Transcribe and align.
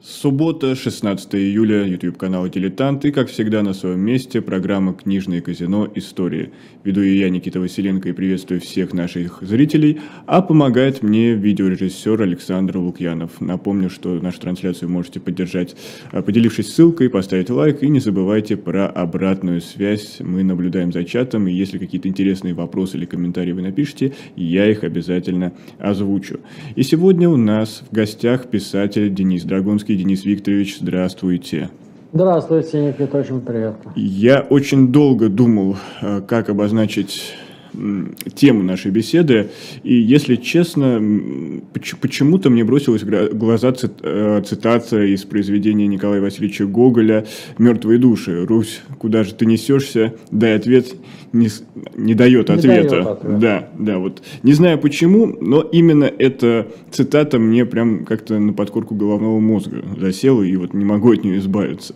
Суббота, 0.00 0.76
16 0.76 1.34
июля, 1.34 1.84
YouTube-канал 1.84 2.48
«Дилетант» 2.48 3.04
и, 3.04 3.10
как 3.10 3.28
всегда, 3.28 3.64
на 3.64 3.74
своем 3.74 3.98
месте 3.98 4.40
программа 4.40 4.94
«Книжное 4.94 5.40
казино. 5.40 5.88
Истории». 5.92 6.52
Веду 6.84 7.02
ее 7.02 7.18
я, 7.18 7.30
Никита 7.30 7.58
Василенко, 7.58 8.08
и 8.08 8.12
приветствую 8.12 8.60
всех 8.60 8.92
наших 8.92 9.42
зрителей, 9.42 9.98
а 10.26 10.40
помогает 10.40 11.02
мне 11.02 11.34
видеорежиссер 11.34 12.22
Александр 12.22 12.78
Лукьянов. 12.78 13.40
Напомню, 13.40 13.90
что 13.90 14.14
нашу 14.20 14.40
трансляцию 14.40 14.88
можете 14.88 15.18
поддержать, 15.18 15.74
а, 16.12 16.22
поделившись 16.22 16.72
ссылкой, 16.72 17.10
поставить 17.10 17.50
лайк, 17.50 17.82
и 17.82 17.88
не 17.88 17.98
забывайте 17.98 18.56
про 18.56 18.86
обратную 18.86 19.60
связь. 19.60 20.18
Мы 20.20 20.44
наблюдаем 20.44 20.92
за 20.92 21.02
чатом, 21.02 21.48
и 21.48 21.52
если 21.52 21.76
какие-то 21.76 22.06
интересные 22.06 22.54
вопросы 22.54 22.98
или 22.98 23.04
комментарии 23.04 23.50
вы 23.50 23.62
напишите, 23.62 24.12
я 24.36 24.70
их 24.70 24.84
обязательно 24.84 25.54
озвучу. 25.80 26.38
И 26.76 26.84
сегодня 26.84 27.28
у 27.28 27.36
нас 27.36 27.82
в 27.90 27.92
гостях 27.92 28.48
писатель 28.48 29.12
Денис 29.12 29.42
Драгунский, 29.42 29.87
Высоцкий. 29.88 29.96
Денис 29.96 30.24
Викторович, 30.24 30.78
здравствуйте. 30.80 31.70
Здравствуйте, 32.12 32.86
Никита, 32.86 33.18
очень 33.18 33.40
приятно. 33.40 33.92
Я 33.96 34.40
очень 34.40 34.88
долго 34.92 35.28
думал, 35.28 35.76
э, 36.00 36.20
как 36.26 36.48
обозначить 36.48 37.34
тему 38.34 38.62
нашей 38.62 38.90
беседы. 38.90 39.50
И, 39.82 39.94
если 39.94 40.36
честно, 40.36 41.00
почему-то 42.00 42.50
мне 42.50 42.64
бросилась 42.64 43.02
в 43.02 43.36
глаза 43.36 43.72
э, 44.02 44.42
цитата 44.44 45.04
из 45.04 45.24
произведения 45.24 45.86
Николая 45.86 46.20
Васильевича 46.20 46.66
Гоголя 46.66 47.26
«Мертвые 47.58 47.98
души». 47.98 48.44
«Русь, 48.46 48.80
куда 48.98 49.22
же 49.22 49.34
ты 49.34 49.46
несешься? 49.46 50.14
Дай 50.30 50.56
ответ». 50.56 50.94
Не, 51.32 51.48
не 51.96 52.14
дает 52.14 52.48
не 52.48 52.54
ответа. 52.54 52.90
Дает 52.90 53.06
ответа. 53.06 53.38
Да, 53.38 53.68
да, 53.78 53.98
вот. 53.98 54.22
Не 54.42 54.52
знаю 54.52 54.78
почему, 54.78 55.26
но 55.26 55.60
именно 55.60 56.04
эта 56.04 56.68
цитата 56.90 57.38
мне 57.38 57.66
прям 57.66 58.04
как-то 58.04 58.38
на 58.38 58.52
подкорку 58.52 58.94
головного 58.94 59.38
мозга 59.40 59.84
засела, 59.98 60.42
и 60.42 60.56
вот 60.56 60.74
не 60.74 60.84
могу 60.84 61.12
от 61.12 61.24
нее 61.24 61.38
избавиться. 61.38 61.94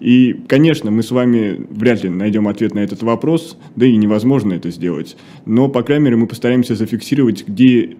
И, 0.00 0.34
конечно, 0.48 0.90
мы 0.90 1.02
с 1.02 1.10
вами 1.10 1.66
вряд 1.70 2.04
ли 2.04 2.10
найдем 2.10 2.48
ответ 2.48 2.74
на 2.74 2.80
этот 2.80 3.02
вопрос, 3.02 3.56
да 3.76 3.86
и 3.86 3.96
невозможно 3.96 4.52
это 4.54 4.70
сделать 4.70 5.16
но, 5.46 5.68
по 5.68 5.82
крайней 5.82 6.04
мере, 6.04 6.16
мы 6.16 6.26
постараемся 6.26 6.74
зафиксировать, 6.74 7.46
где 7.46 7.96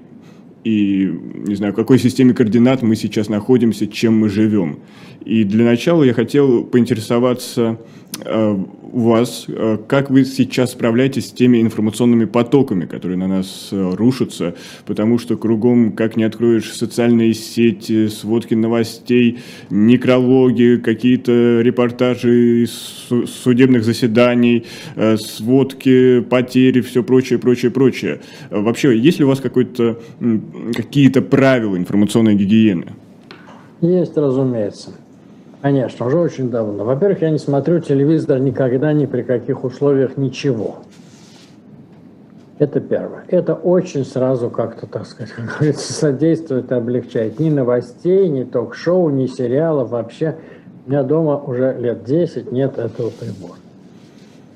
и, 0.64 1.12
не 1.46 1.54
знаю, 1.54 1.72
в 1.72 1.76
какой 1.76 1.98
системе 1.98 2.34
координат 2.34 2.82
мы 2.82 2.96
сейчас 2.96 3.28
находимся, 3.28 3.86
чем 3.86 4.18
мы 4.18 4.28
живем. 4.28 4.78
И 5.24 5.44
для 5.44 5.64
начала 5.64 6.02
я 6.02 6.14
хотел 6.14 6.64
поинтересоваться 6.64 7.78
э, 8.24 8.64
у 8.94 9.00
вас, 9.00 9.46
э, 9.48 9.78
как 9.88 10.08
вы 10.08 10.24
сейчас 10.24 10.70
справляетесь 10.70 11.28
с 11.28 11.32
теми 11.32 11.60
информационными 11.60 12.26
потоками, 12.26 12.86
которые 12.86 13.16
на 13.16 13.26
нас 13.26 13.70
э, 13.72 13.94
рушатся, 13.94 14.54
потому 14.86 15.18
что 15.18 15.36
кругом, 15.36 15.92
как 15.92 16.16
не 16.16 16.22
откроешь 16.22 16.72
социальные 16.72 17.34
сети, 17.34 18.06
сводки 18.06 18.54
новостей, 18.54 19.40
некрологи, 19.68 20.80
какие-то 20.82 21.60
репортажи 21.60 22.62
из 22.62 23.08
судебных 23.42 23.82
заседаний, 23.82 24.64
э, 24.94 25.16
сводки, 25.16 26.20
потери, 26.20 26.80
все 26.80 27.02
прочее, 27.02 27.40
прочее, 27.40 27.72
прочее. 27.72 28.20
Вообще, 28.50 28.96
есть 28.96 29.18
ли 29.18 29.24
у 29.24 29.28
вас 29.28 29.40
какой-то, 29.40 29.98
какие-то 30.74 31.22
правила 31.22 31.77
информационной 31.77 32.34
гигиены? 32.34 32.92
Есть, 33.80 34.16
разумеется. 34.16 34.91
Конечно, 35.60 36.06
уже 36.06 36.19
очень 36.19 36.50
давно. 36.50 36.84
Во-первых, 36.84 37.22
я 37.22 37.30
не 37.30 37.38
смотрю 37.38 37.80
телевизор 37.80 38.38
никогда, 38.38 38.92
ни 38.92 39.06
при 39.06 39.22
каких 39.22 39.64
условиях, 39.64 40.16
ничего. 40.16 40.77
Это 42.58 42.80
первое. 42.80 43.25
Это 43.28 43.55
очень 43.55 44.05
сразу 44.05 44.48
как-то, 44.48 44.86
так 44.86 45.06
сказать, 45.06 45.32
как 45.36 45.56
говорится, 45.56 45.92
содействует 45.92 46.70
и 46.70 46.75
облегчает. 46.75 47.41
Ни 47.41 47.50
новостей, 47.50 48.28
ни 48.28 48.44
ток-шоу, 48.44 49.10
ни 49.10 49.27
сериалов 49.27 49.91
вообще. 49.91 50.36
У 50.86 50.91
меня 50.91 51.02
дома 51.02 51.36
уже 51.38 51.77
лет 51.78 52.05
10 52.05 52.52
нет 52.52 52.78
этого 52.78 53.10
прибора. 53.10 53.58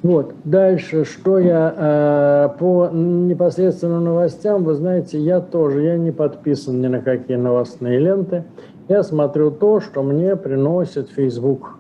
Вот. 0.02 0.34
Дальше, 0.44 1.04
что 1.04 1.38
я 1.38 1.74
э, 1.77 2.58
по 2.58 2.88
непосредственно 2.92 4.00
новостям, 4.00 4.64
вы 4.64 4.75
знаете, 4.75 5.19
я 5.19 5.41
тоже, 5.41 5.82
я 5.82 5.97
не 5.97 6.12
подписан 6.12 6.81
ни 6.81 6.86
на 6.86 7.00
какие 7.00 7.36
новостные 7.36 7.98
ленты. 7.98 8.44
Я 8.88 9.03
смотрю 9.03 9.50
то, 9.50 9.81
что 9.81 10.03
мне 10.03 10.36
приносит 10.36 11.10
Facebook. 11.10 11.78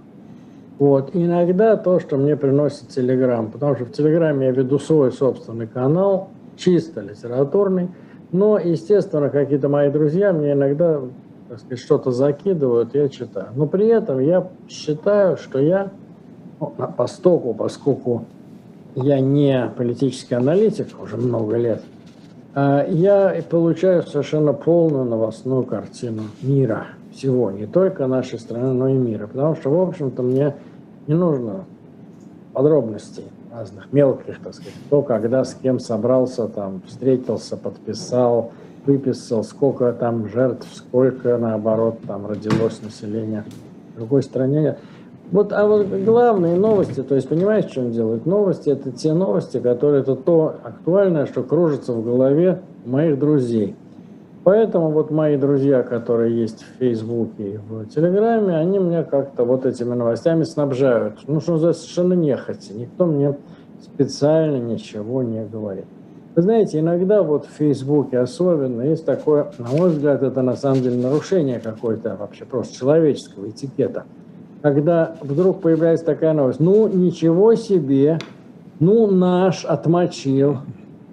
Вот. 0.78 1.10
Иногда 1.14 1.76
то, 1.76 2.00
что 2.00 2.16
мне 2.16 2.36
приносит 2.36 2.88
Telegram, 2.88 3.50
потому 3.50 3.76
что 3.76 3.84
в 3.84 3.92
Телеграме 3.92 4.46
я 4.46 4.52
веду 4.52 4.78
свой 4.78 5.12
собственный 5.12 5.66
канал, 5.66 6.28
чисто 6.56 7.00
литературный, 7.00 7.88
но, 8.32 8.58
естественно, 8.58 9.30
какие-то 9.30 9.68
мои 9.68 9.90
друзья 9.90 10.32
мне 10.32 10.52
иногда 10.52 11.00
так 11.48 11.60
сказать, 11.60 11.78
что-то 11.78 12.10
закидывают, 12.10 12.94
я 12.94 13.08
читаю. 13.08 13.48
Но 13.56 13.66
при 13.66 13.86
этом 13.86 14.18
я 14.18 14.48
считаю, 14.68 15.36
что 15.38 15.58
я, 15.58 15.90
постоку, 16.58 17.54
поскольку 17.54 18.24
я 18.94 19.20
не 19.20 19.70
политический 19.76 20.34
аналитик 20.34 20.88
уже 21.00 21.16
много 21.16 21.56
лет, 21.56 21.82
а 22.54 22.86
я 22.86 23.42
получаю 23.48 24.02
совершенно 24.02 24.52
полную 24.52 25.04
новостную 25.04 25.64
картину 25.64 26.22
мира– 26.42 26.86
всего, 27.18 27.50
не 27.50 27.66
только 27.66 28.06
нашей 28.06 28.38
страны, 28.38 28.72
но 28.72 28.88
и 28.88 28.94
мира. 28.94 29.26
Потому 29.26 29.56
что, 29.56 29.70
в 29.70 29.80
общем-то, 29.80 30.22
мне 30.22 30.54
не 31.06 31.14
нужно 31.14 31.64
подробностей 32.52 33.24
разных, 33.52 33.92
мелких, 33.92 34.40
так 34.42 34.54
сказать, 34.54 34.74
кто, 34.86 35.02
когда, 35.02 35.44
с 35.44 35.54
кем 35.54 35.80
собрался, 35.80 36.48
там, 36.48 36.82
встретился, 36.86 37.56
подписал, 37.56 38.52
выписал, 38.86 39.42
сколько 39.42 39.92
там 39.92 40.28
жертв, 40.28 40.66
сколько, 40.72 41.36
наоборот, 41.38 41.98
там 42.06 42.26
родилось 42.26 42.80
населения 42.82 43.44
в 43.94 43.98
другой 43.98 44.22
стране. 44.22 44.76
Вот, 45.30 45.52
а 45.52 45.66
вот 45.66 45.86
главные 45.86 46.56
новости, 46.56 47.02
то 47.02 47.14
есть 47.14 47.28
понимаешь, 47.28 47.66
что 47.70 47.80
он 47.80 47.90
делает? 47.90 48.24
Новости– 48.24 48.68
это 48.70 48.90
те 48.90 49.12
новости, 49.12 49.58
которые, 49.60 50.00
это 50.00 50.16
то 50.16 50.54
актуальное, 50.64 51.26
что 51.26 51.42
кружится 51.42 51.92
в 51.92 52.04
голове 52.04 52.60
моих 52.84 53.18
друзей– 53.18 53.76
Поэтому 54.48 54.92
вот 54.92 55.10
мои 55.10 55.36
друзья, 55.36 55.82
которые 55.82 56.40
есть 56.40 56.62
в 56.62 56.78
Фейсбуке 56.78 57.50
и 57.50 57.56
в 57.58 57.86
Телеграме, 57.88 58.56
они 58.56 58.78
меня 58.78 59.04
как-то 59.04 59.44
вот 59.44 59.66
этими 59.66 59.92
новостями 59.92 60.44
снабжают. 60.44 61.18
Ну, 61.26 61.38
что 61.42 61.58
за 61.58 61.74
совершенно 61.74 62.14
нехотя. 62.14 62.72
Никто 62.72 63.04
мне 63.04 63.36
специально 63.82 64.56
ничего 64.56 65.22
не 65.22 65.44
говорит. 65.44 65.84
Вы 66.34 66.40
знаете, 66.40 66.78
иногда 66.78 67.22
вот 67.22 67.44
в 67.44 67.50
Фейсбуке 67.58 68.20
особенно 68.20 68.80
есть 68.80 69.04
такое, 69.04 69.48
на 69.58 69.68
мой 69.68 69.90
взгляд, 69.90 70.22
это 70.22 70.40
на 70.40 70.56
самом 70.56 70.80
деле 70.80 70.96
нарушение 70.96 71.60
какое-то 71.60 72.16
вообще 72.16 72.46
просто 72.46 72.74
человеческого 72.74 73.50
этикета. 73.50 74.04
Когда 74.62 75.16
вдруг 75.20 75.60
появляется 75.60 76.04
такая 76.04 76.32
новость, 76.32 76.60
ну 76.60 76.88
ничего 76.88 77.54
себе, 77.54 78.18
ну 78.80 79.06
наш 79.06 79.64
отмочил, 79.64 80.58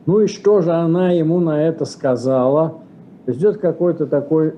ну 0.05 0.21
и 0.21 0.27
что 0.27 0.61
же 0.61 0.71
она 0.71 1.11
ему 1.11 1.39
на 1.39 1.61
это 1.61 1.85
сказала– 1.85 2.75
идет 3.27 3.57
какой-то 3.57 4.05
такой, 4.05 4.55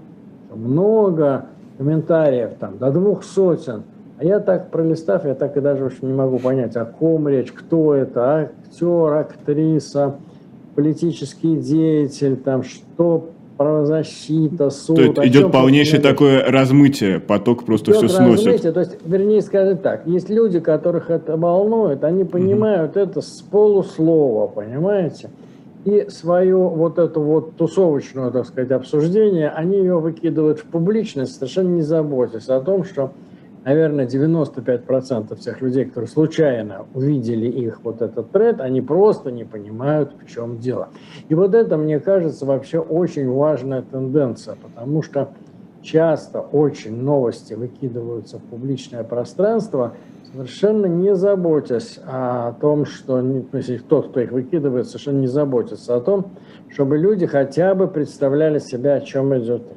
много 0.54 1.46
комментариев, 1.78 2.52
там, 2.60 2.78
до 2.78 2.92
двух 2.92 3.24
сотен. 3.24 3.84
А 4.18 4.26
я 4.26 4.40
так, 4.40 4.72
пролистав, 4.72 5.26
я 5.26 5.36
так 5.36 5.58
и 5.58 5.62
даже 5.62 5.86
общем, 5.86 6.08
не 6.08 6.14
могу 6.14 6.40
понять, 6.40 6.76
о 6.76 6.86
ком 6.86 7.28
речь, 7.28 7.52
кто 7.52 7.94
это, 7.94 8.50
актер, 8.50 9.14
актриса, 9.14 10.16
политический 10.76 11.58
деятель, 11.58 12.36
там, 12.38 12.64
что 12.64 13.30
правозащита, 13.58 14.70
суд. 14.70 15.16
То 15.16 15.22
есть 15.22 15.36
идет 15.36 15.52
полнейшее 15.52 16.02
такое 16.02 16.44
размытие, 16.50 17.20
поток 17.20 17.66
просто 17.66 17.92
идет 17.92 17.98
все 17.98 18.10
сносит. 18.10 18.46
Размытие, 18.46 18.72
то 18.72 18.80
есть, 18.80 18.98
вернее 19.06 19.42
сказать 19.42 19.82
так, 19.82 20.08
есть 20.08 20.30
люди, 20.30 20.60
которых 20.60 21.10
это 21.10 21.36
волнует, 21.38 22.04
они 22.04 22.24
понимают 22.24 22.92
угу. 22.92 23.00
это 23.00 23.22
с 23.22 23.42
полуслова, 23.42 24.48
понимаете? 24.48 25.30
и 25.88 26.10
свою 26.10 26.68
вот 26.68 27.00
эту 27.00 27.22
вот 27.22 27.56
тусовочную, 27.56 28.30
так 28.32 28.46
сказать, 28.46 28.72
обсуждение, 28.72 29.50
они 29.50 29.78
ее 29.78 30.00
выкидывают 30.00 30.60
в 30.60 30.64
публичность, 30.64 31.36
совершенно 31.36 31.70
не 31.70 31.82
заботясь 31.82 32.50
о 32.50 32.60
том, 32.60 32.84
что, 32.84 33.14
наверное, 33.68 34.08
95% 34.08 35.36
всех 35.36 35.62
людей, 35.62 35.84
которые 35.84 36.08
случайно 36.08 36.86
увидели 36.94 37.48
их 37.48 37.82
вот 37.84 38.02
этот 38.02 38.32
тред, 38.32 38.62
они 38.62 38.82
просто 38.82 39.30
не 39.30 39.44
понимают, 39.44 40.14
в 40.24 40.26
чем 40.26 40.58
дело. 40.58 40.88
И 41.28 41.36
вот 41.36 41.54
это, 41.54 41.76
мне 41.76 42.00
кажется, 42.00 42.46
вообще 42.46 42.80
очень 42.80 43.30
важная 43.30 43.82
тенденция, 43.82 44.56
потому 44.56 45.04
что 45.04 45.34
часто 45.82 46.40
очень 46.40 46.96
новости 46.96 47.56
выкидываются 47.56 48.38
в 48.40 48.44
публичное 48.44 49.04
пространство– 49.04 49.94
совершенно 50.32 50.86
не 50.86 51.16
заботясь 51.16 52.00
о 52.06 52.54
том, 52.54 52.86
что 52.86 53.22
то 53.52 53.58
есть 53.58 53.88
тот, 53.88 54.10
кто 54.10 54.20
их 54.20 54.32
выкидывает, 54.32 54.88
совершенно 54.88 55.20
не 55.20 55.28
заботится 55.28 55.96
о 55.96 56.02
том, 56.02 56.32
чтобы 56.70 56.98
люди 56.98 57.26
хотя 57.26 57.74
бы 57.76 57.88
представляли 57.88 58.60
себя, 58.60 58.96
о 58.96 59.02
чем 59.02 59.38
идет 59.38 59.64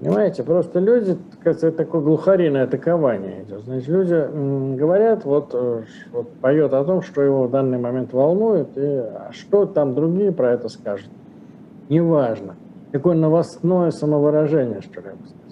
Понимаете, 0.00 0.42
просто 0.42 0.78
люди, 0.78 1.16
это 1.42 1.72
такое 1.72 2.00
глухариное 2.00 2.64
атакование 2.64 3.42
идет. 3.42 3.64
Значит, 3.64 3.88
люди 3.88 4.76
говорят, 4.76 5.24
вот, 5.24 5.50
э, 5.52 5.82
вот 6.12 6.30
поет 6.34 6.72
о 6.72 6.84
том, 6.84 7.02
что 7.02 7.22
его 7.22 7.44
в 7.44 7.50
данный 7.50 7.78
момент 7.78 8.12
волнует, 8.12 8.68
и 8.76 8.84
а 8.84 9.30
что 9.32 9.66
там 9.66 9.94
другие 9.94 10.32
про 10.32 10.52
это 10.52 10.68
скажут. 10.68 11.08
Неважно. 11.88 12.54
Какое 12.92 13.16
новостное 13.16 13.90
самовыражение, 13.90 14.80
что 14.80 15.00
ли, 15.00 15.06
я 15.08 15.12
бы 15.14 15.26
сказал. 15.26 15.44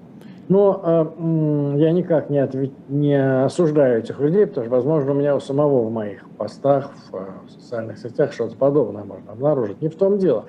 Но 0.48 0.80
э, 0.84 1.78
я 1.78 1.92
никак 1.92 2.30
не, 2.30 2.38
ответ, 2.38 2.70
не 2.88 3.44
осуждаю 3.44 4.00
этих 4.00 4.20
людей, 4.20 4.46
потому 4.46 4.66
что, 4.66 4.75
возможно, 4.75 5.12
у 5.12 5.14
меня 5.14 5.34
у 5.34 5.40
самого 5.40 5.82
в 5.82 5.90
моих 5.90 6.28
постах, 6.36 6.92
в, 7.10 7.46
в 7.46 7.50
социальных 7.50 7.98
сетях 7.98 8.32
что-то 8.32 8.56
подобное 8.56 9.04
можно 9.04 9.32
обнаружить. 9.32 9.80
Не 9.80 9.88
в 9.88 9.96
том 9.96 10.18
дело. 10.18 10.44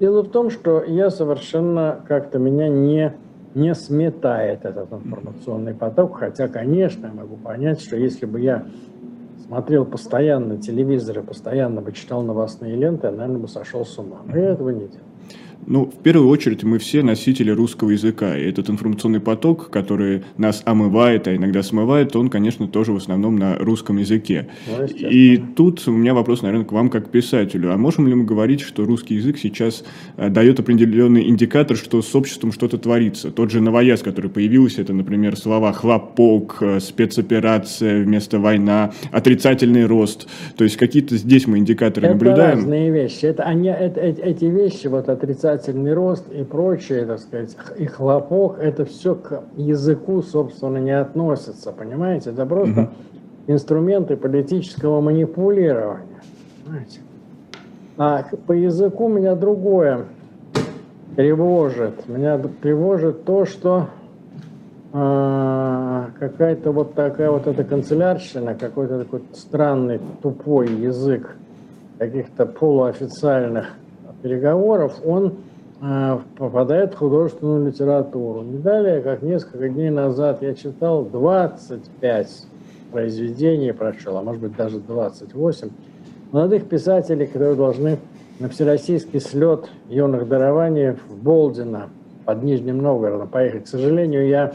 Дело 0.00 0.22
в 0.22 0.30
том, 0.30 0.50
что 0.50 0.82
я 0.82 1.10
совершенно 1.10 2.00
как-то 2.08 2.38
меня 2.38 2.68
не, 2.68 3.14
не 3.54 3.74
сметает 3.74 4.64
этот 4.64 4.92
информационный 4.92 5.74
поток, 5.74 6.18
хотя, 6.18 6.48
конечно, 6.48 7.06
я 7.06 7.12
могу 7.12 7.36
понять, 7.36 7.80
что 7.80 7.96
если 7.96 8.26
бы 8.26 8.40
я 8.40 8.66
смотрел 9.46 9.84
постоянно 9.84 10.56
телевизор 10.56 11.20
и 11.20 11.22
постоянно 11.22 11.80
бы 11.80 11.92
читал 11.92 12.22
новостные 12.22 12.74
ленты, 12.74 13.06
я, 13.06 13.12
наверное, 13.12 13.42
бы 13.42 13.48
сошел 13.48 13.84
с 13.84 13.96
ума. 13.98 14.18
Но 14.26 14.36
я 14.36 14.50
этого 14.50 14.70
не 14.70 14.86
делаю. 14.88 15.13
Ну, 15.66 15.86
в 15.86 16.02
первую 16.02 16.28
очередь, 16.28 16.62
мы 16.62 16.78
все 16.78 17.02
носители 17.02 17.50
русского 17.50 17.90
языка, 17.90 18.36
и 18.36 18.44
этот 18.48 18.68
информационный 18.68 19.20
поток, 19.20 19.70
который 19.70 20.24
нас 20.36 20.62
омывает, 20.64 21.26
а 21.26 21.34
иногда 21.34 21.62
смывает, 21.62 22.14
он, 22.16 22.28
конечно, 22.28 22.68
тоже 22.68 22.92
в 22.92 22.96
основном 22.96 23.36
на 23.36 23.56
русском 23.56 23.96
языке. 23.96 24.48
Ну, 24.66 24.84
и 24.86 25.38
тут 25.38 25.86
у 25.88 25.92
меня 25.92 26.14
вопрос, 26.14 26.42
наверное, 26.42 26.66
к 26.66 26.72
вам 26.72 26.90
как 26.90 27.10
писателю. 27.10 27.72
А 27.72 27.76
можем 27.76 28.06
ли 28.06 28.14
мы 28.14 28.24
говорить, 28.24 28.60
что 28.60 28.84
русский 28.84 29.14
язык 29.14 29.38
сейчас 29.38 29.84
э, 30.16 30.28
дает 30.28 30.60
определенный 30.60 31.28
индикатор, 31.28 31.76
что 31.76 32.02
с 32.02 32.14
обществом 32.14 32.52
что-то 32.52 32.78
творится? 32.78 33.30
Тот 33.30 33.50
же 33.50 33.60
новояз, 33.60 34.02
который 34.02 34.30
появился, 34.30 34.82
это, 34.82 34.92
например, 34.92 35.36
слова 35.36 35.72
«хлопок», 35.72 36.58
э, 36.60 36.80
«спецоперация» 36.80 38.04
вместо 38.04 38.38
«война», 38.38 38.92
«отрицательный 39.12 39.86
рост». 39.86 40.28
То 40.56 40.64
есть 40.64 40.76
какие-то 40.76 41.16
здесь 41.16 41.46
мы 41.46 41.58
индикаторы 41.58 42.06
это 42.06 42.14
наблюдаем. 42.14 42.48
Это 42.48 42.56
разные 42.56 42.90
вещи. 42.90 43.24
Это, 43.24 43.44
они, 43.44 43.68
это, 43.68 44.00
эти 44.00 44.44
вещи, 44.44 44.88
вот 44.88 45.08
отрицательные 45.08 45.53
отрицательный 45.54 45.94
рост 45.94 46.30
и 46.30 46.42
прочее, 46.44 47.06
так 47.06 47.18
сказать, 47.18 47.56
и 47.78 47.86
хлопок, 47.86 48.58
это 48.58 48.84
все 48.84 49.14
к 49.14 49.42
языку, 49.56 50.22
собственно, 50.22 50.78
не 50.78 50.90
относится, 50.90 51.72
понимаете? 51.72 52.30
Это 52.30 52.46
просто 52.46 52.80
угу. 52.82 52.90
инструменты 53.46 54.16
политического 54.16 55.00
манипулирования, 55.00 56.22
понимаете? 56.64 57.00
А 57.96 58.24
по 58.46 58.52
языку 58.52 59.08
меня 59.08 59.34
другое 59.36 60.06
тревожит. 61.16 62.08
Меня 62.08 62.40
тревожит 62.60 63.24
то, 63.24 63.44
что 63.44 63.88
э, 64.92 66.04
какая-то 66.18 66.72
вот 66.72 66.94
такая 66.94 67.30
вот 67.30 67.46
эта 67.46 67.62
канцелярщина, 67.62 68.54
какой-то 68.54 68.98
такой 68.98 69.22
странный 69.32 70.00
тупой 70.22 70.68
язык 70.68 71.36
каких-то 71.98 72.46
полуофициальных 72.46 73.66
переговоров, 74.24 74.94
он 75.04 75.34
э, 75.82 76.18
попадает 76.38 76.94
в 76.94 76.96
художественную 76.96 77.66
литературу. 77.66 78.40
Не 78.40 78.56
далее, 78.56 79.02
как 79.02 79.20
несколько 79.20 79.68
дней 79.68 79.90
назад 79.90 80.40
я 80.40 80.54
читал 80.54 81.04
25 81.04 82.46
произведений, 82.90 83.72
прочел, 83.72 84.16
а 84.16 84.22
может 84.22 84.40
быть 84.40 84.56
даже 84.56 84.78
28, 84.80 85.68
молодых 86.32 86.66
писателей, 86.66 87.26
которые 87.26 87.54
должны 87.54 87.98
на 88.40 88.48
всероссийский 88.48 89.20
слет 89.20 89.68
юных 89.90 90.26
дарований 90.26 90.92
в 90.92 91.22
Болдино 91.22 91.90
под 92.24 92.42
Нижним 92.42 92.78
Новгородом 92.78 93.28
поехать. 93.28 93.64
К 93.64 93.68
сожалению, 93.68 94.26
я 94.26 94.54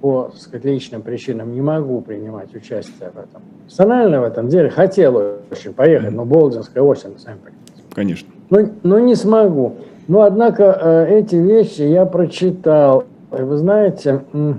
по 0.00 0.32
сказать, 0.36 0.64
личным 0.64 1.02
причинам 1.02 1.52
не 1.52 1.60
могу 1.60 2.00
принимать 2.00 2.54
участие 2.54 3.10
в 3.10 3.18
этом. 3.18 3.42
Персонально 3.66 4.20
в 4.20 4.24
этом 4.24 4.48
деле 4.48 4.70
хотел 4.70 5.16
очень 5.50 5.74
поехать, 5.74 6.12
но 6.12 6.24
Болдинская 6.24 6.82
осень, 6.82 7.18
сами 7.18 7.38
понимаете. 7.38 7.69
Конечно 7.94 8.28
но, 8.50 8.60
но 8.82 8.98
не 8.98 9.14
смогу. 9.14 9.76
Но, 10.08 10.22
однако, 10.22 10.78
э, 10.80 11.20
эти 11.20 11.36
вещи 11.36 11.82
я 11.82 12.04
прочитал. 12.04 13.04
И 13.36 13.42
вы 13.42 13.56
знаете, 13.56 14.22
э, 14.32 14.54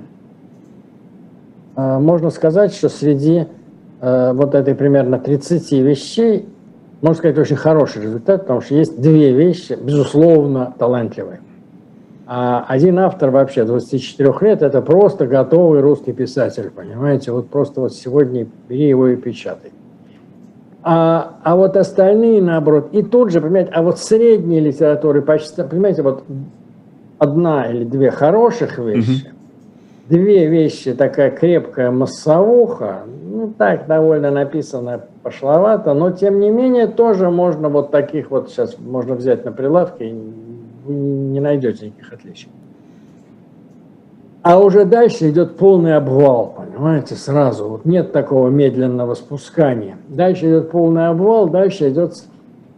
можно 1.76 2.30
сказать, 2.30 2.74
что 2.74 2.90
среди 2.90 3.46
э, 4.00 4.34
вот 4.34 4.56
этой 4.56 4.76
примерно 4.76 5.20
30 5.20 5.72
вещей, 5.74 6.48
можно 7.02 7.18
сказать, 7.18 7.38
очень 7.38 7.58
хороший 7.58 8.04
результат, 8.04 8.42
потому 8.42 8.62
что 8.62 8.76
есть 8.76 9.00
две 9.00 9.34
вещи, 9.34 9.78
безусловно, 9.80 10.74
талантливые. 10.78 11.42
А 12.28 12.64
один 12.66 13.00
автор 13.00 13.30
вообще 13.30 13.66
24 13.66 14.34
лет, 14.42 14.62
это 14.62 14.82
просто 14.82 15.28
готовый 15.28 15.82
русский 15.82 16.14
писатель, 16.14 16.72
понимаете? 16.74 17.34
Вот 17.34 17.50
просто 17.50 17.82
вот 17.82 17.94
сегодня 17.94 18.48
бери 18.70 18.88
его 18.88 19.10
и 19.10 19.18
печатай. 19.18 19.72
А, 20.84 21.38
а 21.44 21.56
вот 21.56 21.78
остальные, 21.78 22.42
наоборот, 22.42 22.90
и 22.92 23.04
тут 23.04 23.32
же, 23.32 23.40
понимаете, 23.40 23.72
а 23.72 23.84
вот 23.84 24.00
средней 24.00 24.60
литературы 24.60 25.22
почти, 25.22 25.62
понимаете, 25.62 26.02
вот 26.02 26.24
одна 27.20 27.70
или 27.70 27.84
две 27.84 28.10
хороших 28.10 28.80
вещи, 28.80 29.28
угу. 29.28 29.36
две 30.10 30.48
вещи, 30.48 30.94
такая 30.94 31.30
крепкая 31.30 31.92
массовуха, 31.92 33.02
ну 33.32 33.54
так, 33.56 33.86
довольно 33.86 34.32
написано 34.32 35.02
пошловато, 35.22 35.94
но 35.94 36.12
тем 36.12 36.40
не 36.40 36.50
менее 36.50 36.88
тоже 36.88 37.30
можно 37.30 37.70
вот 37.70 37.92
таких 37.92 38.32
вот 38.32 38.50
сейчас 38.50 38.80
можно 38.80 39.14
взять 39.14 39.46
на 39.46 39.52
прилавке, 39.52 40.10
и 40.10 40.14
вы 40.86 40.94
не 40.94 41.40
найдете 41.40 41.88
никаких 41.88 42.14
отличий. 42.14 42.50
А 44.44 44.60
уже 44.60 44.86
дальше 44.86 45.30
идет 45.30 45.58
полный 45.58 45.96
обвал, 45.96 46.56
понимаете, 46.58 47.16
сразу. 47.16 47.68
Вот 47.70 47.86
нет 47.86 48.12
такого 48.12 48.50
медленного 48.50 49.14
спускания. 49.14 49.98
Дальше 50.08 50.48
идет 50.48 50.72
полный 50.72 51.08
обвал, 51.08 51.48
дальше 51.48 51.90
идет 51.90 52.16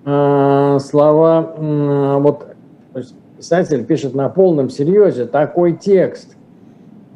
э, 0.06 0.78
слова, 0.82 1.54
э, 1.56 2.18
вот 2.20 2.48
то 2.92 3.00
есть 3.00 3.16
писатель 3.38 3.86
пишет 3.86 4.14
на 4.14 4.28
полном 4.28 4.70
серьезе 4.70 5.26
такой 5.26 5.74
текст. 5.74 6.36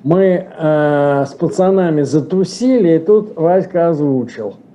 Мы 0.03 0.47
э, 0.47 1.25
с 1.27 1.33
пацанами 1.33 2.03
затусили, 2.03 2.95
и 2.95 2.99
тут 2.99 3.35
Васька 3.35 3.89
озвучил– 3.89 4.55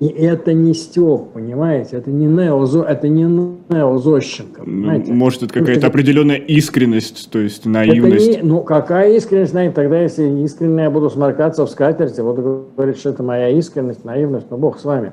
и 0.00 0.06
это 0.06 0.52
не 0.52 0.74
Степ, 0.74 1.30
понимаете? 1.32 1.96
Это 1.96 2.10
не 2.10 2.26
Нео, 2.26 2.64
это 2.82 3.08
не 3.08 3.22
Нео 3.22 3.98
Зощенко, 3.98 4.60
ну, 4.60 4.64
понимаете? 4.64 5.12
Ну, 5.12 5.14
может, 5.14 5.42
это 5.44 5.54
какая-то 5.54 5.86
определенная 5.86 6.36
искренность, 6.36 7.30
то 7.30 7.38
есть 7.38 7.64
наивность? 7.64 8.28
не, 8.28 8.42
ну, 8.42 8.62
какая 8.62 9.12
искренность, 9.14 9.54
наивность? 9.54 9.76
Тогда, 9.76 10.00
если 10.02 10.24
искренне 10.42 10.82
я 10.82 10.90
буду 10.90 11.10
сморкаться 11.10 11.64
в 11.64 11.70
скатерти, 11.70 12.20
вот 12.20 12.38
говорит, 12.76 12.98
что 12.98 13.10
это 13.10 13.22
моя 13.22 13.50
искренность, 13.50 14.04
наивность, 14.04 14.46
ну, 14.50 14.56
бог 14.56 14.80
с 14.80 14.84
вами. 14.84 15.12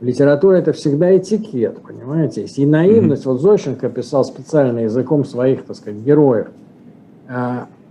Литература– 0.00 0.56
это 0.56 0.72
всегда 0.72 1.16
этикет, 1.16 1.78
понимаете? 1.80 2.44
И 2.44 2.66
наивность, 2.66 3.24
mm-hmm. 3.24 3.32
вот 3.32 3.40
Зощенко 3.40 3.88
писал 3.90 4.24
специально 4.24 4.80
языком 4.80 5.24
своих, 5.24 5.64
так 5.64 5.76
сказать, 5.76 6.00
героев. 6.00 6.48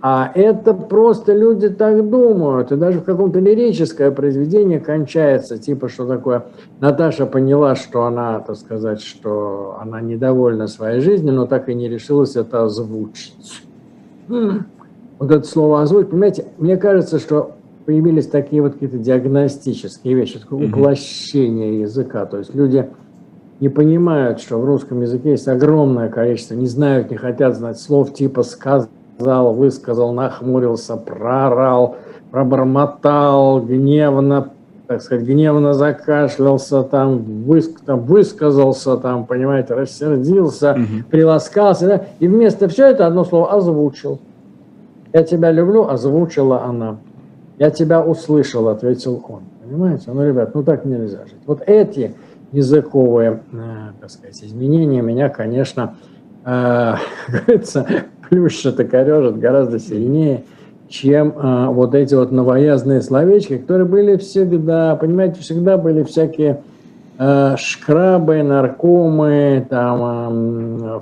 А, 0.04 0.32
это 0.34 0.74
просто 0.74 1.34
люди 1.34 1.70
так 1.70 2.10
думают. 2.10 2.72
И 2.72 2.76
даже 2.76 3.00
в 3.00 3.04
каком-то 3.04 3.40
лирическое 3.40 4.10
произведение 4.10 4.80
кончается, 4.80 5.60
типа, 5.60 5.90
что 5.90 6.08
такое, 6.08 6.46
Наташа 6.80 7.28
поняла, 7.28 7.76
что 7.76 8.06
она, 8.06 8.40
так 8.40 8.56
сказать, 8.56 9.02
что 9.02 9.78
она 9.80 10.02
недовольна 10.02 10.66
своей 10.68 11.02
жизнью, 11.02 11.34
но 11.34 11.46
так 11.46 11.70
и 11.70 11.76
не 11.76 11.88
решилась 11.88 12.36
это 12.36 12.64
озвучить. 12.64 13.62
Вот 14.28 15.30
это 15.30 15.44
слово 15.44 15.84
озвучить, 15.84 16.10
понимаете, 16.10 16.46
мне 16.58 16.78
кажется, 16.78 17.20
что 17.20 17.52
появились 17.86 18.26
такие 18.26 18.64
вот 18.64 18.74
какие-то 18.74 18.98
диагностические 18.98 20.16
вещи, 20.16 20.40
такое 20.40 20.68
уплощение 20.68 21.82
языка. 21.82 22.26
То 22.26 22.40
есть 22.40 22.56
люди 22.56 22.90
не 23.60 23.70
понимают, 23.70 24.40
что 24.40 24.58
в 24.58 24.66
русском 24.66 25.02
языке 25.02 25.32
есть 25.32 25.48
огромное 25.48 26.10
количество, 26.10 26.56
не 26.56 26.66
знают, 26.66 27.12
не 27.12 27.18
хотят 27.18 27.56
знать 27.56 27.80
слов 27.80 28.14
типа 28.14 28.42
«сказано», 28.42 28.90
сказал, 29.16 29.54
высказал, 29.54 30.14
нахмурился, 30.14 30.98
прорал, 30.98 31.98
пробормотал, 32.32 33.62
гневно, 33.62 34.50
так 34.88 35.02
сказать, 35.02 35.26
гневно 35.26 35.74
закашлялся, 35.74 36.84
там, 36.84 37.20
выс, 37.44 37.74
там 37.86 38.02
высказался, 38.02 38.98
там, 38.98 39.26
понимаете, 39.26 39.74
рассердился, 39.74 40.74
угу. 40.74 41.10
приласкался, 41.10 41.88
да? 41.88 42.02
и 42.20 42.28
вместо 42.28 42.68
все 42.68 42.88
это 42.88 43.08
одно 43.08 43.24
слово 43.24 43.54
озвучил. 43.54 44.20
Я 45.14 45.24
тебя 45.24 45.52
люблю, 45.52 45.88
озвучила 45.88 46.64
она. 46.64 46.98
Я 47.60 47.70
тебя 47.70 48.02
услышал, 48.02 48.70
ответил 48.70 49.24
он. 49.28 49.42
Понимаете? 49.64 50.12
Ну, 50.12 50.26
ребят, 50.26 50.56
ну 50.56 50.64
так 50.64 50.86
нельзя 50.86 51.20
жить. 51.26 51.42
Вот 51.46 51.62
эти 51.68 52.14
языковые, 52.52 53.42
э, 53.52 53.92
так 54.00 54.10
сказать, 54.10 54.44
изменения 54.44 55.02
меня, 55.02 55.30
конечно, 55.30 55.96
э, 56.44 56.96
говорится, 57.28 57.88
плющит 58.32 58.80
и 58.80 58.86
корежит 58.86 59.40
гораздо 59.40 59.78
сильнее, 59.78 60.46
чем 60.88 61.34
э, 61.36 61.66
вот 61.68 61.94
эти 61.94 62.16
вот 62.16 62.32
новоязные 62.32 63.02
словечки, 63.02 63.58
которые 63.58 63.86
были 63.86 64.16
всегда, 64.16 64.96
понимаете, 64.96 65.42
всегда 65.42 65.78
были 65.78 66.04
всякие 66.04 66.64
э, 67.18 67.56
шкрабы, 67.58 68.42
наркомы, 68.42 69.68
там, 69.70 70.80
э, 70.82 71.02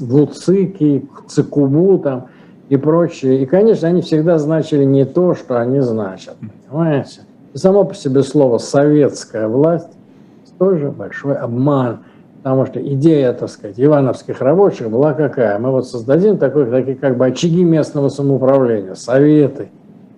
вуцики, 0.00 1.06
цикубу 1.28 1.98
там 1.98 2.28
и 2.70 2.78
прочее. 2.78 3.42
И, 3.42 3.46
конечно, 3.46 3.86
они 3.86 4.00
всегда 4.00 4.38
значили 4.38 4.84
не 4.84 5.04
то, 5.04 5.34
что 5.34 5.60
они 5.60 5.80
значат, 5.80 6.36
понимаете? 6.70 7.20
Само 7.52 7.84
по 7.84 7.94
себе 7.94 8.22
слово 8.22 8.56
«советская 8.56 9.46
власть» 9.46 9.90
тоже 10.58 10.90
большой 10.90 11.34
обман– 11.34 11.98
Потому 12.42 12.66
что 12.66 12.80
идея, 12.80 13.32
так 13.34 13.48
сказать, 13.48 13.78
ивановских 13.78 14.40
рабочих 14.40 14.90
была 14.90 15.12
какая? 15.12 15.58
Мы 15.60 15.70
вот 15.70 15.86
создадим 15.86 16.38
такой, 16.38 16.66
такие 16.66 16.96
как 16.96 17.16
бы 17.16 17.26
очаги 17.26 17.62
местного 17.62 18.08
самоуправления, 18.08 18.94
советы. 18.94 19.70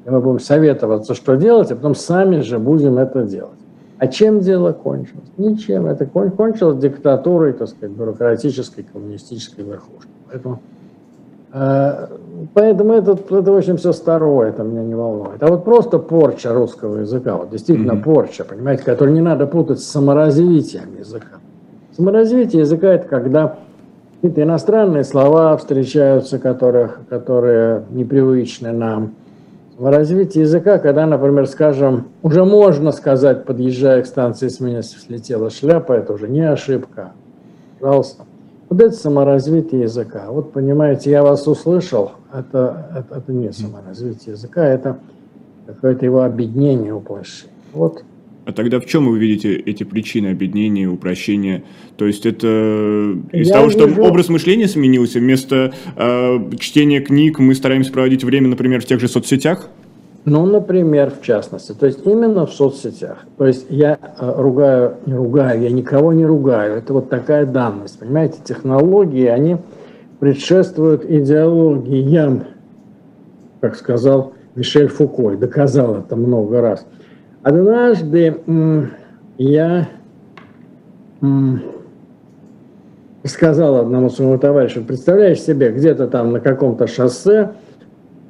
И 0.07 0.11
мы 0.11 0.21
будем 0.21 0.41
советоваться, 0.41 1.15
что 1.15 1.35
делать, 1.37 1.71
а 1.71 1.77
потом 1.77 1.95
сами 1.95 2.41
же 2.41 2.59
будем 2.59 2.97
это 2.97 3.25
делать. 3.25 3.59
А 3.99 4.07
чем 4.07 4.41
дело 4.41 4.73
кончилось? 4.73 5.29
Ничем. 5.37 5.87
Это 5.87 6.07
кончилось 6.07 6.79
диктатурой, 6.79 7.53
так 7.53 7.69
сказать, 7.69 7.95
бюрократической, 7.95 8.85
коммунистической 8.85 9.65
верхушки. 9.65 10.11
Поэтому, 10.31 10.61
э, 11.53 12.07
поэтому 12.55 12.93
это, 12.95 13.13
это 13.13 13.53
очень 13.53 13.77
все 13.77 13.93
старое, 13.93 14.49
это 14.49 14.63
меня 14.63 14.83
не 14.83 14.95
волнует. 14.95 15.43
А 15.43 15.47
вот 15.47 15.65
просто 15.65 15.99
порча 15.99 16.55
русского 16.55 17.01
языка, 17.01 17.37
вот 17.37 17.51
действительно 17.51 17.93
mm-hmm. 17.93 18.03
порча, 18.03 18.45
понимаете, 18.45 18.83
которую 18.83 19.15
не 19.15 19.23
надо 19.23 19.47
путать 19.47 19.81
с 19.81 19.85
саморазвитием 19.85 20.99
языка. 20.99 21.39
Саморазвитие 21.97 22.61
языка– 22.61 22.89
это 22.95 23.09
когда 23.09 23.59
какие-то 24.17 24.43
иностранные 24.43 25.05
слова 25.05 25.57
встречаются, 25.57 26.39
которых, 26.39 27.01
которые 27.09 27.85
непривычны 27.91 28.73
нам– 28.73 29.15
в 29.77 29.91
развитии 29.91 30.41
языка, 30.41 30.79
когда, 30.79 31.07
например, 31.07 31.47
скажем, 31.47 32.09
уже 32.23 32.45
можно 32.45 32.93
сказать, 32.93 33.45
подъезжая 33.45 34.03
к 34.03 34.07
станции 34.07 34.49
с 34.49 34.61
меня 34.61 34.83
слетела 34.83 35.51
шляпа, 35.51 35.95
это 35.95 36.13
уже 36.13 36.29
не 36.29 36.43
ошибка. 36.43 37.13
Пожалуйста. 37.81 38.25
Вот 38.69 38.81
это 38.81 38.95
саморазвитие 38.95 39.83
языка. 39.83 40.27
Вот 40.29 40.53
понимаете, 40.53 41.11
я 41.11 41.23
вас 41.23 41.47
услышал, 41.47 42.13
это, 42.33 42.87
это, 42.97 43.19
это 43.19 43.33
не 43.33 43.53
саморазвитие 43.53 44.35
языка, 44.35 44.65
это 44.65 44.99
какое-то 45.67 46.05
его 46.05 46.23
объединение, 46.23 46.95
уплощение. 46.95 47.53
Вот 47.73 48.05
а 48.47 48.53
тогда 48.53 48.79
в 48.79 48.87
чем 48.87 49.09
вы 49.09 49.19
видите 49.19 49.55
эти 49.55 49.85
причины 49.85 50.29
объединения, 50.29 50.87
упрощения? 50.87 51.63
То 51.97 52.07
есть 52.07 52.27
это 52.27 53.17
из 53.33 53.49
Я 53.49 53.55
того, 53.55 53.71
что 53.71 53.87
вижу... 53.87 54.03
образ 54.03 54.29
мышления 54.29 54.69
сменился, 54.69 55.19
вместо 55.19 55.73
э, 55.97 56.39
чтения 56.59 57.01
книг 57.01 57.39
мы 57.39 57.55
стараемся 57.55 57.93
проводить 57.93 58.23
время, 58.25 58.49
например, 58.49 58.83
в 58.83 58.85
тех 58.85 59.01
же 59.01 59.09
соцсетях? 59.09 59.69
Ну, 60.27 60.47
например, 60.47 61.11
в 61.11 61.25
частности. 61.25 61.73
То 61.73 61.87
есть 61.87 62.07
именно 62.07 62.47
в 62.47 62.53
соцсетях. 62.53 63.27
То 63.37 63.47
есть 63.47 63.67
я 63.69 63.99
э, 64.19 64.33
ругаю, 64.37 64.97
не 65.07 65.15
ругаю, 65.15 65.63
я 65.63 65.71
никого 65.71 66.13
не 66.13 66.25
ругаю. 66.25 66.77
Это 66.77 66.93
вот 66.93 67.11
такая 67.11 67.47
данность. 67.47 67.99
Понимаете, 67.99 68.39
технологии, 68.45 69.27
они 69.27 69.57
предшествуют 70.21 71.05
идеологиям, 71.05 72.45
как 73.61 73.77
сказал 73.77 74.33
Мишель 74.55 74.89
Фуко, 74.89 75.37
доказал 75.37 75.97
это 75.99 76.17
много 76.17 76.61
раз. 76.61 76.87
Однажды 77.45 78.41
я 79.37 79.89
сказал 83.23 83.77
одному 83.77 84.09
своему 84.09 84.39
товарищу, 84.39 84.83
представляешь 84.83 85.43
себе, 85.43 85.71
где-то 85.71 86.07
там 86.07 86.33
на 86.33 86.41
каком-то 86.41 86.87
шоссе 86.87 87.53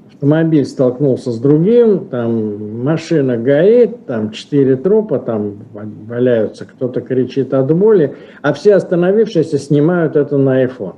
автомобиль 0.09 0.64
столкнулся 0.64 1.30
с 1.30 1.38
другим, 1.38 2.06
там 2.06 2.83
машина 2.83 3.37
горит, 3.37 4.04
там 4.06 4.33
четыре 4.33 4.75
трупа, 4.75 5.21
там 5.21 5.59
валяются, 5.73 6.64
кто-то 6.64 7.00
кричит 7.00 7.54
от 7.54 7.73
боли, 7.73 8.16
а 8.42 8.52
все 8.52 8.75
остановившиеся 8.75 9.59
снимают 9.59 10.16
это 10.16 10.38
на 10.38 10.64
iPhone. 10.64 10.97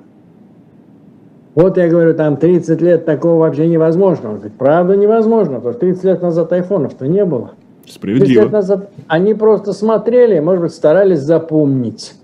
Вот 1.54 1.76
я 1.76 1.88
говорю, 1.88 2.14
там 2.14 2.38
30 2.38 2.80
лет 2.80 3.04
такого 3.04 3.40
вообще 3.40 3.66
невозможно. 3.66 4.30
Он 4.30 4.36
говорит, 4.36 4.56
правда 4.56 4.96
невозможно, 4.96 5.56
потому 5.56 5.72
что 5.72 5.80
30 5.80 6.04
лет 6.04 6.22
назад 6.22 6.50
айфонов-то 6.54 7.06
не 7.06 7.24
было. 7.26 7.52
Справедливо. 7.86 8.48
Назад, 8.48 8.90
они 9.06 9.34
просто 9.34 9.72
смотрели, 9.72 10.38
может 10.40 10.62
быть, 10.62 10.72
старались 10.72 11.20
запомнить. 11.20 12.14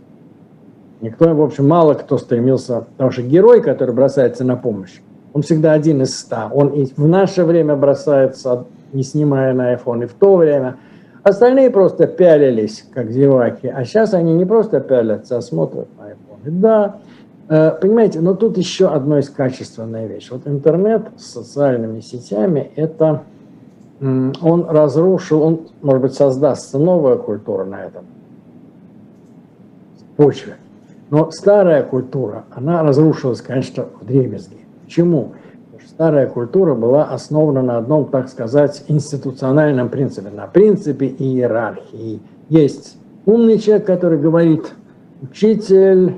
Никто, 1.00 1.34
в 1.34 1.42
общем, 1.42 1.68
мало 1.68 1.94
кто 1.94 2.18
стремился, 2.18 2.86
потому 2.96 3.10
что 3.10 3.22
герой, 3.22 3.60
который 3.60 3.94
бросается 3.94 4.44
на 4.44 4.56
помощь, 4.56 5.00
он 5.32 5.42
всегда 5.42 5.72
один 5.72 6.02
из 6.02 6.16
ста. 6.16 6.50
Он 6.52 6.68
и 6.68 6.84
в 6.84 7.08
наше 7.08 7.44
время 7.44 7.74
бросается, 7.74 8.66
не 8.92 9.02
снимая 9.02 9.52
на 9.54 9.74
iPhone, 9.74 10.04
и 10.04 10.06
в 10.06 10.12
то 10.14 10.36
время. 10.36 10.76
Остальные 11.22 11.70
просто 11.70 12.06
пялились, 12.06 12.84
как 12.92 13.10
зеваки. 13.10 13.68
А 13.68 13.84
сейчас 13.84 14.12
они 14.12 14.34
не 14.34 14.44
просто 14.44 14.80
пялятся, 14.80 15.38
а 15.38 15.40
смотрят 15.40 15.88
на 15.98 16.10
iPhone. 16.10 16.60
Да, 16.60 16.96
э, 17.48 17.70
понимаете, 17.80 18.20
но 18.20 18.34
тут 18.34 18.58
еще 18.58 18.88
одно 18.88 19.18
из 19.18 19.30
качественная 19.30 20.06
вещь. 20.06 20.28
Вот 20.30 20.46
интернет 20.46 21.08
с 21.16 21.32
социальными 21.32 22.00
сетями– 22.00 22.70
это 22.76 23.22
он 24.02 24.66
разрушил, 24.68 25.42
он, 25.42 25.60
может 25.80 26.02
быть, 26.02 26.14
создастся 26.14 26.78
новая 26.78 27.16
культура 27.16 27.64
на 27.64 27.84
этом 27.84 28.04
почве. 30.16 30.56
Но 31.10 31.30
старая 31.30 31.84
культура, 31.84 32.44
она 32.50 32.82
разрушилась, 32.82 33.40
конечно, 33.42 33.86
в 34.00 34.04
дребезги. 34.04 34.56
Почему? 34.84 35.32
Потому 35.64 35.80
что 35.80 35.90
старая 35.90 36.26
культура 36.26 36.74
была 36.74 37.04
основана 37.04 37.62
на 37.62 37.78
одном, 37.78 38.06
так 38.06 38.28
сказать, 38.28 38.84
институциональном 38.88 39.88
принципе, 39.88 40.30
на 40.30 40.46
принципе 40.46 41.06
иерархии. 41.06 42.20
Есть 42.48 42.96
умный 43.24 43.58
человек, 43.58 43.86
который 43.86 44.18
говорит 44.18 44.72
учитель, 45.20 46.16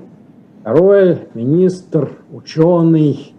король, 0.62 1.18
министр, 1.34 2.12
ученый, 2.32 3.33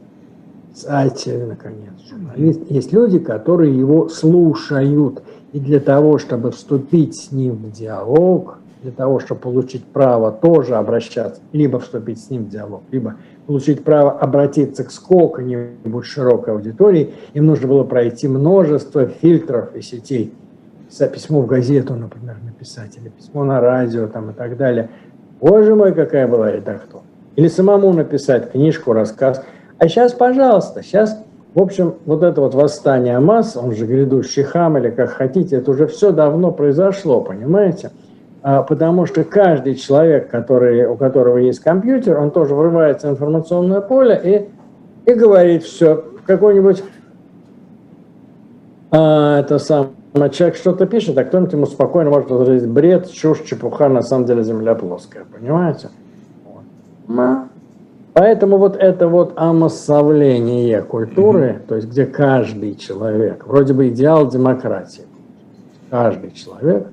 писатель, 0.75 1.45
наконец 1.45 1.93
журналист, 2.09 2.69
есть 2.69 2.91
люди, 2.91 3.17
которые 3.17 3.77
его 3.77 4.09
слушают. 4.09 5.23
И 5.53 5.59
для 5.59 5.79
того, 5.79 6.17
чтобы 6.17 6.51
вступить 6.51 7.15
с 7.15 7.31
ним 7.31 7.53
в 7.55 7.71
диалог, 7.71 8.57
для 8.83 8.91
того, 8.91 9.19
чтобы 9.19 9.39
получить 9.39 9.85
право 9.85 10.31
тоже 10.33 10.75
обращаться, 10.75 11.41
либо 11.53 11.79
вступить 11.79 12.19
с 12.21 12.29
ним 12.29 12.45
в 12.45 12.49
диалог, 12.49 12.83
либо 12.91 13.15
получить 13.47 13.83
право 13.83 14.11
обратиться 14.11 14.83
к 14.83 14.91
сколько-нибудь 14.91 16.05
широкой 16.05 16.53
аудитории, 16.53 17.13
им 17.33 17.45
нужно 17.45 17.69
было 17.69 17.83
пройти 17.85 18.27
множество 18.27 19.07
фильтров 19.07 19.73
и 19.75 19.81
сетей. 19.81 20.33
Письмо 21.13 21.41
в 21.41 21.45
газету, 21.45 21.95
например, 21.95 22.37
написать, 22.43 22.97
или 22.97 23.09
письмо 23.09 23.43
на 23.43 23.59
радио 23.59 24.07
там, 24.07 24.31
и 24.31 24.33
так 24.33 24.57
далее. 24.57 24.89
Боже 25.39 25.73
мой, 25.73 25.93
какая 25.93 26.27
была 26.27 26.51
редактура. 26.51 27.03
Или 27.35 27.47
самому 27.47 27.91
написать 27.93 28.51
книжку, 28.51 28.93
рассказ. 28.93 29.43
А 29.77 29.87
сейчас, 29.87 30.13
пожалуйста, 30.13 30.83
сейчас 30.83 31.17
в 31.55 31.61
общем, 31.61 31.95
вот 32.05 32.21
это 32.21 32.41
вот 32.41 32.53
восстание 32.53 33.17
масс, 33.19 33.55
он 33.55 33.73
же 33.73 33.85
грядущий 33.85 34.43
хам 34.43 34.77
или 34.77 34.89
как 34.89 35.11
хотите, 35.11 35.55
это 35.55 35.71
уже 35.71 35.87
все 35.87 36.11
давно 36.11 36.51
произошло, 36.51 37.21
понимаете? 37.21 37.91
А, 38.43 38.61
потому 38.61 39.05
что 39.05 39.23
каждый 39.23 39.75
человек, 39.75 40.29
который, 40.29 40.85
у 40.85 40.97
которого 40.97 41.37
есть 41.37 41.61
компьютер, 41.61 42.19
он 42.19 42.31
тоже 42.31 42.53
врывается 42.53 43.07
в 43.07 43.11
информационное 43.11 43.79
поле 43.79 44.49
и, 45.05 45.09
и 45.09 45.13
говорит 45.13 45.63
все. 45.63 46.03
Какой-нибудь 46.25 46.83
а, 48.91 49.39
это 49.39 49.57
сам 49.57 49.91
человек 50.31 50.57
что-то 50.57 50.85
пишет, 50.85 51.17
а 51.17 51.23
кто-нибудь 51.23 51.53
ему 51.53 51.65
спокойно 51.67 52.09
может 52.09 52.29
возразить 52.29 52.67
бред, 52.67 53.09
чушь, 53.09 53.43
чепуха, 53.43 53.87
на 53.87 54.01
самом 54.01 54.25
деле 54.25 54.43
земля 54.43 54.75
плоская, 54.75 55.23
понимаете? 55.23 55.87
Вот. 56.43 56.63
Поэтому 58.15 58.57
вот 58.57 58.77
это 58.77 59.09
вот 59.09 59.33
омассовление 59.35 60.81
культуры, 60.81 61.47
mm-hmm. 61.47 61.67
то 61.67 61.75
есть 61.75 61.89
где 61.89 62.05
каждый 62.05 62.75
человек, 62.75 63.45
вроде 63.45 63.73
бы 63.73 63.89
идеал 63.89 64.29
демократии, 64.29 65.03
каждый 65.89 66.31
человек 66.31 66.87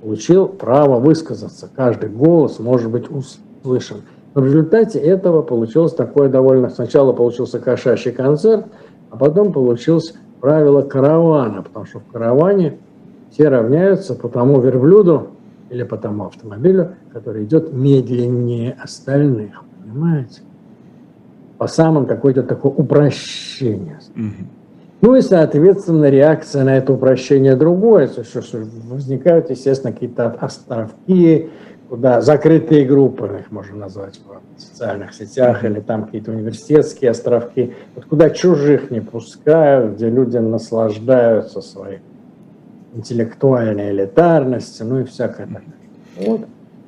получил 0.00 0.48
право 0.48 0.98
высказаться, 0.98 1.68
каждый 1.76 2.08
голос 2.08 2.58
может 2.58 2.90
быть 2.90 3.04
услышан. 3.10 3.98
Но 4.34 4.40
в 4.40 4.46
результате 4.46 4.98
этого 4.98 5.42
получилось 5.42 5.92
такое 5.92 6.30
довольно... 6.30 6.70
Сначала 6.70 7.12
получился 7.12 7.60
кошачий 7.60 8.12
концерт, 8.12 8.64
а 9.10 9.18
потом 9.18 9.52
получилось 9.52 10.14
правило 10.40 10.80
каравана, 10.80 11.60
потому 11.60 11.84
что 11.84 12.00
в 12.00 12.06
караване 12.10 12.78
все 13.30 13.50
равняются 13.50 14.14
по 14.14 14.30
тому 14.30 14.58
верблюду 14.62 15.32
или 15.68 15.82
по 15.82 15.98
тому 15.98 16.28
автомобилю, 16.28 16.94
который 17.12 17.44
идет 17.44 17.74
медленнее 17.74 18.74
остальных. 18.82 19.62
Понимаете? 19.82 20.40
По 21.62 21.68
самым 21.68 22.06
какое-то 22.06 22.42
такое 22.42 22.72
упрощение. 22.72 24.00
Угу. 24.16 24.46
Ну 25.00 25.14
и, 25.14 25.20
соответственно, 25.20 26.10
реакция 26.10 26.64
на 26.64 26.76
это 26.76 26.92
упрощение 26.92 27.54
другое, 27.54 28.08
что, 28.08 28.24
что 28.24 28.64
возникают, 28.88 29.48
естественно, 29.48 29.92
какие-то 29.92 30.26
островки, 30.40 31.50
куда 31.88 32.20
закрытые 32.20 32.84
группы, 32.84 33.30
их 33.38 33.52
можно 33.52 33.76
назвать 33.76 34.20
в 34.56 34.60
социальных 34.60 35.14
сетях, 35.14 35.64
или 35.64 35.78
там 35.78 36.06
какие-то 36.06 36.32
университетские 36.32 37.12
островки, 37.12 37.74
вот 37.94 38.06
куда 38.06 38.30
чужих 38.30 38.90
не 38.90 39.00
пускают, 39.00 39.94
где 39.94 40.10
люди 40.10 40.38
наслаждаются 40.38 41.60
своей 41.60 42.00
интеллектуальной 42.92 43.92
элитарностью, 43.92 44.86
ну 44.86 44.98
и 44.98 45.04
всякое 45.04 45.46
такое. 45.46 46.26
Вот. 46.26 46.40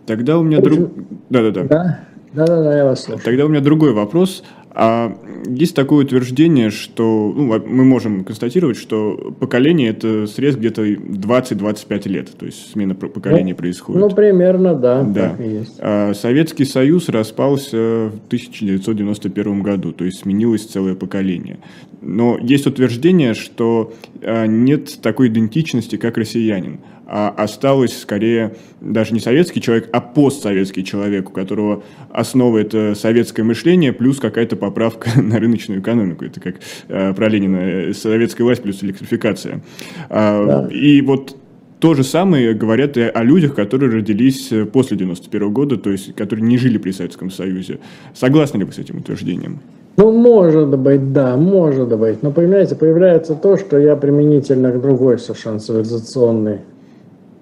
Тогда 0.05 0.37
у 0.37 0.43
меня 0.43 0.61
друг... 0.61 0.91
Да-да-да. 1.31 1.63
Да? 1.63 2.01
Да-да-да, 2.35 2.77
я 2.77 2.85
вас 2.85 3.03
слушаю. 3.03 3.25
Тогда 3.25 3.47
у 3.47 3.49
меня 3.49 3.61
другой 3.61 3.93
вопрос. 3.93 4.43
А 4.77 5.17
есть 5.47 5.77
такое 5.77 6.05
утверждение, 6.05 6.71
что 6.71 7.33
ну, 7.35 7.61
мы 7.65 7.85
можем 7.85 8.25
констатировать, 8.25 8.77
что 8.77 9.35
поколение 9.39 9.91
это 9.91 10.27
срез 10.27 10.57
где-то 10.57 10.85
20-25 10.85 12.09
лет, 12.09 12.31
то 12.37 12.45
есть 12.45 12.73
смена 12.73 12.97
поколений 12.97 13.53
ну, 13.53 13.57
происходит. 13.57 14.01
Ну, 14.01 14.11
примерно, 14.11 14.75
да. 14.75 15.03
да. 15.05 15.37
А 15.79 16.13
Советский 16.15 16.65
Союз 16.65 17.09
распался 17.09 17.77
в 17.77 18.27
1991 18.27 19.63
году, 19.63 19.93
то 19.93 20.05
есть 20.05 20.23
сменилось 20.23 20.65
целое 20.65 20.97
поколение. 20.97 21.59
Но 22.03 22.37
есть 22.43 22.67
утверждение, 22.67 23.35
что 23.35 23.95
а, 24.23 24.47
нет 24.47 24.99
такой 25.01 25.29
идентичности, 25.29 25.97
как 25.97 26.19
россиянин 26.19 26.81
осталось 27.07 27.99
скорее 27.99 28.57
даже 28.81 29.15
не 29.15 29.21
советский 29.21 29.61
человек, 29.61 29.89
а 29.93 30.01
постсоветский 30.01 30.85
человек, 30.85 31.31
у 31.31 31.33
которого 31.33 31.83
основа 32.11 32.59
это 32.59 32.95
советское 32.95 33.43
мышление 33.43 33.93
плюс 33.93 34.19
какая-то 34.21 34.57
поправка 34.57 35.11
на 35.21 35.39
рыночную 35.39 35.81
экономику. 35.81 36.25
Это 36.25 36.41
как 36.41 36.57
э, 36.89 37.13
про 37.15 37.29
Ленина, 37.29 37.57
э, 37.57 37.93
советская 37.93 38.45
власть 38.45 38.63
плюс 38.63 38.83
электрификация. 38.83 39.63
А, 40.09 40.69
да. 40.69 40.75
И 40.75 41.01
вот 41.01 41.37
то 41.81 41.95
же 41.95 42.05
самое 42.05 42.55
говорят 42.55 42.97
и 42.97 43.03
о 43.03 43.23
людях, 43.23 43.55
которые 43.55 43.93
родились 43.93 44.51
э, 44.53 44.65
после 44.65 44.97
91 44.97 45.53
года, 45.53 45.77
то 45.77 45.91
есть 45.91 46.15
которые 46.15 46.47
не 46.47 46.57
жили 46.57 46.79
при 46.79 46.93
Советском 46.93 47.31
Союзе. 47.31 47.79
Согласны 48.15 48.59
ли 48.59 48.65
вы 48.65 48.73
с 48.73 48.79
этим 48.79 48.99
утверждением? 48.99 49.61
Ну, 49.97 50.11
может 50.11 50.77
быть, 50.77 51.13
да, 51.13 51.37
может 51.37 51.97
быть. 51.97 52.23
Но, 52.23 52.33
понимаете, 52.33 52.75
появляется 52.75 53.35
то, 53.35 53.57
что 53.57 53.79
я 53.79 53.95
применительно 53.95 54.73
к 54.73 54.81
другой 54.81 55.19
совершенно 55.19 55.61
цивилизационной 55.61 56.61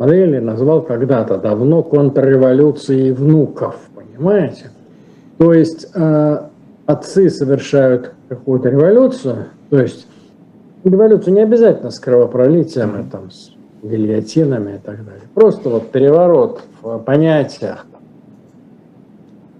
модели 0.02 0.38
назвал 0.40 0.82
когда-то 0.82 1.38
давно 1.38 1.82
контрреволюцией 1.84 3.12
внуков, 3.12 3.76
понимаете? 3.94 4.70
То 5.38 5.52
есть 5.52 5.86
э, 5.94 6.38
отцы 6.86 7.30
совершают 7.30 8.12
какую-то 8.28 8.68
революцию, 8.68 9.46
то 9.70 9.80
есть 9.80 10.08
революцию 10.82 11.34
не 11.34 11.42
обязательно 11.42 11.90
с 11.90 12.00
кровопролитием, 12.00 13.08
там, 13.10 13.30
с 13.30 13.52
гильотинами 13.82 14.76
и 14.76 14.78
так 14.78 15.04
далее. 15.04 15.22
Просто 15.34 15.68
вот 15.68 15.92
переворот 15.92 16.62
в 16.80 16.98
понятиях, 16.98 17.86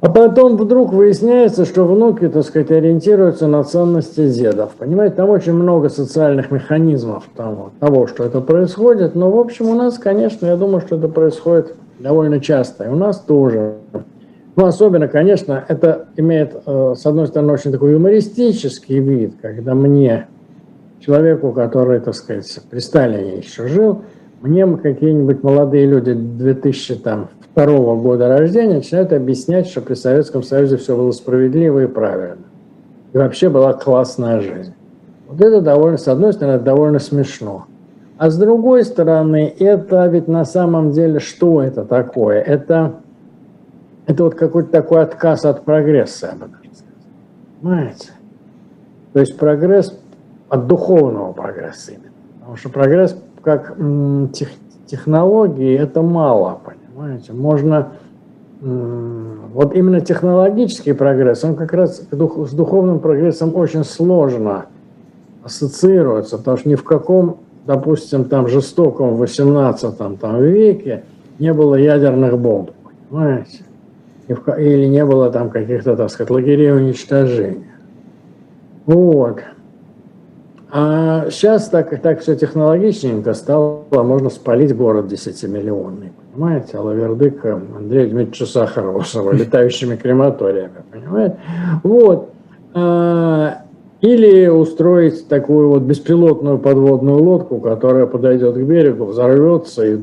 а 0.02 0.08
потом 0.08 0.56
вдруг 0.56 0.92
выясняется, 0.92 1.64
что 1.64 1.84
внуки, 1.84 2.28
так 2.28 2.42
сказать, 2.44 2.72
ориентируются 2.72 3.46
на 3.46 3.62
ценности 3.62 4.28
дедов. 4.28 4.72
Понимаете, 4.76 5.14
там 5.14 5.30
очень 5.30 5.52
много 5.52 5.90
социальных 5.90 6.50
механизмов 6.50 7.22
того, 7.36 7.70
того, 7.78 8.08
что 8.08 8.24
это 8.24 8.40
происходит. 8.40 9.14
Но, 9.14 9.30
в 9.30 9.38
общем, 9.38 9.68
у 9.68 9.74
нас, 9.76 9.98
конечно, 10.00 10.46
я 10.46 10.56
думаю, 10.56 10.80
что 10.80 10.96
это 10.96 11.06
происходит 11.06 11.76
довольно 12.00 12.40
часто. 12.40 12.86
И 12.86 12.88
у 12.88 12.96
нас 12.96 13.20
тоже. 13.20 13.76
Ну, 14.56 14.66
особенно, 14.66 15.06
конечно, 15.06 15.64
это 15.68 16.06
имеет, 16.16 16.56
э, 16.66 16.94
с 16.98 17.06
одной 17.06 17.28
стороны, 17.28 17.52
очень 17.52 17.70
такой 17.70 17.92
юмористический 17.92 18.98
вид, 18.98 19.34
когда 19.40 19.76
мне, 19.76 20.26
человеку, 20.98 21.52
который, 21.52 22.00
так 22.00 22.16
сказать, 22.16 22.58
при 22.68 22.80
Сталине 22.80 23.36
еще 23.36 23.68
жил, 23.68 24.02
мне 24.42 24.66
какие-нибудь 24.76 25.42
молодые 25.42 25.86
люди 25.86 26.14
2000 26.14 26.96
там 26.96 27.28
второго 27.52 28.00
года 28.00 28.28
рождения 28.28 28.76
начинают 28.76 29.12
объяснять, 29.12 29.68
что 29.68 29.80
при 29.80 29.94
Советском 29.94 30.42
Союзе 30.42 30.78
все 30.78 30.96
было 30.96 31.12
справедливо 31.12 31.84
и 31.84 31.86
правильно. 31.86 32.44
И 33.12 33.18
вообще 33.18 33.48
была 33.48 33.72
классная 33.72 34.40
жизнь. 34.40 34.72
Вот 35.28 35.40
это 35.40 35.60
довольно, 35.60 35.96
с 35.96 36.08
одной 36.08 36.32
стороны, 36.32 36.58
довольно 36.58 36.98
смешно. 36.98 37.66
А 38.18 38.30
с 38.30 38.38
другой 38.38 38.84
стороны, 38.84 39.54
это 39.58 40.06
ведь 40.06 40.28
на 40.28 40.44
самом 40.44 40.90
деле 40.90 41.20
что 41.20 41.62
это 41.62 41.84
такое? 41.84 42.40
Это, 42.40 42.96
это 44.06 44.24
вот 44.24 44.34
какой-то 44.34 44.70
такой 44.70 45.02
отказ 45.02 45.44
от 45.44 45.64
прогресса, 45.64 46.30
я 46.32 46.46
бы. 46.46 46.50
Понимаете? 47.60 48.10
То 49.12 49.20
есть 49.20 49.36
прогресс 49.36 49.96
от 50.48 50.66
духовного 50.66 51.32
прогресса 51.32 51.92
именно. 51.92 52.12
Потому 52.40 52.56
что 52.56 52.68
прогресс 52.70 53.16
как 53.42 53.76
тех, 54.32 54.48
технологии 54.86 55.76
это 55.76 56.02
мало, 56.02 56.60
понимаете? 56.64 57.32
Можно 57.32 57.92
вот 58.60 59.74
именно 59.74 60.00
технологический 60.00 60.92
прогресс, 60.92 61.44
он 61.44 61.56
как 61.56 61.72
раз 61.72 62.06
с 62.10 62.52
духовным 62.52 63.00
прогрессом 63.00 63.56
очень 63.56 63.84
сложно 63.84 64.66
ассоциируется, 65.42 66.38
потому 66.38 66.56
что 66.56 66.68
ни 66.68 66.76
в 66.76 66.84
каком, 66.84 67.38
допустим, 67.66 68.24
там 68.26 68.46
жестоком 68.46 69.16
18 69.16 69.98
там, 69.98 70.42
веке 70.42 71.02
не 71.38 71.52
было 71.52 71.74
ядерных 71.74 72.38
бомб, 72.38 72.70
понимаете? 73.10 73.64
Или 74.28 74.86
не 74.86 75.04
было 75.04 75.30
там 75.30 75.50
каких-то, 75.50 75.96
так 75.96 76.10
сказать, 76.10 76.30
лагерей 76.30 76.72
уничтожения. 76.72 77.72
Вот. 78.86 79.42
А 80.74 81.28
сейчас 81.28 81.68
так, 81.68 82.00
так 82.00 82.20
все 82.20 82.34
технологичненько 82.34 83.34
стало, 83.34 83.84
можно 83.90 84.30
спалить 84.30 84.74
город 84.74 85.12
10-миллионный, 85.12 86.12
понимаете, 86.32 86.78
Алавердык 86.78 87.44
Андрея 87.44 88.06
Дмитриевича 88.06 88.46
Сахарова 88.46 89.04
летающими 89.32 89.96
крематориями, 89.96 90.82
понимаете. 90.90 91.36
Вот. 91.82 92.30
А, 92.72 93.64
или 94.00 94.48
устроить 94.48 95.28
такую 95.28 95.68
вот 95.68 95.82
беспилотную 95.82 96.56
подводную 96.58 97.22
лодку, 97.22 97.60
которая 97.60 98.06
подойдет 98.06 98.54
к 98.54 98.60
берегу, 98.60 99.04
взорвется 99.04 99.84
и 99.84 99.98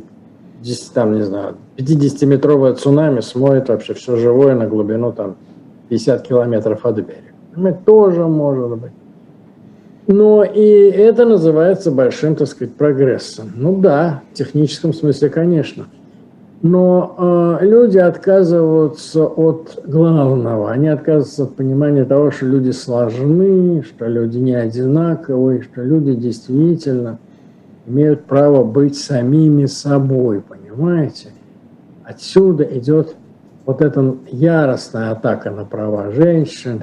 10, 0.61 0.93
там, 0.93 1.15
не 1.15 1.23
знаю, 1.23 1.55
50-метровое 1.77 2.75
цунами 2.75 3.21
смоет 3.21 3.69
вообще 3.69 3.95
все 3.95 4.17
живое 4.17 4.53
на 4.53 4.67
глубину 4.67 5.13
там 5.13 5.35
50 5.89 6.27
километров 6.27 6.85
от 6.85 6.97
берега. 6.97 7.77
Тоже 7.85 8.27
может 8.27 8.77
быть. 8.77 8.91
Но 10.09 10.43
и 10.43 10.89
это 10.89 11.23
называется 11.23 11.91
большим, 11.91 12.35
так 12.35 12.47
сказать, 12.47 12.73
прогрессом. 12.73 13.51
Ну 13.55 13.79
да, 13.79 14.23
в 14.31 14.33
техническом 14.33 14.91
смысле, 14.91 15.29
конечно. 15.29 15.85
Но 16.63 17.59
э, 17.61 17.65
люди 17.67 17.99
отказываются 17.99 19.25
от 19.25 19.79
главного. 19.85 20.71
Они 20.71 20.87
отказываются 20.87 21.43
от 21.43 21.55
понимания 21.55 22.05
того, 22.05 22.31
что 22.31 22.47
люди 22.47 22.71
сложны, 22.71 23.83
что 23.83 24.07
люди 24.07 24.39
не 24.39 24.55
одинаковые, 24.55 25.61
что 25.61 25.83
люди 25.83 26.15
действительно 26.15 27.19
имеют 27.85 28.23
право 28.23 28.63
быть 28.63 28.97
самими 28.97 29.67
собой, 29.67 30.41
понимаете? 30.41 31.29
Отсюда 32.03 32.63
идет 32.63 33.15
вот 33.67 33.83
эта 33.83 34.15
яростная 34.31 35.11
атака 35.11 35.51
на 35.51 35.65
права 35.65 36.11
женщин, 36.11 36.81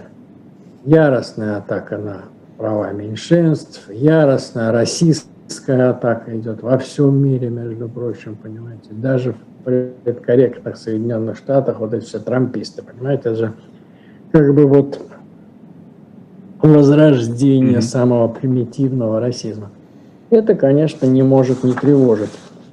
яростная 0.85 1.57
атака 1.57 1.99
на 1.99 2.19
права 2.57 2.92
меньшинств, 2.92 3.88
яростная 3.90 4.73
российская 4.73 5.90
атака 5.90 6.37
идет 6.38 6.62
во 6.62 6.79
всем 6.79 7.16
мире, 7.23 7.49
между 7.51 7.88
прочим, 7.88 8.37
понимаете, 8.37 8.90
даже 8.90 9.33
в 9.33 9.64
предкорректных 9.64 10.77
Соединенных 10.77 11.37
Штатах 11.37 11.81
вот 11.81 11.92
эти 11.92 12.05
все 12.05 12.19
трамписты, 12.19 12.83
понимаете, 12.83 13.21
это 13.31 13.35
же 13.35 13.53
как 14.33 14.55
бы 14.55 14.66
вот 14.66 15.01
возрождение 16.62 17.79
mm-hmm. 17.79 17.83
самого 17.83 18.29
примитивного 18.29 19.21
расизма. 19.21 19.71
Это, 20.31 20.55
конечно, 20.55 21.07
не 21.07 21.23
может 21.23 21.62
не 21.62 21.73
тревожить. 21.73 22.31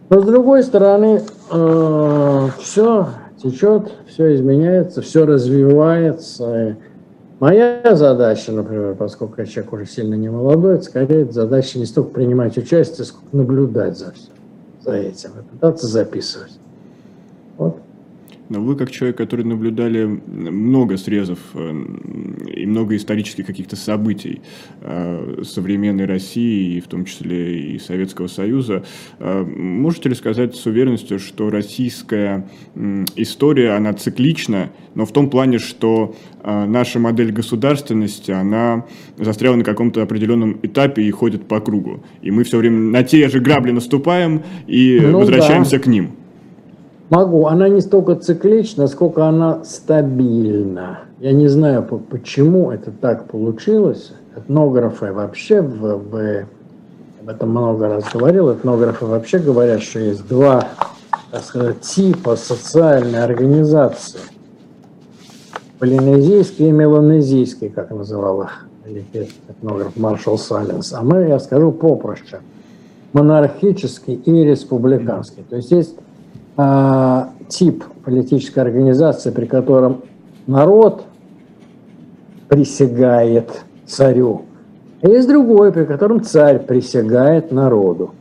Но 0.10 0.22
с 0.22 0.26
другой 0.26 0.64
стороны, 0.64 1.22
э, 1.52 2.48
все 2.60 3.08
течет, 3.42 3.92
все 4.08 4.36
изменяется, 4.36 5.02
все 5.02 5.26
развивается. 5.26 6.78
Моя 7.44 7.94
задача, 7.94 8.54
например, 8.54 8.96
поскольку 8.96 9.42
я 9.42 9.46
человек 9.46 9.74
уже 9.74 9.86
сильно 9.86 10.16
не 10.16 10.30
молодой, 10.30 10.82
скорее 10.82 11.30
задача 11.30 11.78
не 11.78 11.86
столько 11.86 12.12
принимать 12.12 12.58
участие, 12.58 13.04
сколько 13.04 13.36
наблюдать 13.36 13.98
за, 13.98 14.14
всем, 14.14 14.34
за 14.80 14.94
этим 14.94 15.32
и 15.32 15.44
пытаться 15.52 15.88
записывать. 15.88 16.54
Вот. 17.58 17.80
Вы, 18.60 18.76
как 18.76 18.92
человек, 18.92 19.18
который 19.18 19.46
наблюдали 19.46 20.06
много 20.06 20.98
срезов 20.98 21.40
э, 21.54 21.86
и 22.56 22.66
много 22.66 22.96
исторических 22.96 23.46
каких-то 23.46 23.76
событий 23.76 24.42
э, 24.82 25.44
современной 25.44 26.06
России, 26.06 26.78
и 26.78 26.82
в 26.82 26.88
том 26.88 27.06
числе 27.06 27.74
и 27.74 27.80
Советского 27.80 28.28
Союза, 28.28 28.84
э, 29.20 29.44
можете 29.44 30.10
ли 30.10 30.16
сказать 30.16 30.56
с 30.56 30.66
уверенностью, 30.66 31.20
что 31.20 31.50
российская 31.50 32.48
история, 33.16 33.72
она 33.72 33.94
циклична, 33.94 34.72
но 34.96 35.06
в 35.06 35.12
том 35.12 35.30
плане, 35.30 35.60
что 35.60 36.16
наша 36.44 37.00
модель 37.00 37.32
государственности, 37.32 38.32
она 38.32 38.86
застряла 39.18 39.56
на 39.56 39.64
каком-то 39.64 40.02
определенном 40.02 40.60
этапе 40.62 41.04
и 41.04 41.12
ходит 41.12 41.48
по 41.48 41.60
кругу. 41.62 42.04
И 42.22 42.32
мы 42.32 42.44
все 42.44 42.58
время 42.58 42.78
на 42.78 43.04
те 43.04 43.30
же 43.30 43.40
грабли 43.40 43.72
наступаем 43.72 44.44
и 44.68 45.00
ну, 45.02 45.20
возвращаемся 45.20 45.78
да. 45.78 45.80
к 45.80 45.88
ним. 45.88 46.12
Могу. 47.10 47.48
Она 47.48 47.70
не 47.70 47.82
столько 47.82 48.16
циклична, 48.16 48.88
сколько 48.88 49.26
она 49.26 49.64
стабильна. 49.64 51.02
Я 51.20 51.34
не 51.34 51.48
знаю, 51.48 51.84
почему 51.84 52.72
это 52.72 52.92
так 52.92 53.26
получилось. 53.26 54.14
Этнографы 54.36 55.12
вообще 55.12 55.62
в, 55.62 55.98
в 55.98 56.46
об 57.22 57.30
этом 57.30 57.52
много 57.52 57.88
раз 57.88 58.04
говорил, 58.12 58.52
этнографы 58.52 59.06
вообще 59.06 59.38
говорят, 59.38 59.82
что 59.82 60.00
есть 60.00 60.28
два 60.28 60.68
так 61.34 61.44
сказать, 61.44 61.82
типа 61.82 62.36
социальной 62.36 63.24
организации. 63.24 64.20
полинезийский 65.80 66.70
и 66.70 66.72
меланезийский, 66.72 67.70
как 67.70 67.90
называл 67.90 68.44
их 68.44 68.68
этнограф 69.50 69.98
Маршал 69.98 70.38
Саленс. 70.38 70.94
А 70.94 71.02
мы, 71.02 71.28
я 71.28 71.40
скажу 71.40 71.72
попроще, 71.72 72.42
монархический 73.14 74.14
и 74.14 74.44
республиканский. 74.44 75.44
То 75.50 75.56
есть 75.56 75.72
есть 75.72 75.96
э, 76.58 77.24
тип 77.48 77.84
политической 78.04 78.60
организации, 78.60 79.32
при 79.32 79.46
котором 79.46 80.04
народ 80.48 81.06
присягает 82.48 83.64
царю, 83.86 84.44
а 85.04 85.10
есть 85.10 85.28
другой, 85.28 85.74
при 85.74 85.84
котором 85.84 86.24
царь 86.24 86.60
присягает 86.60 87.52
народу. 87.52 88.12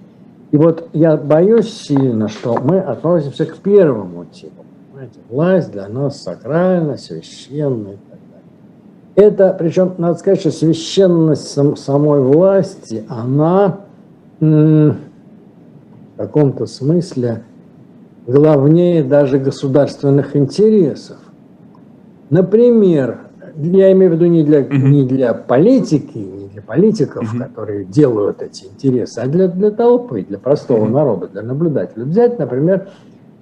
И 0.51 0.57
вот 0.57 0.88
я 0.92 1.16
боюсь 1.16 1.73
сильно, 1.73 2.29
что 2.29 2.59
мы 2.62 2.81
относимся 2.81 3.47
к 3.47 3.57
первому 3.59 4.25
типу. 4.27 4.64
Понимаете? 4.90 5.21
Власть 5.31 5.71
для 5.71 5.88
нас 5.88 6.21
сакральна, 6.21 6.97
священна 6.97 7.88
и 7.88 7.97
так 8.11 8.18
далее. 8.31 9.29
Это, 9.29 9.57
причем, 9.59 9.95
надо 9.99 10.18
сказать, 10.18 10.40
что 10.40 10.51
священность 10.51 11.49
сам, 11.49 11.77
самой 11.77 12.21
власти, 12.21 13.05
она 13.09 13.81
в 14.40 14.97
каком-то 16.16 16.66
смысле 16.66 17.45
главнее 18.26 19.02
даже 19.02 19.38
государственных 19.38 20.37
интересов. 20.37 21.18
Например, 22.30 23.20
я 23.56 23.92
имею 23.92 24.12
в 24.12 24.14
виду 24.14 24.26
не 24.26 24.42
для, 24.42 24.62
не 24.62 25.04
для 25.04 25.35
политики, 25.35 26.18
не 26.18 26.48
для 26.48 26.62
политиков, 26.62 27.35
которые 27.38 27.85
делают 27.85 28.40
эти 28.42 28.64
интересы, 28.64 29.18
а 29.18 29.26
для, 29.26 29.48
для 29.48 29.70
толпы, 29.70 30.22
для 30.22 30.38
простого 30.38 30.88
народа, 30.88 31.28
для 31.28 31.42
наблюдателя. 31.42 32.04
Взять, 32.04 32.38
например, 32.38 32.88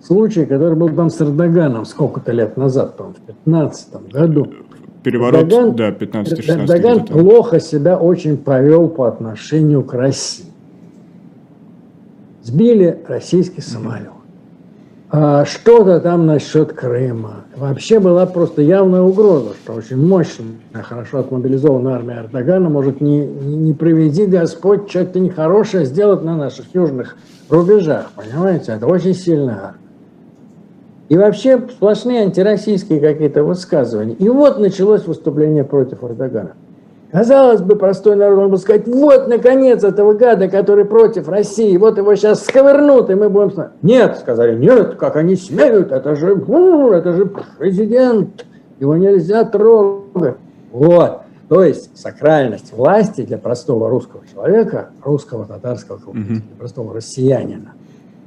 случай, 0.02 0.46
который 0.46 0.76
был 0.76 0.88
там 0.88 1.10
с 1.10 1.20
Эрдоганом 1.20 1.84
сколько-то 1.84 2.32
лет 2.32 2.56
назад, 2.56 2.96
по-моему, 2.96 3.16
в 3.18 3.26
15 3.26 4.12
году. 4.12 4.46
Переворот, 5.02 5.44
Эрдоган, 5.44 5.76
да, 5.76 5.90
15-16 5.90 6.62
Эрдоган 6.62 7.06
плохо 7.06 7.60
себя 7.60 7.96
очень 7.96 8.36
повел 8.36 8.88
по 8.88 9.06
отношению 9.06 9.82
к 9.84 9.94
России. 9.94 10.46
Сбили 12.42 13.02
российский 13.06 13.60
самолет. 13.60 14.19
А 15.12 15.44
что-то 15.44 15.98
там 15.98 16.26
насчет 16.26 16.72
Крыма. 16.72 17.44
Вообще 17.56 17.98
была 17.98 18.26
просто 18.26 18.62
явная 18.62 19.00
угроза, 19.00 19.54
что 19.64 19.72
очень 19.72 19.96
мощная, 19.96 20.46
хорошо 20.84 21.18
отмобилизованная 21.18 21.94
армия 21.94 22.20
Эрдогана 22.20 22.68
может 22.68 23.00
не, 23.00 23.26
не, 23.26 23.74
проведи 23.74 24.26
Господь 24.26 24.88
что-то 24.88 25.18
нехорошее 25.18 25.84
сделать 25.84 26.22
на 26.22 26.36
наших 26.36 26.72
южных 26.76 27.16
рубежах. 27.48 28.12
Понимаете, 28.14 28.72
это 28.72 28.86
очень 28.86 29.14
сильная. 29.14 29.74
И 31.08 31.16
вообще 31.16 31.58
сплошные 31.58 32.22
антироссийские 32.22 33.00
какие-то 33.00 33.42
высказывания. 33.42 34.14
И 34.14 34.28
вот 34.28 34.60
началось 34.60 35.08
выступление 35.08 35.64
против 35.64 36.04
Эрдогана. 36.04 36.52
Казалось 37.12 37.60
бы, 37.60 37.74
простой 37.74 38.14
народ 38.14 38.38
мог 38.38 38.50
бы 38.52 38.56
сказать, 38.58 38.86
вот, 38.86 39.26
наконец, 39.26 39.82
этого 39.82 40.14
гада, 40.14 40.48
который 40.48 40.84
против 40.84 41.28
России, 41.28 41.76
вот 41.76 41.98
его 41.98 42.14
сейчас 42.14 42.44
сковырнут, 42.44 43.10
и 43.10 43.14
мы 43.14 43.28
будем... 43.28 43.52
Нет, 43.82 44.18
сказали, 44.18 44.56
нет, 44.56 44.94
как 44.94 45.16
они 45.16 45.34
смеют, 45.34 45.90
это 45.90 46.14
же, 46.14 46.36
это 46.36 47.12
же 47.12 47.26
президент, 47.58 48.46
его 48.78 48.96
нельзя 48.96 49.44
трогать. 49.44 50.36
Вот. 50.70 51.22
То 51.48 51.64
есть 51.64 51.98
сакральность 51.98 52.72
власти 52.72 53.22
для 53.22 53.36
простого 53.36 53.90
русского 53.90 54.22
человека, 54.32 54.90
русского, 55.02 55.46
татарского, 55.46 55.98
для 56.12 56.40
простого 56.56 56.94
россиянина, 56.94 57.72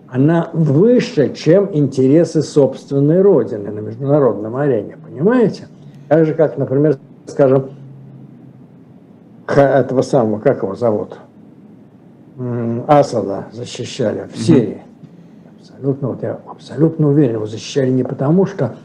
она 0.10 0.50
выше, 0.52 1.34
чем 1.34 1.70
интересы 1.72 2.42
собственной 2.42 3.22
родины 3.22 3.72
на 3.72 3.80
международном 3.80 4.58
арене, 4.58 4.98
понимаете? 5.04 5.70
Так 6.10 6.26
же, 6.26 6.34
как, 6.34 6.58
например, 6.58 6.98
скажем, 7.26 7.70
этого 9.48 10.02
самого, 10.02 10.40
как 10.40 10.64
его 10.64 10.76
зовут, 10.76 11.18
Асада 12.88 13.48
защищали 13.52 14.28
в 14.34 14.38
Сирии. 14.38 14.82
Абсолютно, 15.60 16.08
вот 16.10 16.24
я 16.24 16.40
абсолютно 16.48 17.10
уверен, 17.10 17.36
его 17.36 17.46
защищали 17.46 17.90
не 17.90 18.04
потому, 18.04 18.46
что 18.46 18.76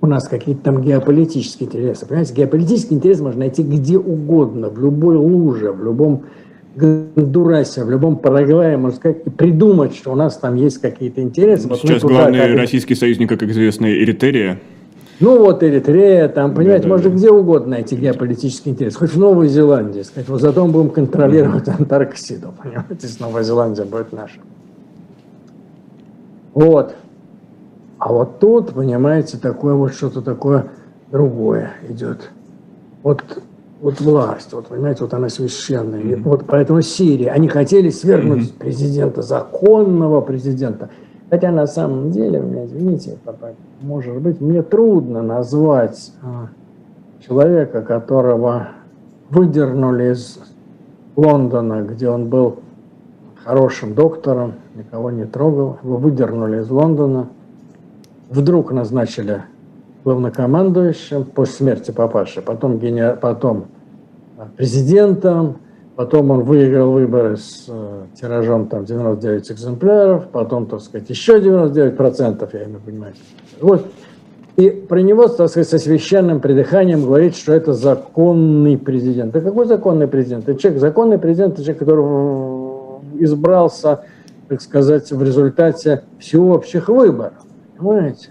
у 0.00 0.06
нас 0.06 0.28
какие-то 0.28 0.62
там 0.62 0.82
геополитические 0.82 1.68
интересы. 1.68 2.06
Понимаете, 2.06 2.34
геополитический 2.34 2.96
интерес 2.96 3.20
можно 3.20 3.40
найти 3.40 3.62
где 3.62 3.98
угодно, 3.98 4.70
в 4.70 4.78
любой 4.78 5.16
луже, 5.16 5.72
в 5.72 5.84
любом 5.84 6.24
Гондурасе, 6.76 7.84
в 7.84 7.90
любом 7.90 8.16
Парагвае, 8.16 8.76
можно 8.76 8.96
сказать, 8.96 9.18
и 9.26 9.30
придумать, 9.30 9.94
что 9.94 10.12
у 10.12 10.14
нас 10.14 10.36
там 10.36 10.54
есть 10.54 10.78
какие-то 10.78 11.20
интересы. 11.20 11.68
Сейчас 11.74 12.02
главный 12.02 12.40
туда, 12.40 12.56
российский 12.56 12.94
союзник, 12.94 13.28
как 13.28 13.42
известно, 13.42 13.86
Эритерия. 13.86 14.60
Ну 15.20 15.38
вот 15.38 15.62
Эритрея, 15.62 16.28
там, 16.28 16.54
понимаете, 16.54 16.84
да, 16.84 16.88
можно 16.88 17.10
да. 17.10 17.16
где 17.16 17.30
угодно 17.30 17.72
найти 17.72 17.94
геополитический 17.94 18.72
интерес, 18.72 18.96
хоть 18.96 19.12
в 19.12 19.18
Новой 19.18 19.48
Зеландии, 19.48 20.00
сказать, 20.00 20.28
вот 20.30 20.40
зато 20.40 20.66
мы 20.66 20.72
будем 20.72 20.90
контролировать 20.90 21.68
Антарктиду, 21.68 22.54
понимаете, 22.62 23.06
с 23.06 23.20
Новая 23.20 23.42
Зеландия 23.42 23.84
будет 23.84 24.12
наша. 24.12 24.40
Вот. 26.54 26.94
А 27.98 28.12
вот 28.12 28.38
тут, 28.38 28.72
понимаете, 28.72 29.36
такое 29.36 29.74
вот 29.74 29.92
что-то 29.92 30.22
такое 30.22 30.68
другое 31.12 31.72
идет. 31.86 32.30
Вот, 33.02 33.22
вот 33.82 34.00
власть, 34.00 34.54
вот, 34.54 34.68
понимаете, 34.68 35.04
вот 35.04 35.12
она 35.12 35.28
священная. 35.28 36.00
Mm-hmm. 36.00 36.22
Вот 36.22 36.44
поэтому 36.46 36.80
Сирия, 36.80 37.30
они 37.32 37.48
хотели 37.48 37.90
свергнуть 37.90 38.48
mm-hmm. 38.48 38.58
президента, 38.58 39.20
законного 39.20 40.22
президента. 40.22 40.88
Хотя 41.30 41.52
на 41.52 41.66
самом 41.68 42.10
деле, 42.10 42.40
меня 42.40 42.66
извините, 42.66 43.16
может 43.82 44.20
быть, 44.20 44.40
мне 44.40 44.62
трудно 44.62 45.22
назвать 45.22 46.12
а, 46.22 46.48
человека, 47.24 47.82
которого 47.82 48.68
выдернули 49.30 50.12
из 50.12 50.40
Лондона, 51.14 51.82
где 51.82 52.08
он 52.08 52.28
был 52.28 52.56
хорошим 53.44 53.94
доктором, 53.94 54.54
никого 54.74 55.12
не 55.12 55.24
трогал, 55.24 55.78
его 55.84 55.98
выдернули 55.98 56.62
из 56.62 56.68
Лондона, 56.68 57.28
вдруг 58.28 58.72
назначили 58.72 59.42
главнокомандующим 60.02 61.24
после 61.24 61.54
смерти 61.54 61.92
папаши, 61.92 62.42
потом, 62.42 62.78
гене... 62.78 63.12
потом 63.12 63.66
а, 64.36 64.48
президентом, 64.56 65.58
Потом 66.00 66.30
он 66.30 66.44
выиграл 66.44 66.92
выборы 66.92 67.36
с 67.36 67.66
э, 67.68 68.04
тиражом 68.18 68.68
там 68.68 68.86
99 68.86 69.52
экземпляров, 69.52 70.28
потом, 70.28 70.64
так 70.64 70.80
сказать, 70.80 71.10
еще 71.10 71.38
99 71.38 71.94
процентов, 71.94 72.54
я 72.54 72.64
имею 72.64 72.80
понимаю. 72.80 73.12
Вот. 73.60 73.84
И 74.56 74.70
про 74.70 75.02
него, 75.02 75.28
так 75.28 75.50
сказать, 75.50 75.68
со 75.68 75.78
священным 75.78 76.40
придыханием 76.40 77.02
говорит, 77.02 77.36
что 77.36 77.52
это 77.52 77.74
законный 77.74 78.78
президент. 78.78 79.32
Да 79.32 79.42
какой 79.42 79.66
законный 79.66 80.08
президент? 80.08 80.48
Это 80.48 80.58
человек, 80.58 80.80
законный 80.80 81.18
президент, 81.18 81.52
это 81.52 81.64
человек, 81.64 81.80
который 81.80 83.22
избрался, 83.22 84.00
так 84.48 84.62
сказать, 84.62 85.12
в 85.12 85.22
результате 85.22 86.04
всеобщих 86.18 86.88
выборов. 86.88 87.34
Понимаете? 87.76 88.30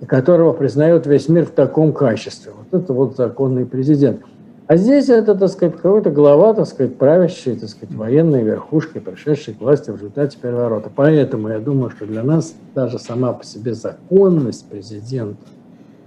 И 0.00 0.06
которого 0.06 0.52
признает 0.52 1.04
весь 1.08 1.28
мир 1.28 1.46
в 1.46 1.50
таком 1.50 1.92
качестве. 1.92 2.52
Вот 2.56 2.80
это 2.80 2.92
вот 2.92 3.16
законный 3.16 3.66
президент. 3.66 4.20
А 4.68 4.76
здесь 4.76 5.08
это, 5.08 5.36
так 5.36 5.48
сказать, 5.48 5.76
какой-то 5.76 6.10
глава, 6.10 6.52
так 6.52 6.66
сказать, 6.66 6.96
правящей, 6.96 7.56
так 7.56 7.68
сказать, 7.68 7.94
военной 7.94 8.42
верхушки, 8.42 8.98
пришедшей 8.98 9.54
к 9.54 9.60
власти 9.60 9.90
в 9.90 9.94
результате 9.94 10.38
переворота. 10.38 10.90
Поэтому 10.94 11.48
я 11.48 11.60
думаю, 11.60 11.90
что 11.90 12.04
для 12.04 12.24
нас 12.24 12.52
даже 12.74 12.98
сама 12.98 13.32
по 13.32 13.44
себе 13.44 13.74
законность 13.74 14.68
президента 14.68 15.46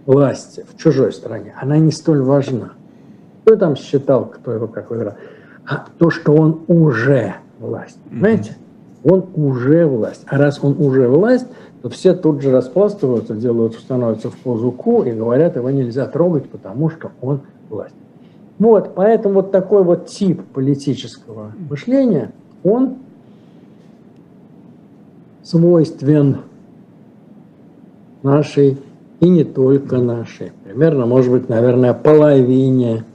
власти 0.06 0.66
в 0.70 0.78
чужой 0.78 1.14
стране, 1.14 1.56
она 1.62 1.78
не 1.78 1.92
столь 1.92 2.22
важна. 2.22 2.74
Кто 3.44 3.56
там 3.56 3.78
считал, 3.78 4.26
кто 4.26 4.52
его 4.52 4.68
как 4.68 4.90
выбрал? 4.90 5.14
А 5.66 5.86
то, 5.98 6.10
что 6.10 6.34
он 6.34 6.62
уже 6.68 7.36
власть. 7.60 7.98
Понимаете? 8.10 8.58
Он 9.06 9.26
уже 9.36 9.86
власть. 9.86 10.24
А 10.28 10.38
раз 10.38 10.60
он 10.62 10.76
уже 10.80 11.08
власть, 11.08 11.48
то 11.82 11.88
все 11.88 12.14
тут 12.14 12.42
же 12.42 12.52
распластываются, 12.52 13.36
делают, 13.36 13.76
становятся 13.76 14.30
в 14.30 14.36
позу 14.36 14.74
ку 14.74 15.04
и 15.04 15.12
говорят, 15.14 15.56
его 15.56 15.70
нельзя 15.70 16.06
трогать, 16.08 16.50
потому 16.50 16.90
что 16.90 17.12
он 17.22 17.42
власть. 17.70 17.96
Вот, 18.60 18.94
поэтому 18.94 19.36
вот 19.36 19.52
такой 19.52 19.84
вот 19.84 20.08
тип 20.08 20.44
политического 20.54 21.54
мышления, 21.70 22.34
он 22.64 22.98
свойствен 25.44 26.40
нашей 28.22 28.78
и 29.22 29.30
не 29.30 29.46
только 29.46 29.98
нашей. 29.98 30.52
Примерно, 30.66 31.06
может 31.06 31.32
быть, 31.32 31.48
наверное, 31.48 31.94
половине 31.94 33.06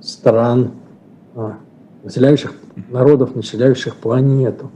стран, 0.00 0.70
а, 1.34 1.56
населяющих, 2.04 2.54
народов, 2.88 3.34
населяющих 3.34 3.96
планету. 3.96 4.70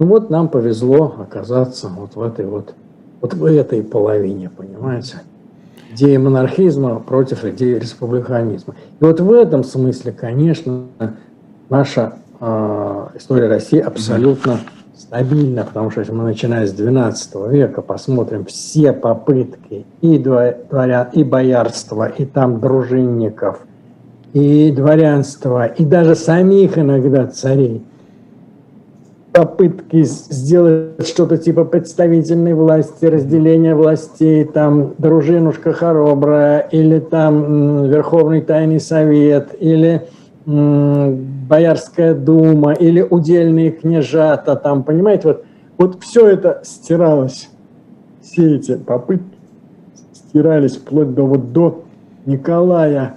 Ну 0.00 0.06
вот 0.06 0.28
нам 0.28 0.48
повезло 0.48 1.14
оказаться 1.20 1.88
вот 1.88 2.16
в 2.16 2.22
этой 2.22 2.46
вот, 2.46 2.74
вот 3.20 3.34
в 3.34 3.44
этой 3.44 3.82
половине, 3.84 4.50
понимаете? 4.50 5.22
Идеи 5.92 6.16
монархизма 6.16 7.00
против 7.00 7.44
идеи 7.44 7.78
республиканизма. 7.78 8.74
И 9.00 9.04
вот 9.04 9.20
в 9.20 9.32
этом 9.32 9.64
смысле, 9.64 10.12
конечно, 10.12 10.86
наша 11.68 12.14
э, 12.40 13.06
история 13.16 13.48
России 13.48 13.80
абсолютно 13.80 14.60
стабильно, 14.96 15.64
потому 15.64 15.90
что 15.90 16.00
если 16.00 16.12
мы 16.12 16.24
начинаем 16.24 16.66
с 16.66 16.72
12 16.72 17.50
века, 17.50 17.82
посмотрим 17.82 18.44
все 18.44 18.92
попытки 18.92 19.86
и 20.00 20.18
дворян, 20.18 21.08
и 21.12 21.24
боярства, 21.24 22.08
и 22.08 22.24
там 22.24 22.60
дружинников, 22.60 23.60
и 24.32 24.70
дворянства, 24.72 25.66
и 25.66 25.84
даже 25.84 26.14
самих 26.14 26.78
иногда 26.78 27.26
царей, 27.26 27.82
попытки 29.38 30.02
сделать 30.02 31.06
что-то 31.06 31.38
типа 31.38 31.64
представительной 31.64 32.54
власти, 32.54 33.04
разделения 33.04 33.76
властей, 33.76 34.44
там 34.44 34.94
дружинушка 34.98 35.72
хоробрая, 35.72 36.58
или 36.72 36.98
там 36.98 37.84
Верховный 37.84 38.40
Тайный 38.40 38.80
Совет, 38.80 39.54
или 39.60 40.08
Боярская 40.44 42.14
дума 42.14 42.72
или 42.72 43.00
удельные 43.00 43.70
княжата, 43.70 44.56
там, 44.56 44.82
понимаете, 44.82 45.28
вот, 45.28 45.44
вот 45.76 46.02
все 46.02 46.26
это 46.26 46.60
стиралось, 46.64 47.48
все 48.20 48.56
эти 48.56 48.74
попытки 48.74 49.38
стирались 50.14 50.78
вплоть 50.78 51.14
до 51.14 51.22
вот 51.22 51.52
до 51.52 51.84
Николая 52.26 53.14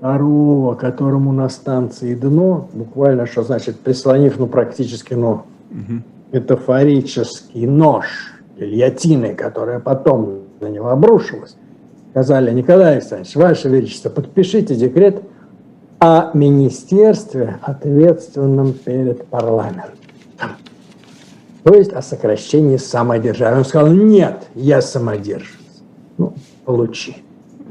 II, 0.00 0.76
которому 0.76 1.32
на 1.32 1.48
станции 1.48 2.14
дно, 2.14 2.68
буквально, 2.72 3.26
что 3.26 3.42
значит, 3.42 3.80
прислонив, 3.80 4.38
ну, 4.38 4.46
практически, 4.46 5.14
ну, 5.14 5.42
угу. 5.70 6.02
метафорический 6.32 7.66
нож 7.66 8.06
гильотины, 8.58 9.34
которая 9.34 9.78
потом 9.80 10.40
на 10.60 10.66
него 10.68 10.88
обрушилась, 10.88 11.56
сказали, 12.10 12.52
Николай 12.52 12.94
Александрович, 12.94 13.36
Ваше 13.36 13.68
Величество, 13.68 14.10
подпишите 14.10 14.74
декрет 14.74 15.22
о 15.98 16.30
министерстве, 16.34 17.58
ответственном 17.62 18.72
перед 18.72 19.26
парламентом. 19.26 19.98
То 21.62 21.74
есть 21.74 21.92
о 21.92 22.00
сокращении 22.00 22.78
самодержавия. 22.78 23.58
Он 23.58 23.64
сказал, 23.64 23.92
нет, 23.92 24.48
я 24.54 24.80
самодержец. 24.80 25.58
Ну, 26.16 26.34
получи. 26.64 27.16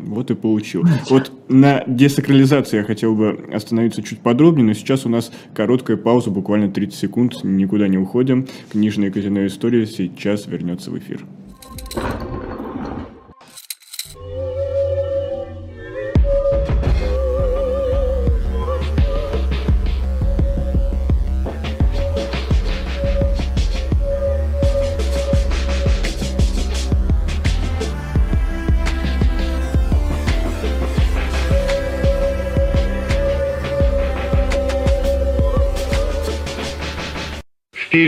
Вот 0.06 0.32
и 0.32 0.36
получил. 0.36 0.84
Вот 1.10 1.32
на 1.50 1.84
десакрализации 1.88 2.78
я 2.78 2.84
хотел 2.84 3.16
бы 3.16 3.50
остановиться 3.54 4.02
чуть 4.02 4.20
подробнее, 4.20 4.66
но 4.66 4.74
сейчас 4.74 5.06
у 5.06 5.10
нас 5.10 5.32
короткая 5.54 5.98
пауза, 5.98 6.30
буквально 6.30 6.72
30 6.72 6.98
секунд, 6.98 7.44
никуда 7.44 7.88
не 7.88 7.98
уходим. 7.98 8.48
Книжная 8.72 9.12
казино 9.12 9.46
история 9.46 9.86
сейчас 9.86 10.48
вернется 10.48 10.92
в 10.92 10.98
эфир. 10.98 11.26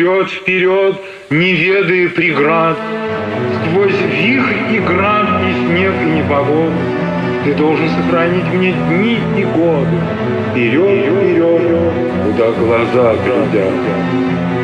Вперед, 0.01 0.29
вперед, 0.31 0.95
не 1.29 1.53
ведая 1.53 2.09
преград, 2.09 2.75
Сквозь 3.67 4.01
вихрь 4.01 4.75
и 4.75 4.79
град, 4.79 5.27
и 5.47 5.67
снег, 5.67 5.93
и 6.01 6.05
непогоду, 6.05 6.73
Ты 7.45 7.53
должен 7.53 7.87
сохранить 7.87 8.51
мне 8.51 8.71
дни 8.71 9.19
и 9.37 9.43
годы. 9.43 9.97
Вперед, 10.49 11.05
вперед, 11.05 11.93
куда 12.25 12.51
глаза 12.51 13.15
глядят. 13.23 14.60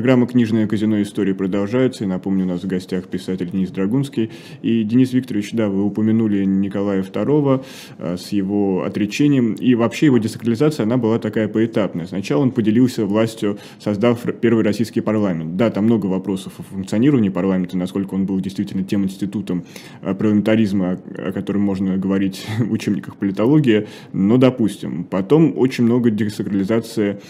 Программа 0.00 0.26
«Книжное 0.26 0.66
казино. 0.66 1.02
Истории» 1.02 1.34
продолжается. 1.34 2.04
И 2.04 2.06
напомню, 2.06 2.46
у 2.46 2.48
нас 2.48 2.62
в 2.62 2.66
гостях 2.66 3.06
писатель 3.06 3.50
Денис 3.50 3.68
Драгунский. 3.68 4.30
И, 4.62 4.82
Денис 4.82 5.12
Викторович, 5.12 5.52
да, 5.52 5.68
вы 5.68 5.84
упомянули 5.84 6.42
Николая 6.46 7.02
II 7.02 7.62
а, 7.98 8.16
с 8.16 8.32
его 8.32 8.82
отречением. 8.84 9.52
И 9.52 9.74
вообще 9.74 10.06
его 10.06 10.16
десакрализация, 10.16 10.84
она 10.84 10.96
была 10.96 11.18
такая 11.18 11.48
поэтапная. 11.48 12.06
Сначала 12.06 12.40
он 12.40 12.52
поделился 12.52 13.04
властью, 13.04 13.58
создав 13.78 14.22
первый 14.40 14.64
российский 14.64 15.02
парламент. 15.02 15.58
Да, 15.58 15.68
там 15.68 15.84
много 15.84 16.06
вопросов 16.06 16.54
о 16.56 16.62
функционировании 16.62 17.28
парламента, 17.28 17.76
насколько 17.76 18.14
он 18.14 18.24
был 18.24 18.40
действительно 18.40 18.84
тем 18.84 19.04
институтом 19.04 19.64
а, 20.00 20.14
парламентаризма, 20.14 20.98
о 21.18 21.32
котором 21.32 21.60
можно 21.60 21.98
говорить 21.98 22.46
в 22.58 22.72
учебниках 22.72 23.16
политологии. 23.16 23.86
Но, 24.14 24.38
допустим, 24.38 25.04
потом 25.04 25.52
очень 25.58 25.84
много 25.84 26.10
десакрализации 26.10 27.20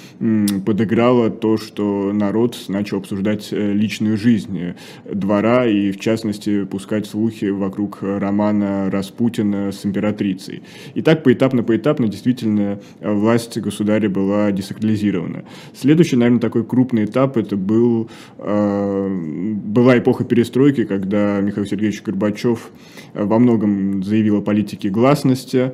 подыграло 0.64 1.30
то, 1.30 1.56
что 1.56 2.12
народ 2.12 2.59
начал 2.68 2.98
обсуждать 2.98 3.48
э, 3.52 3.72
личную 3.72 4.16
жизнь 4.16 4.58
э, 4.58 4.74
двора 5.12 5.66
и, 5.66 5.90
в 5.92 6.00
частности, 6.00 6.64
пускать 6.64 7.06
слухи 7.06 7.46
вокруг 7.46 7.98
романа 8.02 8.90
Распутина 8.90 9.72
с 9.72 9.84
императрицей. 9.86 10.62
И 10.94 11.02
так 11.02 11.22
поэтапно-поэтапно 11.22 12.08
действительно 12.08 12.80
э, 13.00 13.12
власть 13.12 13.58
государя 13.58 14.08
была 14.08 14.52
десакрализирована. 14.52 15.44
Следующий, 15.74 16.16
наверное, 16.16 16.40
такой 16.40 16.64
крупный 16.64 17.04
этап 17.04 17.36
это 17.36 17.56
был, 17.56 18.08
была 18.38 19.98
эпоха 19.98 20.24
перестройки, 20.24 20.84
когда 20.84 21.40
Михаил 21.40 21.66
Сергеевич 21.66 22.02
Горбачев 22.02 22.70
во 23.14 23.38
многом 23.38 24.02
заявил 24.02 24.38
о 24.38 24.42
политике 24.42 24.88
гласности, 24.88 25.72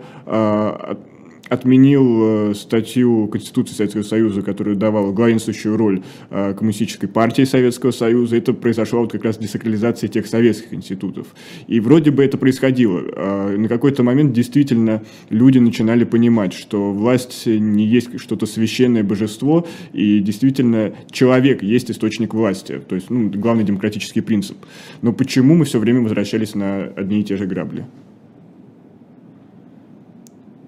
отменил 1.48 2.50
э, 2.50 2.54
статью 2.54 3.28
Конституции 3.28 3.74
Советского 3.74 4.02
Союза, 4.02 4.42
которая 4.42 4.74
давала 4.74 5.12
главенствующую 5.12 5.76
роль 5.76 6.02
э, 6.30 6.54
Коммунистической 6.54 7.08
партии 7.08 7.44
Советского 7.44 7.90
Союза. 7.90 8.36
Это 8.36 8.52
произошло 8.52 9.00
вот 9.00 9.12
как 9.12 9.24
раз 9.24 9.38
десакрализация 9.38 10.08
тех 10.08 10.26
советских 10.26 10.74
институтов. 10.74 11.28
И 11.66 11.80
вроде 11.80 12.10
бы 12.10 12.24
это 12.24 12.38
происходило. 12.38 13.02
А 13.16 13.56
на 13.56 13.68
какой-то 13.68 14.02
момент 14.02 14.32
действительно 14.32 15.02
люди 15.30 15.58
начинали 15.58 16.04
понимать, 16.04 16.52
что 16.52 16.92
власть 16.92 17.46
не 17.46 17.86
есть 17.86 18.18
что-то 18.18 18.46
священное 18.46 19.04
божество, 19.04 19.66
и 19.92 20.20
действительно 20.20 20.92
человек 21.10 21.62
есть 21.62 21.90
источник 21.90 22.34
власти. 22.34 22.80
То 22.88 22.94
есть 22.94 23.10
ну, 23.10 23.30
главный 23.30 23.64
демократический 23.64 24.20
принцип. 24.20 24.56
Но 25.02 25.12
почему 25.12 25.54
мы 25.54 25.64
все 25.64 25.78
время 25.78 26.00
возвращались 26.00 26.54
на 26.54 26.84
одни 26.96 27.20
и 27.20 27.24
те 27.24 27.36
же 27.36 27.46
грабли? 27.46 27.84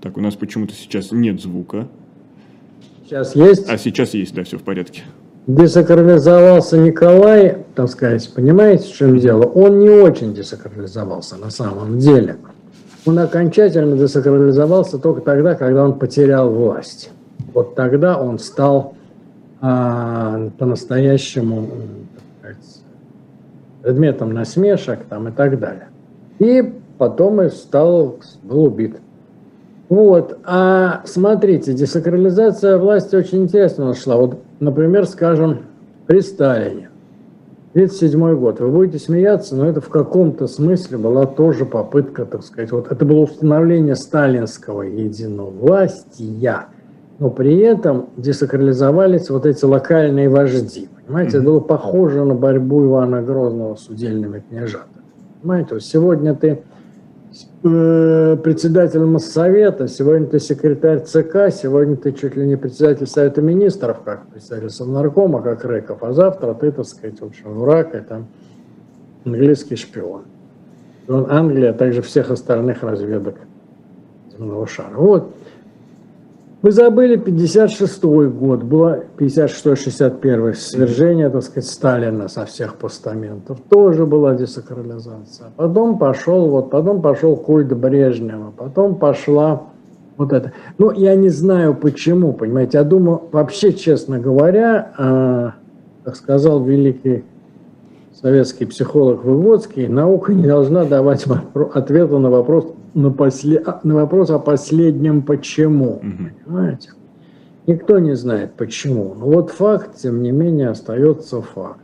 Так, 0.08 0.16
у 0.16 0.22
нас 0.22 0.36
почему-то 0.36 0.72
сейчас 0.72 1.12
нет 1.12 1.38
звука. 1.38 1.86
Сейчас 3.04 3.36
есть? 3.36 3.68
А 3.68 3.76
сейчас 3.76 4.14
есть, 4.14 4.34
да, 4.34 4.42
все 4.42 4.56
в 4.56 4.62
порядке. 4.62 5.02
Десакрализовался 5.46 6.78
Николай, 6.78 7.58
так 7.74 7.90
сказать, 7.90 8.32
понимаете, 8.34 8.84
в 8.84 8.96
чем 8.96 9.18
дело? 9.18 9.42
Он 9.42 9.80
не 9.80 9.90
очень 9.90 10.32
десакрализовался 10.32 11.36
на 11.36 11.50
самом 11.50 11.98
деле. 11.98 12.38
Он 13.04 13.18
окончательно 13.18 13.98
десакрализовался 13.98 14.96
только 14.96 15.20
тогда, 15.20 15.54
когда 15.54 15.84
он 15.84 15.98
потерял 15.98 16.48
власть. 16.48 17.10
Вот 17.52 17.74
тогда 17.74 18.18
он 18.18 18.38
стал 18.38 18.94
а, 19.60 20.48
по-настоящему 20.56 21.68
предметом 23.82 24.32
насмешек 24.32 25.04
там, 25.04 25.28
и 25.28 25.32
так 25.32 25.58
далее. 25.58 25.88
И 26.38 26.62
потом 26.96 27.42
и 27.42 27.50
стал, 27.50 28.20
был 28.42 28.64
убит. 28.64 28.96
Вот, 29.88 30.38
а 30.44 31.02
смотрите, 31.06 31.72
десакрализация 31.72 32.76
власти 32.76 33.16
очень 33.16 33.44
интересно 33.44 33.94
шла. 33.94 34.16
Вот, 34.16 34.38
например, 34.60 35.06
скажем, 35.06 35.60
при 36.06 36.20
Сталине, 36.20 36.90
1937 37.72 38.34
год. 38.38 38.60
Вы 38.60 38.70
будете 38.70 38.98
смеяться, 38.98 39.56
но 39.56 39.66
это 39.66 39.80
в 39.80 39.88
каком-то 39.88 40.46
смысле 40.46 40.98
была 40.98 41.26
тоже 41.26 41.64
попытка, 41.64 42.26
так 42.26 42.42
сказать, 42.42 42.72
вот 42.72 42.90
это 42.90 43.04
было 43.04 43.20
установление 43.20 43.94
сталинского 43.94 44.82
единовластия, 44.82 46.66
но 47.18 47.30
при 47.30 47.58
этом 47.58 48.10
десакрализовались 48.16 49.30
вот 49.30 49.46
эти 49.46 49.64
локальные 49.64 50.28
вожди. 50.28 50.88
Понимаете, 51.06 51.36
mm-hmm. 51.36 51.40
это 51.40 51.46
было 51.50 51.60
похоже 51.60 52.24
на 52.24 52.34
борьбу 52.34 52.84
Ивана 52.84 53.22
Грозного 53.22 53.76
с 53.76 53.88
удельными 53.88 54.42
княжатами. 54.48 55.04
Понимаете, 55.40 55.74
вот 55.74 55.82
сегодня 55.82 56.34
ты 56.34 56.62
Э, 57.62 58.36
председатель 58.42 59.00
Моссовета, 59.00 59.88
сегодня 59.88 60.26
ты 60.26 60.38
секретарь 60.38 61.00
ЦК, 61.00 61.52
сегодня 61.52 61.96
ты 61.96 62.12
чуть 62.12 62.36
ли 62.36 62.46
не 62.46 62.56
председатель 62.56 63.06
Совета 63.06 63.42
Министров, 63.42 64.00
как 64.02 64.26
председатель 64.28 64.70
Совнаркома, 64.70 65.42
как 65.42 65.64
Рыков, 65.64 66.02
а 66.02 66.12
завтра 66.12 66.54
ты, 66.54 66.72
так 66.72 66.86
сказать, 66.86 67.20
в 67.20 67.24
общем, 67.26 67.58
враг 67.58 67.92
там 68.08 68.28
английский 69.24 69.76
шпион. 69.76 70.22
Он 71.08 71.26
Англия, 71.30 71.70
а 71.70 71.74
также 71.74 72.00
всех 72.00 72.30
остальных 72.30 72.82
разведок 72.82 73.36
земного 74.32 74.66
шара. 74.66 74.94
Вот. 74.94 75.34
Вы 76.60 76.72
забыли 76.72 77.16
56 77.16 78.02
год, 78.02 78.64
было 78.64 79.04
56-61 79.16 80.54
свержение, 80.54 81.30
так 81.30 81.44
сказать, 81.44 81.70
Сталина 81.70 82.26
со 82.26 82.46
всех 82.46 82.74
постаментов. 82.74 83.58
Тоже 83.68 84.06
была 84.06 84.34
десакрализация. 84.34 85.52
Потом 85.56 85.98
пошел, 85.98 86.48
вот, 86.48 86.70
потом 86.70 87.00
пошел 87.00 87.36
культ 87.36 87.72
Брежнева, 87.72 88.52
потом 88.56 88.96
пошла 88.96 89.62
вот 90.16 90.32
это. 90.32 90.50
Ну, 90.78 90.90
я 90.90 91.14
не 91.14 91.28
знаю 91.28 91.74
почему, 91.74 92.32
понимаете. 92.32 92.78
Я 92.78 92.84
думаю, 92.84 93.22
вообще, 93.30 93.72
честно 93.72 94.18
говоря, 94.18 94.90
э, 94.98 95.50
как 96.02 96.16
сказал 96.16 96.64
великий 96.64 97.22
советский 98.20 98.64
психолог 98.64 99.22
Выводский, 99.22 99.86
наука 99.86 100.34
не 100.34 100.44
должна 100.44 100.84
давать 100.84 101.24
ответа 101.72 102.18
на 102.18 102.30
вопрос, 102.30 102.66
на, 102.94 103.10
после, 103.10 103.64
на 103.82 103.94
вопрос 103.94 104.30
о 104.30 104.38
последнем 104.38 105.22
почему. 105.22 105.96
Угу. 105.96 106.30
Понимаете? 106.44 106.90
Никто 107.66 107.98
не 107.98 108.14
знает 108.14 108.54
почему. 108.54 109.14
Но 109.14 109.26
вот 109.26 109.50
факт, 109.50 109.96
тем 109.96 110.22
не 110.22 110.30
менее, 110.32 110.70
остается 110.70 111.42
факт. 111.42 111.80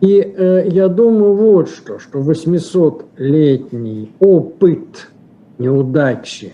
И 0.00 0.20
э, 0.20 0.68
я 0.68 0.88
думаю 0.88 1.34
вот 1.34 1.68
что, 1.68 1.98
что 1.98 2.20
800-летний 2.20 4.12
опыт 4.18 5.10
неудачи 5.58 6.52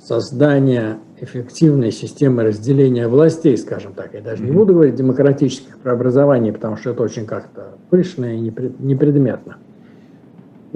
создания 0.00 0.98
эффективной 1.20 1.92
системы 1.92 2.42
разделения 2.42 3.08
властей, 3.08 3.56
скажем 3.56 3.94
так. 3.94 4.14
Я 4.14 4.20
даже 4.20 4.42
не 4.42 4.52
буду 4.52 4.74
говорить 4.74 4.96
демократических 4.96 5.78
преобразований, 5.78 6.52
потому 6.52 6.76
что 6.76 6.90
это 6.90 7.02
очень 7.02 7.26
как-то 7.26 7.74
пышно 7.90 8.36
и 8.36 8.38
непредметно. 8.38 9.56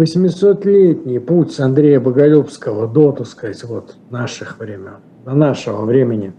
800-летний 0.00 1.18
путь 1.18 1.60
Андрея 1.60 2.00
Боголюбского 2.00 2.88
до, 2.88 3.12
так 3.12 3.26
сказать, 3.26 3.62
вот 3.64 3.96
наших 4.08 4.58
времен, 4.58 4.96
до 5.24 5.32
нашего 5.32 5.84
времени, 5.84 6.32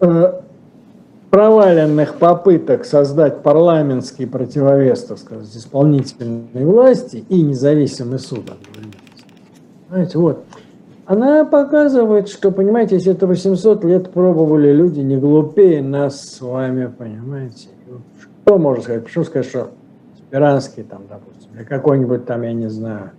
э, 0.00 0.40
проваленных 1.30 2.16
попыток 2.16 2.84
создать 2.84 3.42
парламентский 3.42 4.26
противовес, 4.26 5.04
так 5.04 5.18
сказать, 5.18 5.46
исполнительной 5.54 6.64
власти 6.64 7.24
и 7.28 7.42
независимый 7.42 8.18
суд. 8.18 8.50
Знаете, 9.88 10.18
вот 10.18 10.44
она 11.06 11.44
показывает, 11.44 12.28
что, 12.28 12.50
понимаете, 12.50 12.96
если 12.96 13.12
это 13.12 13.26
800 13.26 13.84
лет 13.84 14.10
пробовали 14.10 14.72
люди 14.72 15.00
не 15.00 15.16
глупее 15.16 15.82
нас 15.82 16.20
с 16.20 16.40
вами, 16.40 16.92
понимаете. 16.96 17.68
Что 18.44 18.58
можно 18.58 18.82
сказать? 18.82 19.04
Почему 19.04 19.24
сказать, 19.24 19.46
что 19.46 19.70
Спиранский 20.32 20.82
там, 20.82 21.02
допустим, 21.10 21.50
или 21.54 21.62
какой-нибудь 21.62 22.24
там, 22.24 22.40
я 22.40 22.54
не 22.54 22.70
знаю, 22.70 23.10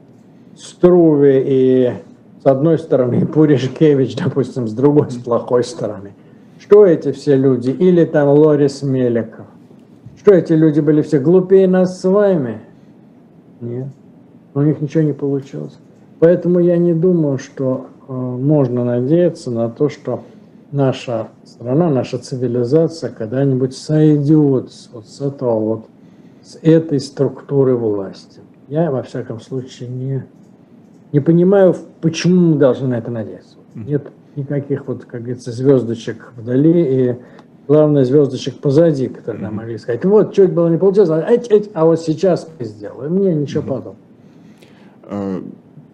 Струве 0.57 1.43
и 1.45 1.93
с 2.41 2.45
одной 2.47 2.79
стороны, 2.79 3.23
Пуришкевич, 3.33 4.15
допустим, 4.15 4.67
с 4.67 4.73
другой, 4.73 5.11
с 5.11 5.17
плохой 5.17 5.63
стороны. 5.63 6.13
Что 6.57 6.87
эти 6.87 7.11
все 7.11 7.35
люди? 7.35 7.69
Или 7.69 8.05
там 8.05 8.29
Лорис 8.29 8.81
Меликов. 8.81 9.45
Что 10.17 10.33
эти 10.33 10.53
люди 10.53 10.79
были 10.79 11.03
все 11.03 11.19
глупее 11.19 11.67
нас 11.67 12.01
с 12.01 12.03
вами? 12.03 12.61
Нет. 13.61 13.89
У 14.55 14.61
них 14.61 14.81
ничего 14.81 15.03
не 15.03 15.13
получилось. 15.13 15.77
Поэтому 16.19 16.57
я 16.57 16.77
не 16.77 16.95
думаю, 16.95 17.37
что 17.37 17.85
э, 18.07 18.11
можно 18.11 18.83
надеяться 18.85 19.51
на 19.51 19.69
то, 19.69 19.87
что 19.87 20.23
наша 20.71 21.27
страна, 21.45 21.91
наша 21.91 22.17
цивилизация 22.17 23.11
когда-нибудь 23.11 23.77
сойдет 23.77 24.71
вот 24.91 25.05
с 25.05 25.21
этого 25.21 25.59
вот, 25.59 25.85
с 26.43 26.57
этой 26.61 26.99
структуры 26.99 27.75
власти. 27.75 28.41
Я, 28.67 28.91
во 28.91 29.03
всяком 29.03 29.39
случае, 29.39 29.89
не, 29.89 30.25
не 31.11 31.19
понимаю, 31.19 31.75
почему 32.01 32.53
мы 32.53 32.55
должны 32.57 32.87
на 32.87 32.97
это 32.97 33.11
надеяться. 33.11 33.57
Нет 33.75 34.07
никаких, 34.35 34.87
вот, 34.87 35.05
как 35.05 35.21
говорится, 35.21 35.51
звездочек 35.51 36.33
вдали 36.35 37.11
и, 37.11 37.15
главное, 37.67 38.03
звездочек 38.03 38.59
позади, 38.59 39.07
которые 39.07 39.43
нам 39.43 39.55
могли 39.55 39.77
сказать, 39.77 40.03
вот, 40.05 40.33
чуть 40.33 40.51
было 40.51 40.69
не 40.69 40.77
получилось, 40.77 41.09
а, 41.09 41.27
а 41.73 41.85
вот 41.85 41.99
сейчас 41.99 42.49
мы 42.57 42.65
сделаем. 42.65 43.13
Мне 43.13 43.33
ничего 43.33 43.61
подобного. 43.61 43.95
А, 45.03 45.43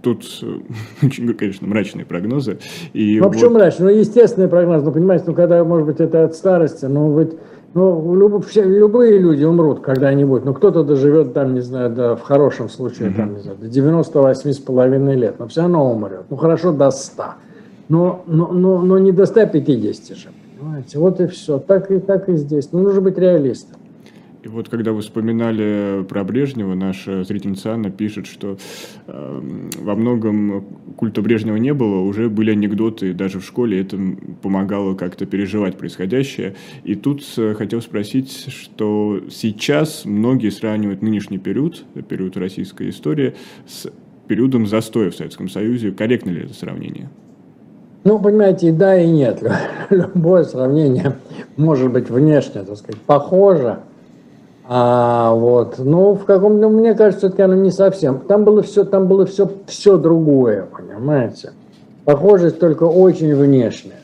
тут 0.02 0.24
очень, 1.02 1.34
конечно, 1.34 1.68
мрачные 1.68 2.06
прогнозы. 2.06 2.60
И 2.94 3.20
ну, 3.20 3.26
вот... 3.26 3.34
почему 3.34 3.52
мрачные? 3.52 3.94
Ну, 3.94 4.00
естественный 4.00 4.48
прогноз, 4.48 4.84
ну, 4.84 4.92
понимаете, 4.92 5.26
ну, 5.28 5.34
когда, 5.34 5.64
может 5.64 5.88
быть, 5.88 6.00
это 6.00 6.26
от 6.26 6.36
старости, 6.36 6.86
ну, 6.86 7.18
ведь, 7.20 7.34
ну, 7.74 8.16
люб, 8.16 8.46
все, 8.46 8.64
любые 8.64 9.20
люди 9.20 9.44
умрут 9.44 9.82
когда-нибудь, 9.82 10.46
ну, 10.46 10.54
кто-то 10.54 10.84
доживет 10.84 11.34
там, 11.34 11.54
не 11.54 11.62
знаю, 11.62 11.90
да, 11.92 12.16
в 12.16 12.22
хорошем 12.22 12.70
случае, 12.70 13.10
mm-hmm. 13.10 13.16
там, 13.16 13.34
не 13.34 13.40
знаю, 13.40 13.58
до 13.58 13.68
98 13.68 14.52
с 14.52 14.58
половиной 14.58 15.16
лет, 15.16 15.36
но 15.40 15.48
все 15.48 15.62
равно 15.62 15.92
умрет, 15.92 16.24
ну, 16.30 16.38
хорошо, 16.38 16.72
до 16.72 16.90
100, 16.90 17.24
но, 17.90 18.24
но, 18.26 18.48
но, 18.48 18.82
но 18.82 19.00
не 19.00 19.12
до 19.12 19.26
150 19.26 20.18
же, 20.18 20.30
понимаете, 20.58 21.00
вот 21.00 21.20
и 21.22 21.28
все, 21.28 21.60
так 21.60 21.92
и, 21.92 22.00
так 22.00 22.30
и 22.30 22.36
здесь, 22.38 22.70
ну, 22.72 22.80
нужно 22.80 23.02
быть 23.02 23.18
реалистом. 23.18 23.79
И 24.42 24.48
вот 24.48 24.70
когда 24.70 24.94
вы 24.94 25.02
вспоминали 25.02 26.04
про 26.08 26.24
Брежнева, 26.24 26.74
наша 26.74 27.26
зрительница 27.26 27.74
Анна 27.74 27.90
пишет, 27.90 28.26
что 28.26 28.58
э, 29.08 29.42
во 29.82 29.96
многом 29.96 30.66
культа 30.96 31.22
Брежнева 31.22 31.58
не 31.58 31.74
было, 31.74 32.00
уже 32.00 32.30
были 32.30 32.52
анекдоты 32.52 33.14
даже 33.14 33.42
в 33.42 33.46
школе, 33.46 33.82
это 33.82 34.00
помогало 34.42 34.96
как-то 34.96 35.26
переживать 35.26 35.78
происходящее. 35.78 36.56
И 36.86 36.96
тут 36.96 37.22
э, 37.38 37.54
хотел 37.54 37.82
спросить, 37.82 38.48
что 38.50 39.20
сейчас 39.30 40.06
многие 40.06 40.52
сравнивают 40.52 41.02
нынешний 41.02 41.38
период, 41.38 41.84
период 42.08 42.38
российской 42.38 42.92
истории, 42.92 43.36
с 43.68 43.92
периодом 44.30 44.68
застоя 44.68 45.10
в 45.12 45.16
Советском 45.16 45.50
Союзе. 45.50 45.92
Корректно 45.92 46.30
ли 46.30 46.44
это 46.44 46.54
сравнение? 46.54 47.10
Ну, 48.06 48.20
понимаете, 48.20 48.70
и 48.70 48.72
да, 48.72 48.98
и 48.98 49.06
нет. 49.06 49.44
Любое 49.90 50.46
сравнение 50.46 51.18
может 51.58 51.92
быть 51.92 52.10
внешне, 52.10 52.64
так 52.64 52.78
сказать, 52.78 53.02
похоже, 53.02 53.80
а, 54.72 55.34
вот. 55.34 55.80
Ну, 55.80 56.14
в 56.14 56.26
каком 56.26 56.60
ну, 56.60 56.70
мне 56.70 56.94
кажется, 56.94 57.26
все-таки 57.26 57.42
оно 57.42 57.56
не 57.56 57.72
совсем. 57.72 58.20
Там 58.20 58.44
было 58.44 58.62
все, 58.62 58.86
там 58.86 59.08
было 59.08 59.26
все, 59.26 59.50
все 59.66 59.98
другое, 59.98 60.68
понимаете? 60.68 61.54
Похожесть 62.06 62.60
только 62.60 62.84
очень 62.84 63.34
внешняя. 63.36 64.02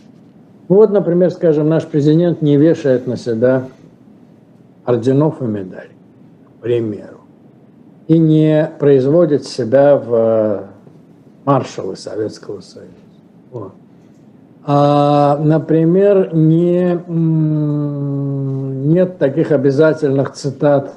Вот, 0.67 0.89
например, 0.89 1.29
скажем, 1.29 1.69
наш 1.69 1.85
президент 1.85 2.41
не 2.41 2.57
вешает 2.57 3.05
на 3.05 3.15
себя 3.15 3.67
орденов 4.85 5.39
и 5.39 5.45
медалей, 5.45 5.95
к 6.47 6.61
примеру, 6.63 7.19
и 8.07 8.17
не 8.17 8.67
производит 8.79 9.45
себя 9.45 9.95
в 9.95 10.13
э, 10.15 10.63
маршалы 11.45 11.95
Советского 11.95 12.61
Союза. 12.61 12.89
Вот. 13.51 13.73
А, 14.67 15.37
например, 15.37 16.33
не, 16.33 16.99
нет 18.87 19.19
таких 19.19 19.51
обязательных 19.51 20.33
цитат. 20.33 20.93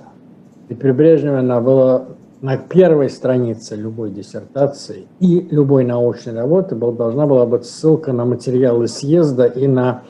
И 0.71 0.75
при 0.75 0.91
Брежневе 0.93 1.39
она 1.39 1.61
была 1.61 2.05
на 2.41 2.57
первой 2.57 3.11
странице 3.11 3.77
любой 3.77 4.11
диссертации 4.11 5.07
и 5.21 5.49
любой 5.51 5.85
научной 5.85 6.35
работы 6.35 6.77
был, 6.77 6.93
должна 6.93 7.27
была 7.27 7.47
быть 7.47 7.65
ссылка 7.67 8.13
на 8.13 8.25
материалы 8.25 8.87
съезда 8.87 9.47
и 9.47 9.67
на 9.67 10.03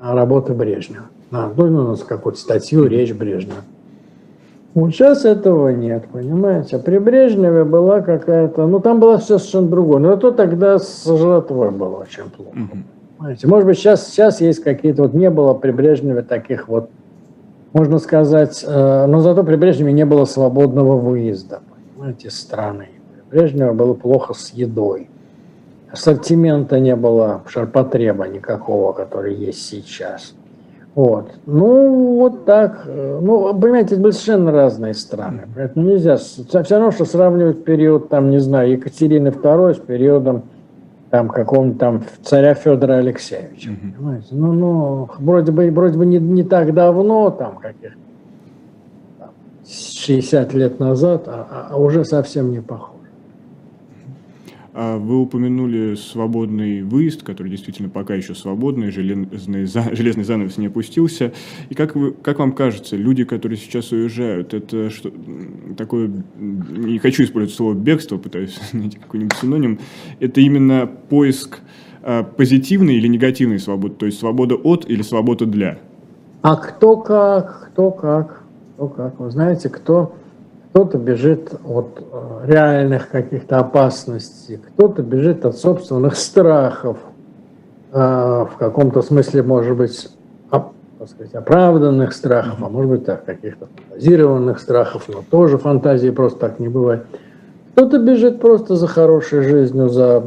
работы 0.00 0.54
Брежнева. 0.54 1.04
На, 1.30 1.50
ну, 1.56 1.90
на 1.90 1.96
какую-то 1.96 2.38
статью, 2.38 2.86
речь 2.86 3.12
Брежнева. 3.12 3.62
Вот 4.74 4.90
сейчас 4.90 5.24
этого 5.24 5.68
нет, 5.68 6.06
понимаете? 6.12 6.78
При 6.78 6.98
Брежневе 6.98 7.64
была 7.64 8.00
какая-то... 8.00 8.66
Ну, 8.66 8.80
там 8.80 8.98
было 8.98 9.18
все 9.18 9.38
совершенно 9.38 9.68
другое. 9.68 9.98
Но 10.00 10.12
это 10.12 10.32
тогда 10.32 10.80
с 10.80 11.04
жратвой 11.04 11.70
было 11.70 11.98
очень 11.98 12.24
плохо. 12.30 12.56
Понимаете? 13.24 13.46
Может 13.46 13.66
быть, 13.66 13.78
сейчас, 13.78 14.08
сейчас 14.08 14.40
есть 14.42 14.62
какие-то, 14.62 15.04
вот 15.04 15.14
не 15.14 15.30
было 15.30 15.54
при 15.54 15.70
Брежневе 15.70 16.20
таких 16.20 16.68
вот, 16.68 16.90
можно 17.72 17.98
сказать, 17.98 18.62
э, 18.66 19.06
но 19.06 19.20
зато 19.20 19.42
при 19.44 19.56
Брежневе 19.56 19.94
не 19.94 20.04
было 20.04 20.26
свободного 20.26 20.98
выезда, 20.98 21.60
понимаете, 21.96 22.28
страны. 22.28 22.88
При 23.30 23.38
Брежневе 23.38 23.72
было 23.72 23.94
плохо 23.94 24.34
с 24.34 24.50
едой. 24.50 25.08
Ассортимента 25.90 26.78
не 26.78 26.94
было, 26.96 27.40
шарпотреба 27.46 28.28
никакого, 28.28 28.92
который 28.92 29.34
есть 29.34 29.66
сейчас. 29.70 30.34
Вот. 30.94 31.30
Ну, 31.46 32.18
вот 32.18 32.44
так. 32.44 32.84
Ну, 32.86 33.58
понимаете, 33.58 33.94
это 33.94 34.12
совершенно 34.12 34.52
разные 34.52 34.92
страны. 34.92 35.48
Поэтому 35.56 35.86
нельзя... 35.86 36.16
Все 36.16 36.62
равно, 36.70 36.90
что 36.90 37.04
сравнивать 37.04 37.64
период, 37.64 38.10
там, 38.10 38.30
не 38.30 38.38
знаю, 38.38 38.72
Екатерины 38.72 39.28
II 39.28 39.74
с 39.74 39.78
периодом 39.78 40.42
там 41.14 41.28
какого-нибудь 41.28 41.78
там 41.78 42.02
царя 42.24 42.54
Федора 42.54 42.94
Алексеевича. 42.94 43.70
Угу. 43.70 43.92
Понимаете? 43.96 44.26
Ну, 44.32 44.52
ну, 44.52 45.08
вроде 45.20 45.52
бы, 45.52 45.70
вроде 45.70 45.96
бы 45.96 46.06
не, 46.06 46.18
не 46.18 46.42
так 46.42 46.74
давно, 46.74 47.30
там 47.30 47.58
каких 47.58 47.92
60 49.64 50.54
лет 50.54 50.80
назад, 50.80 51.28
а, 51.28 51.68
а 51.70 51.76
уже 51.76 52.04
совсем 52.04 52.50
не 52.50 52.60
похоже. 52.60 52.93
А 54.76 54.98
вы 54.98 55.20
упомянули 55.20 55.94
свободный 55.94 56.82
выезд, 56.82 57.22
который 57.22 57.48
действительно 57.48 57.88
пока 57.88 58.16
еще 58.16 58.34
свободный, 58.34 58.90
железный, 58.90 59.66
железный 59.94 60.24
занавес 60.24 60.58
не 60.58 60.66
опустился. 60.66 61.32
И 61.68 61.76
как, 61.76 61.94
вы, 61.94 62.10
как 62.10 62.40
вам 62.40 62.50
кажется, 62.52 62.96
люди, 62.96 63.22
которые 63.22 63.56
сейчас 63.56 63.92
уезжают, 63.92 64.52
это 64.52 64.90
что 64.90 65.12
такое, 65.76 66.10
не 66.36 66.98
хочу 66.98 67.22
использовать 67.22 67.54
слово 67.54 67.74
бегство, 67.74 68.18
пытаюсь 68.18 68.58
найти 68.72 68.98
какой-нибудь 68.98 69.36
синоним, 69.40 69.78
это 70.18 70.40
именно 70.40 70.90
поиск 71.08 71.60
позитивной 72.36 72.96
или 72.96 73.06
негативной 73.06 73.60
свободы, 73.60 73.94
то 73.94 74.06
есть 74.06 74.18
свобода 74.18 74.56
от 74.56 74.90
или 74.90 75.02
свобода 75.02 75.46
для? 75.46 75.78
А 76.42 76.56
кто 76.56 76.96
как, 76.96 77.70
кто 77.70 77.90
как, 77.92 78.42
кто 78.74 78.88
как. 78.88 79.20
Вы 79.20 79.30
знаете, 79.30 79.68
кто, 79.68 80.16
кто-то 80.74 80.98
бежит 80.98 81.54
от 81.64 82.00
э, 82.00 82.46
реальных 82.46 83.08
каких-то 83.08 83.60
опасностей, 83.60 84.56
кто-то 84.56 85.04
бежит 85.04 85.46
от 85.46 85.56
собственных 85.56 86.16
страхов, 86.16 86.96
э, 87.92 87.96
в 87.96 88.50
каком-то 88.58 89.00
смысле, 89.02 89.44
может 89.44 89.76
быть, 89.76 90.10
сказать, 91.06 91.32
оправданных 91.32 92.12
страхов, 92.12 92.56
а 92.60 92.68
может 92.68 92.90
быть 92.90 93.04
так, 93.04 93.24
каких-то 93.24 93.68
фантазированных 93.68 94.58
страхов, 94.58 95.04
но 95.06 95.22
тоже 95.30 95.58
фантазии 95.58 96.10
просто 96.10 96.40
так 96.40 96.58
не 96.58 96.68
бывает. 96.68 97.06
Кто-то 97.72 98.00
бежит 98.00 98.40
просто 98.40 98.74
за 98.74 98.88
хорошей 98.88 99.42
жизнью, 99.42 99.90
за 99.90 100.20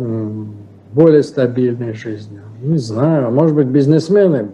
более 0.94 1.24
стабильной 1.24 1.92
жизнью. 1.92 2.44
Не 2.62 2.78
знаю, 2.78 3.32
может 3.32 3.54
быть, 3.54 3.68
бизнесмены 3.68 4.52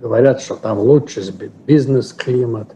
говорят, 0.00 0.40
что 0.40 0.54
там 0.54 0.78
лучше 0.78 1.20
бизнес-климат. 1.66 2.68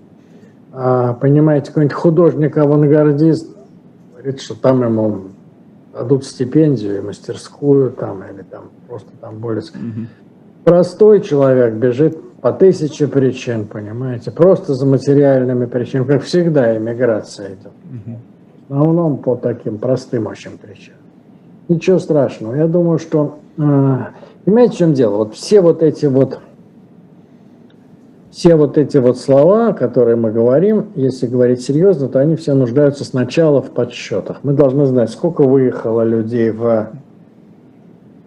А, 0.72 1.12
понимаете, 1.14 1.68
какой-нибудь 1.68 1.94
художник-авангардист 1.94 3.54
говорит, 4.12 4.40
что 4.40 4.54
там 4.54 4.82
ему 4.82 5.22
дадут 5.92 6.24
стипендию 6.24 7.04
мастерскую 7.04 7.90
там, 7.90 8.22
или 8.24 8.42
там 8.42 8.70
просто 8.88 9.10
там 9.20 9.38
более... 9.38 9.62
Угу. 9.62 10.06
Простой 10.64 11.20
человек 11.20 11.74
бежит 11.74 12.18
по 12.40 12.52
тысяче 12.52 13.06
причин, 13.06 13.66
понимаете, 13.66 14.30
просто 14.30 14.74
за 14.74 14.86
материальными 14.86 15.66
причинами, 15.66 16.06
как 16.06 16.22
всегда 16.22 16.76
иммиграция 16.76 17.48
идет. 17.48 17.72
Угу. 17.90 18.18
В 18.68 18.72
основном 18.72 19.18
по 19.18 19.36
таким 19.36 19.78
простым 19.78 20.26
очень 20.26 20.56
причинам. 20.56 20.98
Ничего 21.68 21.98
страшного. 21.98 22.54
Я 22.54 22.66
думаю, 22.66 22.98
что... 22.98 23.38
Э, 23.58 23.98
понимаете, 24.44 24.74
в 24.74 24.76
чем 24.78 24.94
дело? 24.94 25.16
Вот 25.18 25.34
все 25.34 25.60
вот 25.60 25.82
эти 25.82 26.06
вот 26.06 26.40
все 28.32 28.56
вот 28.56 28.78
эти 28.78 28.96
вот 28.96 29.18
слова, 29.18 29.72
которые 29.74 30.16
мы 30.16 30.32
говорим, 30.32 30.86
если 30.94 31.26
говорить 31.26 31.60
серьезно, 31.60 32.08
то 32.08 32.18
они 32.18 32.34
все 32.34 32.54
нуждаются 32.54 33.04
сначала 33.04 33.60
в 33.60 33.70
подсчетах. 33.70 34.38
Мы 34.42 34.54
должны 34.54 34.86
знать, 34.86 35.10
сколько 35.10 35.42
выехало 35.42 36.02
людей 36.02 36.50
в 36.50 36.88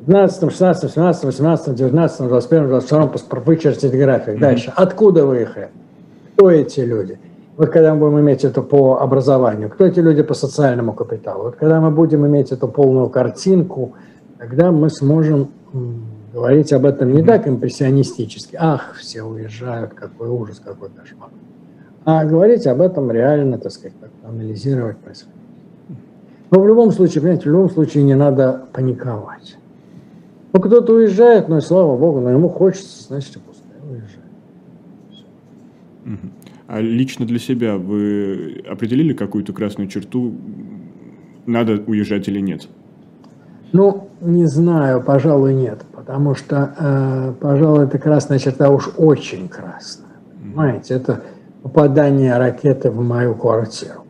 15, 0.05 0.51
16, 0.51 0.91
17, 0.91 1.23
18, 1.23 1.75
19, 1.75 2.27
21, 2.27 2.67
22 2.67 3.11
вычертить 3.45 3.91
график. 3.91 4.39
Дальше. 4.39 4.71
Откуда 4.75 5.25
выехали? 5.25 5.69
Кто 6.33 6.51
эти 6.51 6.81
люди? 6.81 7.17
Вот 7.57 7.69
когда 7.69 7.95
мы 7.95 8.01
будем 8.01 8.19
иметь 8.19 8.43
это 8.43 8.61
по 8.61 8.99
образованию, 8.99 9.69
кто 9.69 9.85
эти 9.85 9.99
люди 10.01 10.21
по 10.21 10.35
социальному 10.35 10.93
капиталу? 10.93 11.45
Вот 11.45 11.55
когда 11.55 11.81
мы 11.81 11.89
будем 11.89 12.27
иметь 12.27 12.51
эту 12.51 12.67
полную 12.67 13.09
картинку, 13.09 13.93
тогда 14.37 14.71
мы 14.71 14.91
сможем 14.91 15.47
говорить 16.35 16.73
об 16.73 16.85
этом 16.85 17.13
не 17.13 17.23
так 17.23 17.47
импрессионистически, 17.47 18.57
ах, 18.59 18.95
все 18.99 19.23
уезжают, 19.23 19.93
какой 19.93 20.27
ужас, 20.27 20.59
какой 20.59 20.89
кошмар, 20.89 21.29
а 22.03 22.25
говорить 22.25 22.67
об 22.67 22.81
этом 22.81 23.09
реально, 23.09 23.57
так 23.57 23.71
сказать, 23.71 23.93
анализировать 24.21 24.97
происходящее. 24.97 25.41
Но 26.51 26.59
в 26.59 26.67
любом 26.67 26.91
случае, 26.91 27.21
понимаете, 27.21 27.49
в 27.49 27.53
любом 27.53 27.69
случае 27.69 28.03
не 28.03 28.15
надо 28.15 28.65
паниковать. 28.73 29.57
Ну, 30.51 30.59
кто-то 30.59 30.95
уезжает, 30.95 31.47
но, 31.47 31.61
слава 31.61 31.97
богу, 31.97 32.19
но 32.19 32.31
ему 32.31 32.49
хочется, 32.49 33.07
значит, 33.07 33.37
пускай 33.39 33.77
уезжает. 33.89 34.19
А 36.67 36.81
лично 36.81 37.25
для 37.25 37.39
себя 37.39 37.77
вы 37.77 38.61
определили 38.69 39.13
какую-то 39.13 39.53
красную 39.53 39.87
черту, 39.87 40.33
надо 41.45 41.81
уезжать 41.87 42.27
или 42.27 42.41
нет? 42.41 42.67
Ну, 43.71 44.09
не 44.19 44.47
знаю, 44.47 45.01
пожалуй, 45.01 45.53
нет, 45.53 45.85
потому 46.05 46.35
что, 46.35 46.75
э, 46.77 47.33
пожалуй, 47.41 47.85
эта 47.85 47.97
красная 47.97 48.37
черта 48.37 48.69
уж 48.69 48.91
очень 48.97 49.49
красная. 49.49 50.05
Понимаете, 50.39 50.93
это 50.93 51.21
попадание 51.63 52.37
ракеты 52.37 52.91
в 52.91 53.01
мою 53.01 53.33
квартиру. 53.33 54.03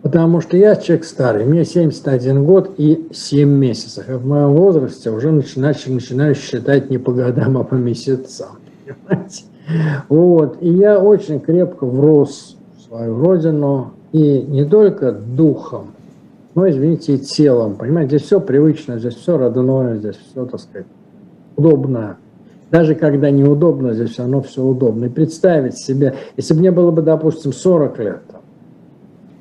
Потому 0.00 0.40
что 0.40 0.56
я 0.56 0.76
человек 0.76 1.04
старый, 1.04 1.44
мне 1.44 1.64
71 1.64 2.44
год 2.44 2.74
и 2.78 3.06
7 3.12 3.48
месяцев. 3.48 4.08
И 4.08 4.14
в 4.14 4.26
моем 4.26 4.54
возрасте 4.54 5.10
уже 5.10 5.30
начинаю, 5.30 5.74
начинаю 5.86 6.34
считать 6.34 6.88
не 6.90 6.96
по 6.96 7.12
годам, 7.12 7.58
а 7.58 7.62
по 7.62 7.74
месяцам. 7.74 8.48
Понимаете? 8.84 9.44
Вот. 10.08 10.56
И 10.60 10.70
я 10.70 10.98
очень 10.98 11.38
крепко 11.38 11.86
врос 11.86 12.56
в 12.78 12.82
свою 12.88 13.20
родину. 13.20 13.92
И 14.12 14.42
не 14.42 14.64
только 14.64 15.12
духом, 15.12 15.92
но, 16.54 16.68
извините, 16.68 17.14
и 17.14 17.18
телом. 17.18 17.76
Понимаете, 17.76 18.16
здесь 18.16 18.26
все 18.26 18.40
привычно, 18.40 18.98
здесь 18.98 19.14
все 19.14 19.38
родное, 19.38 19.96
здесь 19.96 20.16
все, 20.16 20.44
так 20.44 20.60
сказать, 20.60 20.86
удобно. 21.56 22.18
Даже 22.70 22.94
когда 22.94 23.30
неудобно, 23.30 23.92
здесь 23.94 24.10
все 24.10 24.22
равно 24.22 24.42
все 24.42 24.62
удобно. 24.62 25.06
И 25.06 25.08
представить 25.08 25.78
себе, 25.78 26.14
если 26.36 26.54
бы 26.54 26.60
мне 26.60 26.70
было 26.70 26.90
бы, 26.90 27.02
допустим, 27.02 27.52
40 27.52 27.98
лет, 27.98 28.22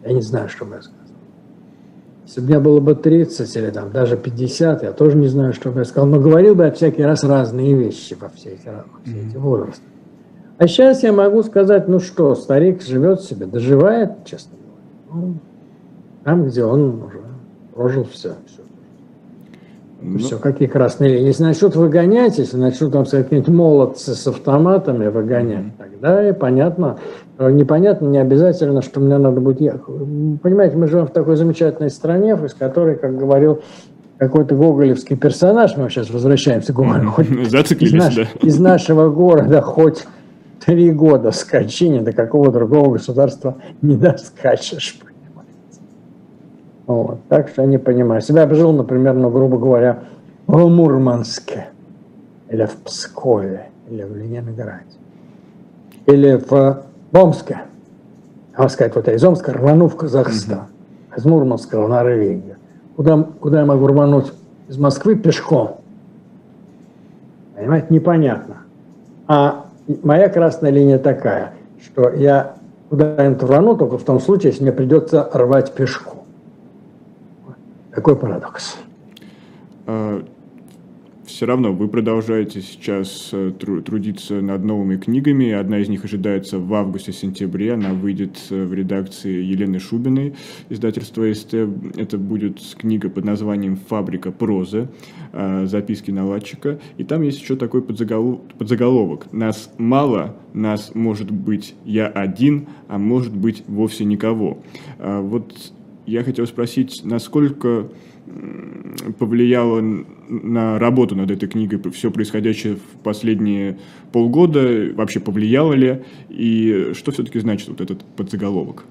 я 0.06 0.14
не 0.14 0.22
знаю, 0.22 0.50
что 0.50 0.66
бы 0.66 0.76
я 0.76 0.82
сказал. 0.82 1.00
Если 2.26 2.42
бы 2.42 2.48
мне 2.48 2.60
было 2.60 2.80
бы 2.80 2.96
30 2.96 3.58
или 3.58 3.70
там 3.72 3.92
даже 3.92 4.16
50, 4.16 4.84
я 4.84 4.92
тоже 4.94 5.18
не 5.18 5.28
знаю, 5.28 5.54
что 5.54 5.70
бы 5.70 5.80
я 5.80 5.86
сказал. 5.86 6.08
Но 6.08 6.20
говорил 6.20 6.56
бы 6.56 6.64
я 6.64 6.72
всякий 6.72 7.04
раз 7.04 7.24
разные 7.24 7.74
вещи 7.74 8.16
во 8.20 8.30
все 8.30 8.52
эти, 8.52 8.68
во 8.68 8.86
все 9.04 9.28
эти 9.28 9.36
возрасты. 9.36 9.84
А 10.58 10.68
сейчас 10.68 11.04
я 11.04 11.12
могу 11.12 11.44
сказать, 11.44 11.88
ну 11.88 12.00
что, 12.00 12.36
старик 12.36 12.84
живет 12.84 13.22
себе, 13.22 13.48
доживает, 13.48 14.12
честно 14.26 14.52
говоря. 14.58 15.28
Ну, 15.28 15.36
там, 16.24 16.48
где 16.48 16.64
он 16.64 17.04
уже 17.04 17.20
прожил 17.74 18.04
все. 18.06 18.34
все. 18.46 18.62
Ну, 20.02 20.18
все, 20.18 20.38
какие 20.40 20.68
красные 20.68 21.14
линии. 21.14 21.28
Если 21.28 21.44
начнут 21.44 21.76
выгонять, 21.76 22.40
если 22.40 22.58
начнут 22.58 22.92
там 22.92 23.06
какие-нибудь 23.06 23.54
молодцы 23.54 24.16
с 24.16 24.26
автоматами 24.26 25.08
выгонять, 25.08 25.78
тогда 25.78 26.28
и 26.28 26.34
понятно, 26.34 26.98
непонятно, 27.38 28.08
не 28.08 28.18
обязательно, 28.18 28.82
что 28.82 29.00
мне 29.00 29.20
надо 29.20 29.40
будет 29.42 29.62
ехать. 29.62 29.84
Понимаете, 30.42 30.76
мы 30.76 30.88
живем 30.88 31.06
в 31.06 31.12
такой 31.12 31.36
замечательной 31.36 31.92
стране, 31.92 32.32
из 32.32 32.54
которой, 32.56 32.96
как 32.96 33.16
говорил 33.16 33.62
какой-то 34.18 34.56
гоголевский 34.56 35.16
персонаж, 35.16 35.78
мы 35.78 35.90
сейчас 35.90 36.10
возвращаемся 36.10 36.74
к 36.74 36.76
Гоголю, 36.76 37.12
хоть 37.12 37.30
из, 37.32 37.94
наш, 37.94 38.16
да. 38.16 38.24
из 38.42 38.60
нашего 38.60 39.10
города 39.10 39.62
хоть 39.62 40.06
три 40.66 40.92
года 40.92 41.32
скачи, 41.32 41.90
ни 41.90 42.00
до 42.00 42.12
какого 42.12 42.52
другого 42.52 42.94
государства 42.94 43.58
не 43.82 43.96
доскачешь. 43.96 45.00
Вот. 46.92 47.20
Так 47.30 47.50
что 47.50 47.62
я 47.62 47.68
не 47.68 47.78
понимаю. 47.78 48.22
Себя 48.22 48.48
жил, 48.54 48.74
например, 48.74 49.14
ну, 49.14 49.30
грубо 49.30 49.58
говоря, 49.58 50.00
в 50.48 50.68
Мурманске, 50.68 51.68
или 52.50 52.66
в 52.66 52.76
Пскове, 52.78 53.70
или 53.90 54.04
в 54.04 54.16
Ленинграде, 54.16 54.86
или 56.06 56.36
в 56.36 56.84
в 57.12 57.18
Омске. 57.18 57.62
Можно 58.58 58.70
сказать, 58.70 58.96
вот 58.96 59.08
я 59.08 59.16
из 59.16 59.24
Омска 59.24 59.54
рвану 59.54 59.88
в 59.88 59.96
Казахстан, 59.96 60.60
угу. 60.60 61.18
из 61.18 61.26
Мурманска 61.26 61.82
в 61.82 61.90
Норвегию. 61.90 62.56
Куда, 62.96 63.24
куда 63.40 63.60
я 63.62 63.66
могу 63.66 63.88
рвануть? 63.88 64.32
Из 64.68 64.78
Москвы 64.78 65.16
пешком. 65.16 65.78
Понимаете, 67.56 67.88
непонятно. 67.90 68.58
А 69.28 69.66
моя 70.04 70.30
красная 70.30 70.72
линия 70.72 70.98
такая, 70.98 71.54
что 71.82 72.10
я 72.10 72.56
куда-нибудь 72.90 73.44
рвану 73.44 73.76
только 73.76 73.98
в 73.98 74.04
том 74.04 74.20
случае, 74.20 74.52
если 74.52 74.64
мне 74.64 74.72
придется 74.72 75.30
рвать 75.34 75.74
пешком. 75.74 76.21
Какой 77.92 78.16
парадокс. 78.16 78.78
А, 79.86 80.26
все 81.26 81.46
равно 81.46 81.74
вы 81.74 81.88
продолжаете 81.88 82.62
сейчас 82.62 83.30
э, 83.32 83.52
трудиться 83.58 84.42
над 84.42 84.64
новыми 84.64 84.98
книгами. 84.98 85.52
Одна 85.52 85.80
из 85.80 85.90
них 85.90 86.06
ожидается 86.06 86.58
в 86.58 86.74
августе-сентябре. 86.74 87.74
Она 87.74 87.94
выйдет 87.94 88.38
э, 88.50 88.64
в 88.64 88.74
редакции 88.74 89.44
Елены 89.44 89.80
Шубиной, 89.80 90.36
издательства 90.70 91.32
СТ. 91.34 91.54
Это 91.96 92.18
будет 92.18 92.60
книга 92.78 93.10
под 93.10 93.26
названием 93.26 93.78
«Фабрика 93.90 94.32
прозы», 94.32 94.90
э, 95.34 95.66
записки 95.66 96.12
наладчика. 96.12 96.80
И 96.98 97.04
там 97.04 97.22
есть 97.24 97.42
еще 97.42 97.56
такой 97.56 97.82
подзаголовок. 97.82 99.32
«Нас 99.34 99.72
мало, 99.78 100.36
нас 100.54 100.96
может 100.96 101.32
быть 101.32 101.76
я 101.86 102.08
один, 102.08 102.68
а 102.88 102.98
может 102.98 103.36
быть 103.36 103.64
вовсе 103.68 104.06
никого». 104.06 104.60
Вот 104.98 105.74
я 106.12 106.24
хотел 106.24 106.46
спросить, 106.46 107.02
насколько 107.04 107.88
повлияло 109.18 109.82
на 110.30 110.80
работу 110.80 111.16
над 111.16 111.32
этой 111.32 111.48
книгой 111.48 111.80
все 111.92 112.12
происходящее 112.12 112.76
в 112.76 113.04
последние 113.04 113.78
полгода? 114.12 114.90
Вообще 114.94 115.20
повлияло 115.20 115.74
ли? 115.74 116.04
И 116.30 116.92
что 116.94 117.12
все-таки 117.12 117.40
значит 117.40 117.70
вот 117.70 117.82
этот 117.82 118.04
подзаголовок? 118.16 118.84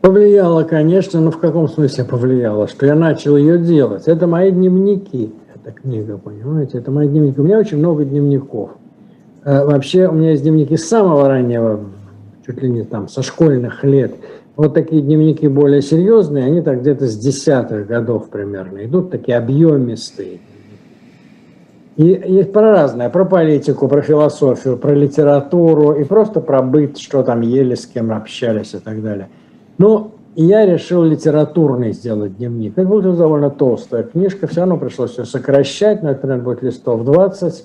Повлияло, 0.00 0.64
конечно, 0.64 1.20
но 1.20 1.30
в 1.30 1.38
каком 1.38 1.68
смысле 1.68 2.04
повлияло? 2.04 2.66
Что 2.66 2.86
я 2.86 2.94
начал 2.94 3.36
ее 3.36 3.58
делать. 3.58 4.08
Это 4.08 4.26
мои 4.26 4.50
дневники, 4.50 5.32
эта 5.54 5.72
книга, 5.72 6.18
понимаете? 6.18 6.78
Это 6.78 6.90
мои 6.90 7.08
дневники. 7.08 7.40
У 7.40 7.44
меня 7.44 7.58
очень 7.58 7.78
много 7.78 8.04
дневников. 8.04 8.70
Э, 9.44 9.64
вообще 9.64 10.08
у 10.08 10.12
меня 10.12 10.30
есть 10.30 10.42
дневники 10.42 10.76
с 10.76 10.88
самого 10.88 11.28
раннего, 11.28 11.80
чуть 12.44 12.60
ли 12.62 12.68
не 12.68 12.82
там, 12.82 13.08
со 13.08 13.22
школьных 13.22 13.84
лет. 13.84 14.12
Вот 14.54 14.74
такие 14.74 15.00
дневники 15.00 15.48
более 15.48 15.80
серьезные, 15.80 16.44
они 16.44 16.60
так 16.60 16.80
где-то 16.80 17.06
с 17.06 17.16
десятых 17.16 17.86
годов 17.86 18.28
примерно 18.28 18.84
идут, 18.84 19.10
такие 19.10 19.38
объемистые. 19.38 20.40
И 21.96 22.04
есть 22.04 22.52
про 22.52 22.70
разное, 22.72 23.08
про 23.08 23.24
политику, 23.24 23.88
про 23.88 24.02
философию, 24.02 24.76
про 24.76 24.92
литературу 24.94 25.92
и 25.92 26.04
просто 26.04 26.40
про 26.40 26.62
быт, 26.62 26.98
что 26.98 27.22
там 27.22 27.40
ели, 27.40 27.74
с 27.74 27.86
кем 27.86 28.12
общались 28.12 28.74
и 28.74 28.78
так 28.78 29.02
далее. 29.02 29.28
Но 29.78 30.12
я 30.34 30.66
решил 30.66 31.02
литературный 31.02 31.92
сделать 31.92 32.36
дневник. 32.36 32.76
Это 32.76 32.88
будет 32.88 33.16
довольно 33.16 33.50
толстая 33.50 34.02
книжка, 34.02 34.46
все 34.46 34.60
равно 34.60 34.76
пришлось 34.76 35.16
ее 35.18 35.24
сокращать, 35.24 36.02
наверное, 36.02 36.38
будет 36.38 36.62
листов 36.62 37.04
20. 37.04 37.64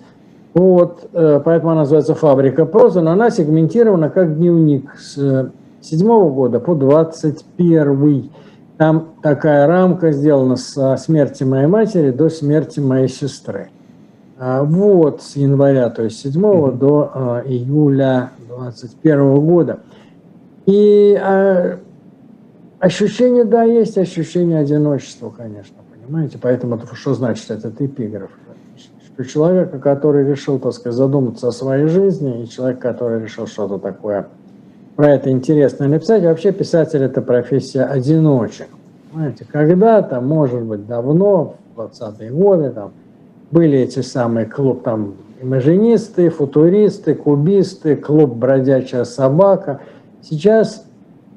Вот, 0.54 1.10
э, 1.14 1.42
поэтому 1.44 1.72
она 1.72 1.82
называется 1.82 2.16
«Фабрика 2.16 2.66
прозы», 2.66 3.02
но 3.02 3.12
она 3.12 3.30
сегментирована 3.30 4.10
как 4.10 4.38
дневник 4.38 4.96
с 4.98 5.52
7 5.82 6.08
года 6.34 6.60
по 6.60 6.76
21 6.76 8.32
Там 8.78 9.14
такая 9.22 9.68
рамка 9.68 10.12
сделана 10.12 10.56
с 10.56 10.98
смерти 10.98 11.44
моей 11.44 11.68
матери 11.68 12.12
до 12.12 12.30
смерти 12.30 12.80
моей 12.80 13.08
сестры. 13.08 13.70
А, 14.40 14.64
вот, 14.64 15.24
с 15.24 15.36
января, 15.36 15.90
то 15.90 16.04
есть 16.04 16.20
7 16.22 16.42
mm-hmm. 16.42 16.78
до 16.78 17.12
а, 17.14 17.42
июля 17.44 18.32
21 18.48 19.36
года. 19.36 19.80
И 20.68 21.20
а, 21.20 21.80
ощущение, 22.80 23.46
да, 23.46 23.64
есть 23.64 23.98
ощущение 23.98 24.60
одиночества, 24.60 25.32
конечно, 25.36 25.78
понимаете? 25.92 26.38
Поэтому 26.40 26.80
что 26.94 27.16
значит 27.16 27.50
этот 27.50 27.82
эпиграф? 27.82 28.30
Что 29.16 29.26
человека, 29.26 29.80
который 29.80 30.24
решил, 30.30 30.60
так 30.60 30.74
сказать, 30.74 30.96
задуматься 30.96 31.48
о 31.48 31.52
своей 31.52 31.88
жизни, 31.88 32.44
и 32.44 32.48
человек, 32.48 32.80
который 32.80 33.24
решил 33.24 33.48
что-то 33.48 33.80
такое 33.80 34.28
про 34.98 35.12
это 35.12 35.30
интересно 35.30 35.88
написать, 35.88 36.24
вообще 36.24 36.52
писатель– 36.52 37.02
это 37.04 37.22
профессия 37.22 37.84
одиночек. 37.84 38.68
Понимаете, 39.14 39.45
когда-то, 39.50 40.20
может 40.22 40.64
быть, 40.64 40.88
давно, 40.88 41.54
в 41.76 41.80
20-е 41.80 42.32
годы, 42.32 42.72
там, 42.72 42.91
были 43.52 43.78
эти 43.78 44.00
самые 44.00 44.48
клуб 44.48 44.82
там 44.84 45.14
имажинисты, 45.39 46.30
футуристы, 46.30 47.14
кубисты, 47.14 47.95
клуб 47.95 48.36
«Бродячая 48.36 49.04
собака». 49.04 49.82
Сейчас 50.24 50.84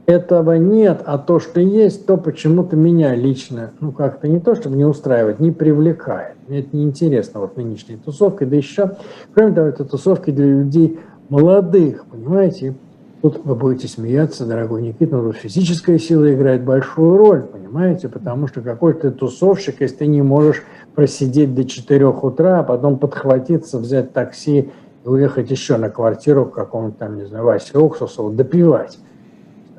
этого 0.06 0.54
нет, 0.54 1.02
а 1.04 1.18
то, 1.18 1.38
что 1.38 1.60
есть, 1.60 2.06
то 2.06 2.16
почему-то 2.16 2.76
меня 2.76 3.14
лично, 3.14 3.72
ну 3.80 3.92
как-то 3.92 4.26
не 4.26 4.40
то, 4.40 4.54
чтобы 4.54 4.76
не 4.76 4.86
устраивает, 4.86 5.38
не 5.38 5.50
привлекает. 5.50 6.36
Мне 6.48 6.60
это 6.60 6.74
неинтересно, 6.74 7.40
вот 7.40 7.58
нынешней 7.58 7.96
тусовкой. 7.96 8.46
Да 8.46 8.56
еще, 8.56 8.92
кроме 9.34 9.54
того, 9.54 9.68
это 9.68 9.84
тусовки 9.84 10.30
для 10.30 10.46
людей 10.46 10.98
молодых, 11.28 12.06
понимаете? 12.06 12.74
Тут 13.22 13.44
вы 13.44 13.54
будете 13.54 13.86
смеяться, 13.86 14.46
дорогой 14.46 14.80
Никита, 14.80 15.16
но 15.16 15.32
физическая 15.32 15.98
сила 15.98 16.32
играет 16.32 16.64
большую 16.64 17.18
роль, 17.18 17.42
понимаете? 17.42 18.08
Потому 18.08 18.46
что 18.46 18.62
какой 18.62 18.94
то 18.94 19.10
тусовщик, 19.10 19.80
если 19.80 19.96
ты 19.96 20.06
не 20.06 20.22
можешь 20.22 20.62
просидеть 20.94 21.54
до 21.54 21.64
4 21.64 22.06
утра, 22.06 22.60
а 22.60 22.62
потом 22.62 22.98
подхватиться, 22.98 23.78
взять 23.78 24.14
такси 24.14 24.70
и 25.04 25.08
уехать 25.08 25.50
еще 25.50 25.76
на 25.76 25.90
квартиру 25.90 26.46
к 26.46 26.54
какому-то 26.54 26.98
там, 26.98 27.18
не 27.18 27.26
знаю, 27.26 27.44
Васе 27.44 27.76
Уксусову, 27.76 28.30
допивать. 28.30 28.98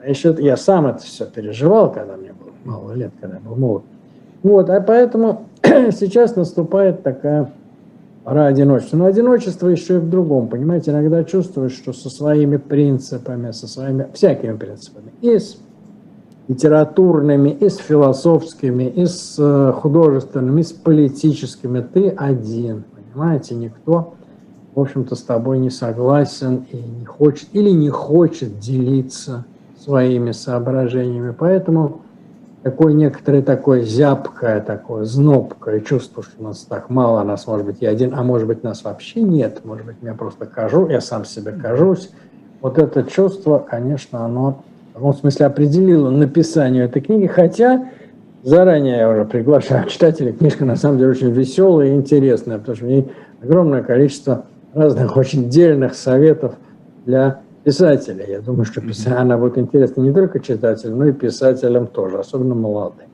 А 0.04 0.08
еще 0.08 0.36
я 0.38 0.56
сам 0.56 0.86
это 0.86 1.00
все 1.00 1.26
переживал, 1.26 1.92
когда 1.92 2.18
мне 2.18 2.34
было 2.34 2.52
мало 2.64 2.94
лет, 2.94 3.12
когда 3.20 3.38
я 3.38 3.42
был 3.42 3.56
молод. 3.56 3.84
Вот, 4.44 4.70
а 4.70 4.82
поэтому 4.82 5.48
сейчас 5.64 6.36
наступает 6.36 7.02
такая 7.02 7.52
пора 8.24 8.46
одиночества. 8.46 8.98
Но 8.98 9.06
одиночество 9.06 9.68
еще 9.68 9.96
и 9.96 10.00
в 10.00 10.10
другом, 10.10 10.48
понимаете, 10.48 10.92
иногда 10.92 11.24
чувствуешь, 11.24 11.74
что 11.74 11.94
со 11.94 12.10
своими 12.10 12.58
принципами, 12.58 13.52
со 13.52 13.68
своими 13.68 14.08
всякими 14.14 14.56
принципами, 14.56 15.12
и 15.22 15.38
с 15.38 15.58
литературными, 16.48 17.50
и 17.50 17.70
с 17.70 17.78
философскими, 17.78 18.84
и 18.84 19.06
с 19.06 19.36
э, 19.40 19.74
художественными, 19.74 20.62
и 20.62 20.64
с 20.64 20.72
политическими, 20.72 21.82
ты 21.82 22.10
один, 22.10 22.84
понимаете, 23.14 23.56
никто, 23.56 24.16
в 24.76 24.80
общем-то, 24.80 25.16
с 25.16 25.22
тобой 25.22 25.60
не 25.60 25.70
согласен 25.70 26.66
и 26.72 26.78
не 26.78 27.06
хочет, 27.06 27.48
или 27.54 27.70
не 27.70 27.90
хочет 27.90 28.60
делиться 28.60 29.46
своими 29.80 30.32
соображениями. 30.32 31.34
Поэтому 31.38 32.02
такое 32.64 32.94
некоторое 32.94 33.42
такое 33.42 33.82
зябкое, 33.82 34.62
такое 34.62 35.06
знобкое 35.06 35.80
чувство, 35.80 36.24
что 36.24 36.44
нас 36.44 36.60
так 36.60 36.90
мало, 36.90 37.24
нас, 37.24 37.48
может 37.48 37.66
быть, 37.66 37.78
я 37.82 37.90
один, 37.90 38.14
а 38.14 38.24
может 38.24 38.48
быть, 38.48 38.64
нас 38.64 38.84
вообще 38.84 39.22
нет, 39.22 39.62
может 39.64 39.86
быть, 39.86 39.96
я 40.02 40.14
просто 40.14 40.46
кажу, 40.46 40.88
я 40.88 41.02
сам 41.02 41.26
себе 41.26 41.52
кажусь. 41.52 42.12
Вот 42.62 42.78
это 42.78 43.04
чувство, 43.04 43.58
конечно, 43.58 44.24
оно 44.24 44.64
в 44.92 44.94
каком 44.94 45.14
смысле 45.14 45.46
определило 45.48 46.10
написание 46.10 46.84
этой 46.84 47.02
книги, 47.02 47.26
хотя 47.26 47.90
заранее 48.44 48.98
я 48.98 49.10
уже 49.10 49.26
приглашаю 49.26 49.88
читателей, 49.88 50.34
книжка 50.34 50.66
на 50.66 50.76
самом 50.76 50.98
деле 50.98 51.12
очень 51.12 51.32
веселая 51.32 51.90
и 51.90 51.96
интересная, 51.96 52.60
потому 52.60 52.76
что 52.76 52.86
в 52.86 52.90
ней 52.90 53.12
огромное 53.42 53.84
количество 53.84 54.46
разных 54.74 55.18
очень 55.18 55.50
дельных 55.50 55.96
советов 55.96 56.56
для 57.06 57.42
писателя. 57.64 58.26
Я 58.28 58.42
думаю, 58.42 58.66
что 58.66 58.82
писатель, 58.82 59.14
она 59.14 59.38
будет 59.38 59.58
интересна 59.58 60.02
не 60.02 60.14
только 60.14 60.40
читателям, 60.40 61.00
но 61.00 61.06
и 61.06 61.14
писателям 61.14 61.88
тоже, 61.88 62.20
особенно 62.20 62.56
молодым. 62.56 63.08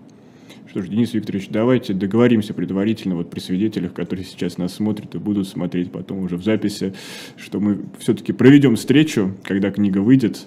Что 0.68 0.82
ж, 0.82 0.90
Денис 0.90 1.14
Викторович, 1.14 1.50
давайте 1.50 1.94
договоримся 1.94 2.54
предварительно 2.54 3.16
вот 3.16 3.30
при 3.30 3.40
свидетелях, 3.40 3.94
которые 3.94 4.26
сейчас 4.26 4.58
нас 4.58 4.74
смотрят 4.74 5.16
и 5.16 5.18
будут 5.18 5.48
смотреть 5.48 5.92
потом 5.92 6.20
уже 6.20 6.38
в 6.38 6.44
записи, 6.44 6.94
что 7.38 7.60
мы 7.60 7.80
все-таки 8.00 8.34
проведем 8.34 8.76
встречу, 8.76 9.32
когда 9.44 9.72
книга 9.72 10.00
выйдет, 10.00 10.46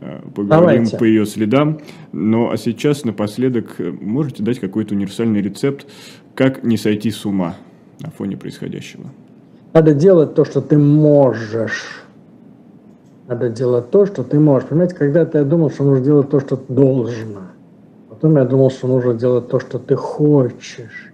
э, 0.00 0.20
поговорим 0.34 0.84
Давайте. 0.84 0.96
по 0.96 1.04
ее 1.04 1.26
следам. 1.26 1.80
Ну 2.12 2.50
а 2.50 2.56
сейчас 2.56 3.04
напоследок 3.04 3.74
э, 3.78 3.90
можете 3.90 4.42
дать 4.42 4.60
какой-то 4.60 4.94
универсальный 4.94 5.42
рецепт, 5.42 5.86
как 6.34 6.62
не 6.62 6.76
сойти 6.76 7.10
с 7.10 7.26
ума 7.26 7.56
на 8.00 8.10
фоне 8.10 8.36
происходящего? 8.36 9.10
Надо 9.74 9.92
делать 9.92 10.34
то, 10.34 10.44
что 10.44 10.60
ты 10.60 10.78
можешь. 10.78 12.07
Надо 13.28 13.50
делать 13.50 13.90
то, 13.90 14.06
что 14.06 14.24
ты 14.24 14.40
можешь. 14.40 14.70
Понимаете, 14.70 14.94
когда-то 14.94 15.38
я 15.38 15.44
думал, 15.44 15.70
что 15.70 15.84
нужно 15.84 16.02
делать 16.02 16.30
то, 16.30 16.40
что 16.40 16.56
ты 16.56 16.72
должен. 16.72 17.36
Потом 18.08 18.36
я 18.38 18.46
думал, 18.46 18.70
что 18.70 18.88
нужно 18.88 19.12
делать 19.12 19.48
то, 19.48 19.60
что 19.60 19.78
ты 19.78 19.96
хочешь. 19.96 21.12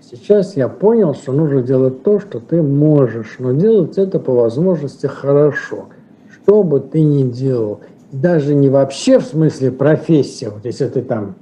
Сейчас 0.00 0.56
я 0.56 0.68
понял, 0.68 1.14
что 1.14 1.32
нужно 1.32 1.62
делать 1.62 2.02
то, 2.02 2.18
что 2.18 2.40
ты 2.40 2.60
можешь, 2.60 3.36
но 3.38 3.52
делать 3.52 3.96
это 3.96 4.18
по 4.18 4.32
возможности 4.32 5.06
хорошо. 5.06 5.86
Что 6.32 6.64
бы 6.64 6.80
ты 6.80 7.00
ни 7.00 7.30
делал, 7.30 7.80
даже 8.10 8.56
не 8.56 8.68
вообще 8.68 9.20
в 9.20 9.24
смысле 9.24 9.70
профессия, 9.70 10.50
вот 10.50 10.64
если 10.64 10.88
ты 10.88 11.00
там 11.00 11.36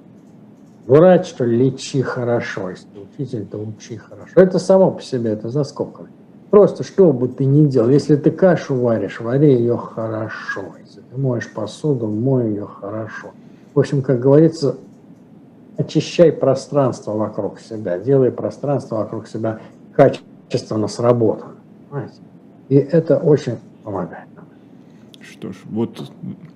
врач, 0.87 1.33
то 1.33 1.45
лечи 1.45 2.03
хорошо, 2.03 2.69
если 2.71 2.85
ты 2.85 3.23
учитель, 3.23 3.47
то 3.47 3.57
учи 3.57 3.97
хорошо. 3.97 4.33
Это 4.37 4.59
само 4.59 4.91
по 4.91 5.03
себе, 5.03 5.31
это 5.31 5.49
за 5.49 5.65
скобками. 5.65 6.11
Просто 6.51 6.83
что 6.83 7.13
бы 7.13 7.29
ты 7.29 7.45
ни 7.45 7.67
делал, 7.67 7.89
если 7.89 8.17
ты 8.17 8.33
кашу 8.33 8.75
варишь, 8.75 9.21
вари 9.21 9.55
ее 9.55 9.77
хорошо. 9.77 10.63
Если 10.85 11.01
ты 11.01 11.17
моешь 11.17 11.49
посуду, 11.49 12.09
мой 12.09 12.49
ее 12.49 12.67
хорошо. 12.67 13.29
В 13.73 13.79
общем, 13.79 14.03
как 14.03 14.19
говорится, 14.19 14.77
очищай 15.77 16.33
пространство 16.33 17.13
вокруг 17.13 17.61
себя, 17.61 17.99
делай 17.99 18.33
пространство 18.33 18.97
вокруг 18.97 19.29
себя 19.29 19.61
качественно 19.95 20.89
сработанным. 20.89 21.57
И 22.69 22.77
это 22.77 23.19
очень 23.19 23.59
помогает. 23.85 24.27
Что 25.21 25.53
ж, 25.53 25.57
вот 25.67 26.11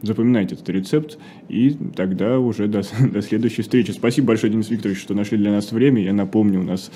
запоминайте 0.06 0.54
этот 0.54 0.68
рецепт, 0.68 1.18
и 1.48 1.76
тогда 1.96 2.38
уже 2.38 2.66
до, 2.66 2.82
до 3.12 3.22
следующей 3.22 3.62
встречи. 3.62 3.90
Спасибо 3.90 4.28
большое, 4.28 4.52
Денис 4.52 4.70
Викторович, 4.70 5.00
что 5.00 5.14
нашли 5.14 5.38
для 5.38 5.52
нас 5.52 5.72
время. 5.72 6.02
Я 6.02 6.12
напомню, 6.12 6.60
у 6.60 6.64
нас 6.64 6.90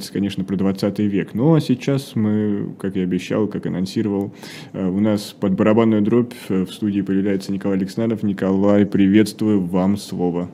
говорится, 0.00 0.12
конечно, 0.12 0.44
про 0.44 0.56
20 0.56 0.98
век. 1.00 1.34
Но 1.34 1.58
сейчас 1.60 2.12
мы, 2.14 2.74
как 2.78 2.96
и 2.96 3.00
обещал, 3.00 3.46
как 3.46 3.66
анонсировал, 3.66 4.32
у 4.72 5.00
нас 5.00 5.34
под 5.38 5.54
барабанную 5.54 6.02
дробь 6.02 6.32
в 6.48 6.68
студии 6.68 7.02
появляется 7.02 7.52
Николай 7.52 7.76
Александров. 7.76 8.22
Николай, 8.22 8.86
приветствую, 8.86 9.60
вам 9.60 9.96
слово. 9.96 10.48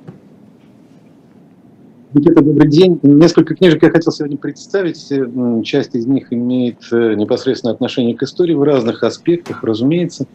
Никита, 2.12 2.42
добрый 2.42 2.68
день. 2.68 2.98
Несколько 3.02 3.54
книжек 3.54 3.82
я 3.82 3.90
хотел 3.90 4.12
сегодня 4.12 4.36
представить. 4.36 5.12
Часть 5.64 5.94
из 5.94 6.06
них 6.06 6.32
имеет 6.32 6.78
э, 6.90 7.14
непосредственное 7.14 7.74
отношение 7.74 8.16
к 8.16 8.22
истории 8.22 8.54
в 8.54 8.62
разных 8.62 9.02
аспектах, 9.02 9.62
разумеется. 9.62 10.26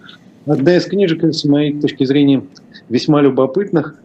Одна 0.46 0.78
из 0.78 0.86
книжек, 0.86 1.24
с 1.24 1.44
моей 1.46 1.80
точки 1.80 2.04
зрения, 2.04 2.44
весьма 2.90 3.22
любопытных, 3.22 3.96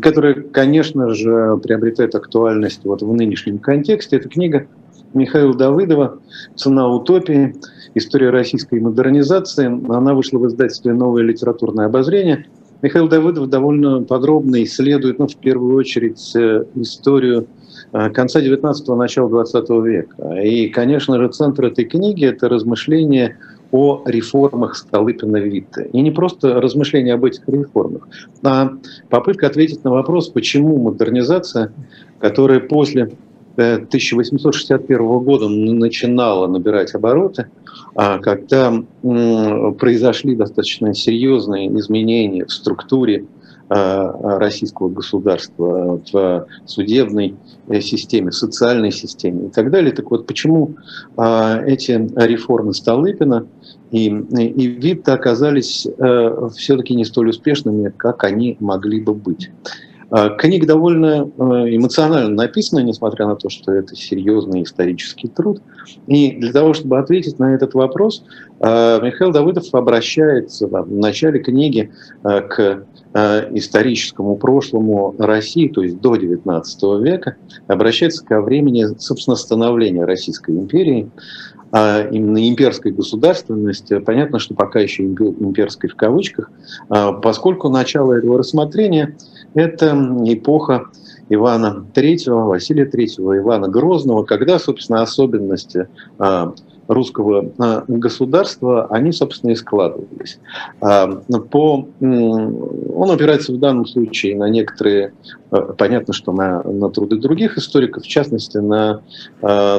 которая, 0.00 0.34
конечно 0.34 1.14
же, 1.14 1.58
приобретает 1.62 2.14
актуальность 2.14 2.84
вот 2.84 3.02
в 3.02 3.12
нынешнем 3.12 3.58
контексте. 3.58 4.16
Это 4.16 4.28
книга 4.28 4.66
Михаила 5.14 5.54
Давыдова 5.54 6.18
«Цена 6.56 6.88
утопии. 6.88 7.54
История 7.94 8.30
российской 8.30 8.80
модернизации». 8.80 9.66
Она 9.66 10.14
вышла 10.14 10.38
в 10.38 10.46
издательстве 10.46 10.94
«Новое 10.94 11.22
литературное 11.22 11.86
обозрение». 11.86 12.46
Михаил 12.82 13.08
Давыдов 13.08 13.48
довольно 13.48 14.02
подробно 14.02 14.62
исследует, 14.64 15.18
ну, 15.20 15.28
в 15.28 15.36
первую 15.36 15.76
очередь, 15.76 16.34
э, 16.34 16.64
историю 16.74 17.46
э, 17.92 18.10
конца 18.10 18.40
19-го, 18.40 18.96
начала 18.96 19.28
20 19.28 19.70
века. 19.84 20.40
И, 20.42 20.68
конечно 20.68 21.16
же, 21.18 21.28
центр 21.28 21.66
этой 21.66 21.84
книги– 21.84 22.24
это 22.26 22.48
размышления 22.48 23.36
о 23.72 24.02
реформах 24.04 24.76
Столыпина 24.76 25.38
Витте. 25.38 25.88
И 25.92 26.00
не 26.00 26.10
просто 26.10 26.60
размышления 26.60 27.14
об 27.14 27.24
этих 27.24 27.48
реформах, 27.48 28.06
а 28.44 28.72
попытка 29.08 29.46
ответить 29.48 29.82
на 29.82 29.90
вопрос, 29.90 30.28
почему 30.28 30.76
модернизация, 30.78 31.72
которая 32.20 32.60
после 32.60 33.10
1861 33.56 34.96
э, 34.96 35.20
года 35.20 35.48
начинала 35.48 36.46
набирать 36.46 36.94
обороты, 36.94 37.48
а 37.94 38.18
когда 38.18 38.72
произошли 39.02 40.36
достаточно 40.36 40.94
серьезные 40.94 41.68
изменения 41.78 42.44
в 42.44 42.52
структуре 42.52 43.24
российского 43.72 44.88
государства, 44.88 46.00
в 46.12 46.46
судебной 46.66 47.36
э, 47.68 47.80
системе, 47.80 48.30
в 48.30 48.34
социальной 48.34 48.92
системе 48.92 49.46
и 49.46 49.50
так 49.50 49.70
далее. 49.70 49.92
Так 49.92 50.10
вот, 50.10 50.26
почему 50.26 50.76
а, 51.16 51.60
эти 51.64 51.92
реформы 52.16 52.74
Столыпина 52.74 53.46
и, 53.90 54.06
и 54.06 54.66
Витта 54.66 55.14
оказались 55.14 55.86
э, 55.86 56.48
все-таки 56.56 56.94
не 56.94 57.04
столь 57.04 57.30
успешными, 57.30 57.92
как 57.96 58.24
они 58.24 58.56
могли 58.60 59.00
бы 59.00 59.14
быть? 59.14 59.50
Книга 60.36 60.66
довольно 60.66 61.30
э, 61.38 61.42
эмоционально 61.74 62.34
написана, 62.34 62.80
несмотря 62.80 63.26
на 63.26 63.34
то, 63.34 63.48
что 63.48 63.72
это 63.72 63.96
серьезный 63.96 64.62
исторический 64.62 65.28
труд. 65.28 65.62
И 66.06 66.32
для 66.32 66.52
того, 66.52 66.74
чтобы 66.74 66.98
ответить 66.98 67.38
на 67.38 67.54
этот 67.54 67.72
вопрос, 67.72 68.22
э, 68.60 69.00
Михаил 69.02 69.32
Давыдов 69.32 69.72
обращается 69.72 70.66
в 70.66 70.92
начале 70.92 71.40
книги 71.40 71.90
э, 72.24 72.42
к 72.42 72.84
историческому 73.14 74.36
прошлому 74.36 75.14
России, 75.18 75.68
то 75.68 75.82
есть 75.82 76.00
до 76.00 76.16
XIX 76.16 77.02
века, 77.02 77.36
обращается 77.66 78.24
ко 78.24 78.40
времени, 78.40 78.86
собственно, 78.98 79.36
становления 79.36 80.04
Российской 80.04 80.52
империи, 80.52 81.10
а 81.72 82.06
именно 82.10 82.48
имперской 82.48 82.92
государственности, 82.92 83.98
понятно, 83.98 84.38
что 84.38 84.54
пока 84.54 84.80
еще 84.80 85.04
имперской 85.04 85.88
в 85.88 85.96
кавычках, 85.96 86.50
а 86.90 87.12
поскольку 87.12 87.70
начало 87.70 88.12
этого 88.14 88.38
рассмотрения– 88.38 89.16
это 89.54 89.96
эпоха 90.26 90.84
Ивана 91.30 91.86
III, 91.94 92.46
Василия 92.46 92.84
III, 92.84 93.38
Ивана 93.38 93.68
Грозного, 93.68 94.24
когда, 94.24 94.58
собственно, 94.58 95.02
особенности 95.02 95.88
а, 96.18 96.52
русского 96.88 97.52
а, 97.58 97.84
государства, 97.86 98.86
они, 98.90 99.12
собственно, 99.12 99.52
и 99.52 99.54
складывались. 99.54 100.38
А, 100.80 101.06
по, 101.06 101.88
он 102.00 103.10
опирается 103.10 103.52
в 103.52 103.58
данном 103.58 103.86
случае 103.86 104.36
на 104.36 104.48
некоторые, 104.48 105.12
а, 105.50 105.72
понятно, 105.72 106.12
что 106.12 106.32
на, 106.32 106.62
на 106.62 106.90
труды 106.90 107.16
других 107.16 107.58
историков, 107.58 108.02
в 108.02 108.08
частности, 108.08 108.58
на 108.58 109.02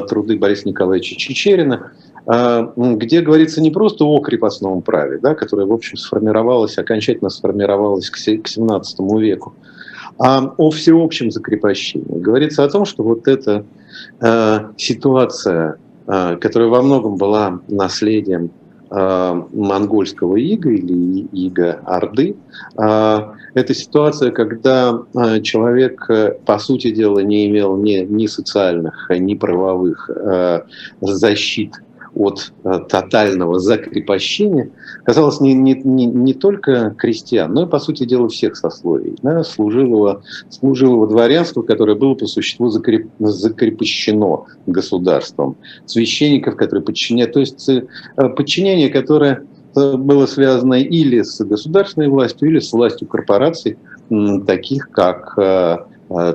труды 0.08 0.38
Бориса 0.38 0.68
Николаевича 0.68 1.16
Чечерина, 1.16 1.92
где 2.26 3.20
говорится 3.20 3.60
не 3.60 3.70
просто 3.70 4.04
о 4.04 4.18
крепостном 4.20 4.82
праве, 4.82 5.18
да, 5.18 5.34
которое, 5.34 5.66
в 5.66 5.72
общем, 5.72 5.96
сформировалось, 5.96 6.78
окончательно 6.78 7.28
сформировалось 7.30 8.08
к 8.08 8.16
XVII 8.18 9.20
веку, 9.20 9.54
а 10.18 10.54
о 10.56 10.70
всеобщем 10.70 11.30
закрепощении. 11.30 12.18
Говорится 12.18 12.64
о 12.64 12.68
том, 12.68 12.84
что 12.86 13.02
вот 13.02 13.28
эта 13.28 13.64
ситуация 14.78 15.76
Э, 15.76 15.83
которая 16.06 16.68
во 16.68 16.82
многом 16.82 17.16
была 17.16 17.60
наследием 17.68 18.50
э, 18.90 19.42
монгольского 19.52 20.36
ига 20.36 20.70
или 20.70 21.20
ига 21.32 21.80
Орды. 21.84 22.36
Э, 22.78 23.20
это 23.54 23.74
ситуация, 23.74 24.30
когда 24.32 24.98
человек, 25.42 26.08
по 26.44 26.58
сути 26.58 26.90
дела, 26.90 27.20
не 27.20 27.46
имел 27.46 27.76
ни, 27.76 27.98
ни 28.04 28.26
социальных, 28.26 29.08
ни 29.10 29.34
правовых 29.34 30.10
защит 31.00 31.83
от 32.14 32.52
э, 32.64 32.80
тотального 32.88 33.58
закрепощения 33.58 34.70
казалось 35.04 35.40
не, 35.40 35.54
не, 35.54 35.74
не, 35.74 36.06
не 36.06 36.34
только 36.34 36.94
крестьян, 36.96 37.52
но 37.52 37.62
и, 37.62 37.66
по 37.66 37.78
сути 37.78 38.04
дела, 38.04 38.28
всех 38.28 38.56
сословий. 38.56 39.16
Да, 39.22 39.42
служилого, 39.42 40.22
служилого 40.48 41.06
дворянства, 41.06 41.62
которое 41.62 41.96
было 41.96 42.14
по 42.14 42.26
существу 42.26 42.68
закреп, 42.68 43.08
закрепощено 43.18 44.44
государством, 44.66 45.56
священников, 45.86 46.56
которые 46.56 46.84
подчиняют, 46.84 47.32
то 47.32 47.40
есть 47.40 47.68
э, 47.68 47.82
подчинение, 48.36 48.90
которое 48.90 49.44
э, 49.76 49.96
было 49.96 50.26
связано 50.26 50.74
или 50.74 51.22
с 51.22 51.44
государственной 51.44 52.08
властью, 52.08 52.48
или 52.48 52.58
с 52.60 52.72
властью 52.72 53.08
корпораций, 53.08 53.76
таких 54.46 54.90
как 54.90 55.38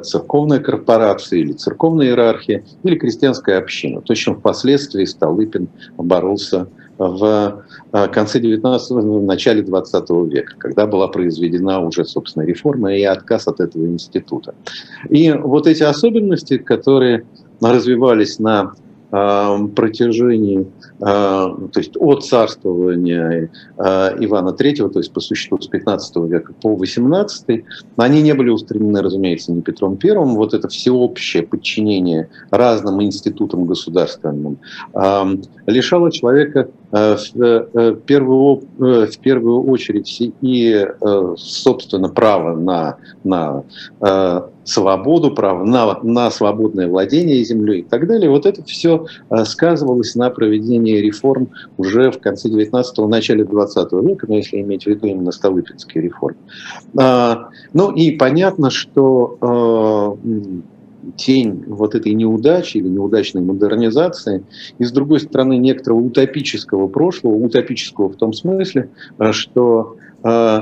церковная 0.04 0.60
корпорация 0.60 1.40
или 1.40 1.54
церковная 1.54 2.08
иерархия, 2.08 2.64
или 2.84 2.96
крестьянская 2.96 3.60
община. 3.60 4.02
То, 4.02 4.14
чем 4.16 4.36
впоследствии 4.36 5.06
Столыпин 5.06 5.70
боролся 5.98 6.68
в 6.98 7.64
э, 7.94 8.08
конце 8.10 8.40
19-го, 8.40 9.20
в 9.20 9.24
начале 9.24 9.62
20 9.62 10.10
века, 10.32 10.56
когда 10.58 10.86
была 10.86 11.08
произведена 11.08 11.80
уже, 11.80 12.04
собственно, 12.04 12.44
реформа 12.44 12.94
и 12.94 13.04
отказ 13.04 13.48
от 13.48 13.62
этого 13.62 13.86
института. 13.86 14.54
И 15.10 15.32
вот 15.32 15.66
эти 15.66 15.84
особенности, 15.84 16.58
которые 16.58 17.26
развивались 17.62 18.38
на 18.40 18.74
протяжении, 19.10 20.68
то 21.00 21.70
есть 21.76 21.98
от 21.98 22.26
царствования 22.26 23.50
Ивана 23.78 24.50
III, 24.50 24.90
то 24.90 25.00
есть 25.00 25.12
по 25.14 25.20
существу 25.20 25.60
с 25.60 25.68
15 25.68 26.16
века 26.30 26.54
по 26.62 26.76
18, 26.76 27.64
они 27.98 28.22
не 28.22 28.34
были 28.34 28.50
устремлены, 28.50 29.02
разумеется, 29.02 29.52
не 29.52 29.62
Петром 29.62 29.98
I. 30.04 30.14
Вот 30.14 30.54
это 30.54 30.68
всеобщее 30.68 31.44
подчинение 31.44 32.30
разным 32.52 33.02
институтам 33.02 33.66
государственным 33.66 34.60
лишало 35.66 36.12
человека 36.12 36.70
в 36.92 37.96
первую, 38.06 38.64
э, 38.80 39.08
в 39.08 39.20
первую 39.20 39.64
очередь 39.64 40.22
и, 40.42 40.88
собственно, 41.38 42.10
право 42.10 42.56
на, 42.56 42.98
на 43.24 43.64
свободу, 44.64 45.32
право 45.32 45.64
на, 45.64 46.00
на 46.04 46.32
свободное 46.32 46.88
владение 46.88 47.44
землей 47.44 47.82
и 47.82 47.84
так 47.84 48.08
далее. 48.08 48.30
Вот 48.30 48.46
это 48.46 48.64
все 48.64 49.06
сказывалось 49.46 50.16
на 50.16 50.30
проведении 50.30 50.98
реформ 50.98 51.50
уже 51.78 52.12
в 52.12 52.20
конце 52.20 52.50
19-го, 52.50 53.08
начале 53.08 53.44
20 53.44 53.92
века, 53.94 54.26
но 54.28 54.36
если 54.36 54.62
иметь 54.62 54.84
в 54.84 54.88
виду 54.88 55.08
именно 55.08 55.32
Столыпинские 55.32 56.04
реформы. 56.04 56.38
А, 57.00 57.50
ну 57.74 57.92
и 57.92 58.12
понятно, 58.12 58.70
что 58.70 60.18
тень 61.18 61.64
вот 61.68 61.96
этой 61.96 62.14
неудачи 62.14 62.78
или 62.78 62.88
неудачной 62.88 63.42
модернизации, 63.42 64.44
и 64.78 64.84
с 64.84 64.92
другой 64.92 65.20
стороны 65.20 65.58
некоторого 65.58 66.00
утопического 66.00 66.88
прошлого, 66.88 67.36
утопического 67.36 68.10
в 68.10 68.16
том 68.16 68.34
смысле, 68.34 68.90
э, 69.18 69.32
что 69.32 69.98
э, 70.24 70.60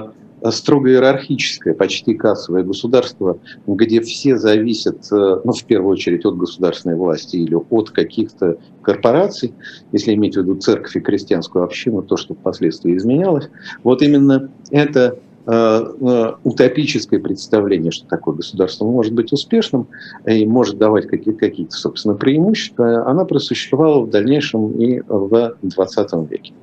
строго 0.52 0.92
иерархическое, 0.92 1.74
почти 1.74 2.14
кассовое 2.14 2.64
государство, 2.64 3.40
где 3.66 4.02
все 4.02 4.38
зависят, 4.38 5.12
э, 5.12 5.42
ну, 5.44 5.52
в 5.52 5.64
первую 5.64 5.94
очередь, 5.94 6.26
от 6.26 6.38
государственной 6.38 6.96
власти 6.96 7.38
или 7.38 7.56
от 7.56 7.90
каких-то 7.90 8.58
корпораций, 8.82 9.54
если 9.92 10.14
иметь 10.14 10.36
в 10.36 10.42
виду 10.42 10.56
церковь 10.56 10.96
и 10.96 11.00
крестьянскую 11.00 11.64
общину, 11.64 12.04
то, 12.04 12.18
что 12.18 12.36
впоследствии 12.36 12.96
изменялось, 12.96 13.50
вот 13.84 14.02
именно 14.02 14.52
это 14.72 15.18
утопическое 15.48 17.22
представление, 17.22 17.91
что 17.91 18.06
такое 18.08 18.36
государство 18.36 18.86
может 18.86 19.14
быть 19.14 19.32
успешным 19.32 19.88
и 20.26 20.45
может 20.45 20.78
давать 20.78 21.08
какие-то, 21.08 21.39
какие 21.39 21.68
собственно, 21.70 22.16
преимущества, 22.16 23.10
она 23.10 23.24
просуществовала 23.24 24.02
в 24.02 24.10
дальнейшем 24.10 24.72
и 24.72 25.02
в 25.08 25.56
20 25.62 26.30
веке. 26.30 26.54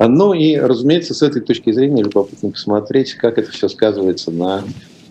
Ну 0.00 0.34
и, 0.34 0.56
разумеется, 0.56 1.14
с 1.14 1.22
этой 1.22 1.40
точки 1.40 1.70
зрения 1.70 2.02
любопытно 2.02 2.50
посмотреть, 2.50 3.14
как 3.14 3.38
это 3.38 3.50
все 3.52 3.68
сказывается 3.68 4.32
на 4.32 4.64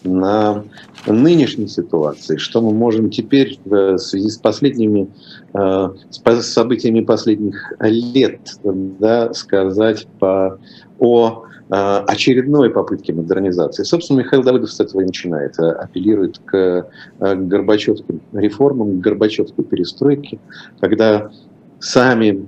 на 0.04 0.64
нынешней 1.06 1.68
ситуации, 1.68 2.38
что 2.38 2.62
мы 2.62 2.74
можем 2.74 3.10
теперь 3.10 3.60
в 3.66 3.98
связи 3.98 4.30
с 4.30 4.38
последними 4.38 5.08
э, 5.54 5.90
с 6.10 6.46
событиями 6.48 7.02
последних 7.02 7.74
лет 7.80 8.40
да, 8.64 9.34
сказать 9.34 10.08
по, 10.20 10.60
о 11.00 11.44
э, 11.46 11.51
очередной 11.72 12.70
попытке 12.70 13.14
модернизации. 13.14 13.84
Собственно, 13.84 14.20
Михаил 14.20 14.44
Давыдов 14.44 14.72
с 14.72 14.80
этого 14.80 15.02
и 15.02 15.06
начинает, 15.06 15.58
э, 15.60 15.70
апеллирует 15.72 16.40
к, 16.40 16.88
к 17.20 17.36
Горбачевским 17.36 18.22
реформам, 18.34 19.00
к 19.00 19.02
Горбачевской 19.02 19.64
перестройке, 19.64 20.40
когда 20.80 21.32
сами 21.80 22.46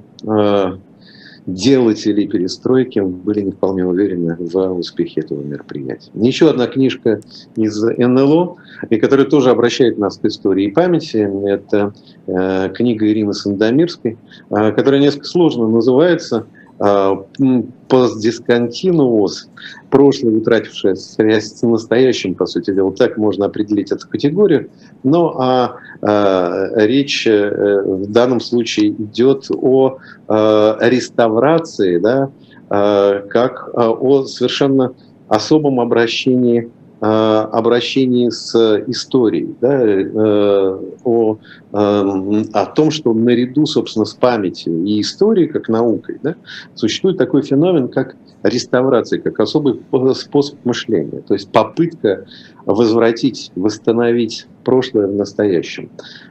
делатели 1.46 2.26
перестройки 2.26 3.00
были 3.00 3.42
не 3.42 3.52
вполне 3.52 3.86
уверены 3.86 4.38
в 4.40 4.78
успехе 4.78 5.22
этого 5.22 5.42
мероприятия. 5.42 6.12
Еще 6.14 6.50
одна 6.50 6.68
книжка 6.68 7.22
из 7.56 7.82
НЛО, 7.82 8.56
и 8.90 8.98
которая 8.98 9.26
тоже 9.26 9.50
обращает 9.50 9.98
нас 9.98 10.18
к 10.18 10.26
истории 10.26 10.66
и 10.66 10.72
памяти, 10.72 11.30
это 11.48 11.94
э, 12.28 12.70
книга 12.74 13.08
Ирины 13.08 13.34
Сандомирской, 13.34 14.18
э, 14.50 14.72
которая 14.72 15.02
несколько 15.02 15.26
сложно 15.26 15.68
называется 15.68 16.46
постдисконтинуус, 16.78 19.50
прошлое, 19.90 20.38
утратившее 20.38 20.96
связь 20.96 21.54
с 21.54 21.62
настоящим, 21.62 22.36
по 22.36 22.46
сути 22.46 22.74
дела, 22.74 22.92
так 22.92 23.18
можно 23.18 23.46
определить 23.46 23.92
эту 23.92 24.08
категорию, 24.08 24.70
но 25.04 25.36
а, 25.38 25.76
а, 26.02 26.70
речь 26.76 27.28
э, 27.28 27.84
в 27.86 28.12
данном 28.12 28.40
случае 28.40 28.90
идет 28.90 29.48
о 29.52 30.00
а, 30.28 30.78
реставрации, 30.82 32.00
да, 32.00 32.32
а, 32.70 33.22
как 33.28 33.70
а, 33.74 33.92
о 33.92 34.26
совершенно 34.26 34.94
особом 35.28 35.80
обращении 35.80 36.72
обращении 37.06 38.30
с 38.30 38.56
историей, 38.88 39.54
да, 39.60 39.84
э, 39.84 40.80
о, 41.04 41.38
э, 41.74 42.44
о 42.54 42.66
том, 42.68 42.92
что 42.92 43.14
наряду, 43.14 43.66
собственно, 43.66 44.06
с 44.06 44.14
памятью 44.14 44.86
и 44.86 45.02
историей, 45.02 45.48
как 45.48 45.68
наукой, 45.68 46.20
да, 46.24 46.36
существует 46.76 47.18
такой 47.18 47.42
феномен, 47.42 47.90
как 47.90 48.16
реставрация, 48.44 49.20
как 49.20 49.38
особый 49.42 49.82
способ 50.16 50.64
мышления, 50.64 51.22
то 51.28 51.34
есть 51.34 51.52
попытка 51.52 52.26
возвратить, 52.66 53.52
восстановить 53.56 54.48
прошлое 54.64 55.08
в 55.08 55.16
настоящем. 55.16 55.90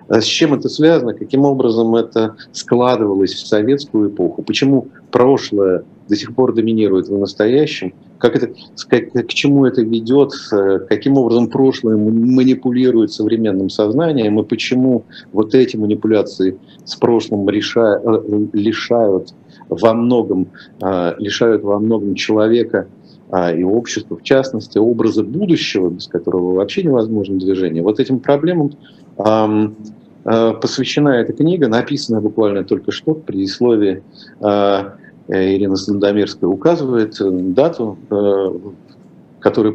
С 0.08 0.24
чем 0.24 0.54
это 0.54 0.70
связано, 0.70 1.12
каким 1.12 1.44
образом 1.44 1.94
это 1.96 2.36
складывалось 2.52 3.34
в 3.34 3.46
советскую 3.46 4.08
эпоху, 4.08 4.42
почему 4.42 4.88
прошлое 5.10 5.84
до 6.08 6.16
сих 6.16 6.34
пор 6.34 6.54
доминирует 6.54 7.08
в 7.08 7.18
настоящем, 7.18 7.94
как 8.18 8.36
это, 8.36 8.52
как, 8.88 9.12
к 9.12 9.28
чему 9.28 9.66
это 9.66 9.82
ведет, 9.82 10.32
каким 10.88 11.16
образом 11.16 11.48
прошлое 11.48 11.96
манипулирует 11.96 13.12
современным 13.12 13.68
сознанием 13.68 14.38
и 14.38 14.44
почему 14.44 15.04
вот 15.32 15.54
эти 15.54 15.76
манипуляции 15.76 16.58
с 16.84 16.94
прошлым 16.96 17.48
реша, 17.48 18.00
э, 18.02 18.46
лишают 18.52 19.34
во 19.68 19.94
многом, 19.94 20.48
э, 20.80 21.14
лишают 21.18 21.62
во 21.62 21.78
многом 21.78 22.14
человека 22.14 22.86
а, 23.30 23.50
и 23.50 23.62
общества, 23.62 24.18
в 24.18 24.22
частности, 24.22 24.76
образа 24.76 25.24
будущего, 25.24 25.88
без 25.88 26.06
которого 26.06 26.54
вообще 26.54 26.82
невозможно 26.82 27.38
движение. 27.38 27.82
Вот 27.82 27.98
этим 27.98 28.20
проблемам 28.20 28.72
э, 29.16 30.52
посвящена 30.60 31.20
эта 31.20 31.32
книга, 31.32 31.66
написанная 31.68 32.20
буквально 32.20 32.62
только 32.62 32.92
что 32.92 33.14
в 33.14 33.22
предисловии 33.22 34.02
Э, 34.40 34.90
Ирина 35.32 35.76
Сандомирская 35.76 36.48
указывает 36.48 37.20
э, 37.20 37.30
дату, 37.30 37.98
э, 38.10 38.50
который 39.40 39.72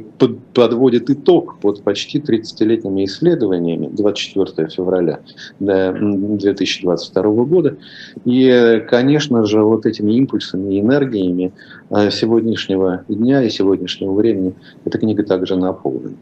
подводит 0.54 1.10
итог 1.10 1.58
под 1.60 1.82
почти 1.84 2.20
30-летними 2.20 3.04
исследованиями 3.04 3.90
24 3.92 4.70
февраля 4.70 5.20
2022 5.60 7.24
года. 7.44 7.76
И, 8.24 8.86
конечно 8.90 9.46
же, 9.46 9.62
вот 9.64 9.86
этими 9.86 10.14
импульсами 10.14 10.76
и 10.76 10.80
энергиями 10.80 11.52
сегодняшнего 11.90 13.04
дня 13.10 13.44
и 13.44 13.50
сегодняшнего 13.50 14.14
времени 14.14 14.54
эта 14.86 15.00
книга 15.00 15.24
также 15.24 15.58
наполнена. 15.58 16.16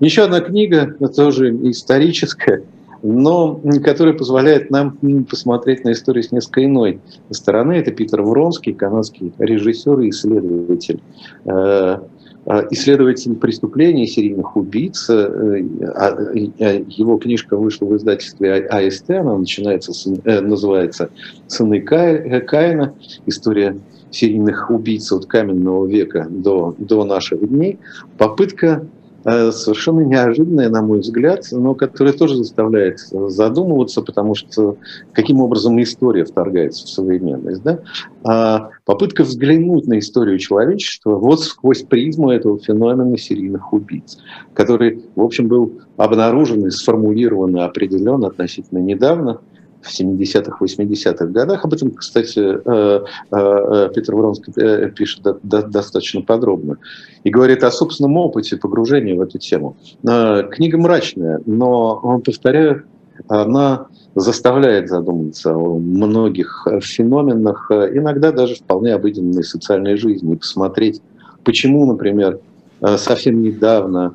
Еще 0.00 0.22
одна 0.22 0.40
книга, 0.40 0.96
тоже 1.14 1.50
историческая, 1.70 2.62
но 3.02 3.60
который 3.84 4.14
позволяет 4.14 4.70
нам 4.70 4.96
посмотреть 5.28 5.84
на 5.84 5.92
историю 5.92 6.22
с 6.22 6.32
несколько 6.32 6.64
иной 6.64 7.00
стороны. 7.30 7.74
Это 7.74 7.90
Питер 7.90 8.22
Вронский, 8.22 8.72
канадский 8.72 9.32
режиссер 9.38 10.00
и 10.00 10.10
исследователь 10.10 11.00
э, 11.44 11.98
э, 12.46 12.62
исследователь 12.70 13.34
преступлений 13.36 14.06
серийных 14.06 14.56
убийц. 14.56 15.08
Э, 15.10 15.62
а, 15.94 16.32
его 16.34 17.18
книжка 17.18 17.56
вышла 17.56 17.86
в 17.86 17.96
издательстве 17.96 18.54
АСТ, 18.54 19.10
она 19.10 19.36
начинается, 19.38 19.92
называется 20.24 21.10
«Сыны 21.46 21.80
Каина. 21.80 22.94
История 23.26 23.76
серийных 24.10 24.70
убийц 24.70 25.12
от 25.12 25.26
каменного 25.26 25.86
века 25.86 26.26
до, 26.30 26.74
до 26.78 27.04
наших 27.04 27.46
дней». 27.48 27.78
Попытка 28.18 28.86
совершенно 29.26 30.00
неожиданная, 30.00 30.68
на 30.68 30.82
мой 30.82 31.00
взгляд, 31.00 31.46
но 31.50 31.74
которая 31.74 32.14
тоже 32.14 32.36
заставляет 32.36 33.00
задумываться, 33.00 34.02
потому 34.02 34.34
что 34.34 34.76
каким 35.12 35.40
образом 35.40 35.82
история 35.82 36.24
вторгается 36.24 36.86
в 36.86 36.90
современность. 36.90 37.62
Да? 37.62 37.80
А 38.24 38.70
попытка 38.84 39.24
взглянуть 39.24 39.86
на 39.86 39.98
историю 39.98 40.38
человечества 40.38 41.16
вот 41.16 41.40
сквозь 41.40 41.82
призму 41.82 42.30
этого 42.30 42.58
феномена 42.58 43.18
серийных 43.18 43.72
убийц, 43.72 44.18
который, 44.54 45.02
в 45.16 45.22
общем, 45.22 45.48
был 45.48 45.80
обнаружен 45.96 46.66
и 46.66 46.70
сформулирован 46.70 47.56
и 47.56 47.60
определен 47.60 48.24
относительно 48.24 48.78
недавно– 48.78 49.40
в 49.86 50.00
70-х, 50.00 50.58
80-х 50.60 51.26
годах. 51.26 51.64
Об 51.64 51.72
этом, 51.72 51.92
кстати, 51.92 52.40
э, 52.40 53.04
э, 53.30 53.36
э, 53.36 53.90
Петр 53.94 54.14
Вронский 54.14 54.90
пишет 54.90 55.22
достаточно 55.42 56.22
подробно. 56.22 56.78
И 57.24 57.30
говорит 57.30 57.62
о 57.64 57.70
собственном 57.70 58.16
опыте 58.16 58.56
погружения 58.56 59.14
в 59.14 59.20
эту 59.20 59.38
тему. 59.38 59.76
Книга 60.02 60.78
мрачная, 60.78 61.40
но, 61.46 62.20
повторяю, 62.24 62.84
она 63.28 63.86
заставляет 64.14 64.88
задуматься 64.88 65.54
о 65.54 65.78
многих 65.78 66.66
феноменах, 66.82 67.70
иногда 67.70 68.32
даже 68.32 68.56
вполне 68.56 68.94
обыденной 68.94 69.44
социальной 69.44 69.96
жизни, 69.96 70.36
посмотреть, 70.36 71.00
почему, 71.44 71.86
например, 71.86 72.40
совсем 72.80 73.42
недавно 73.42 74.14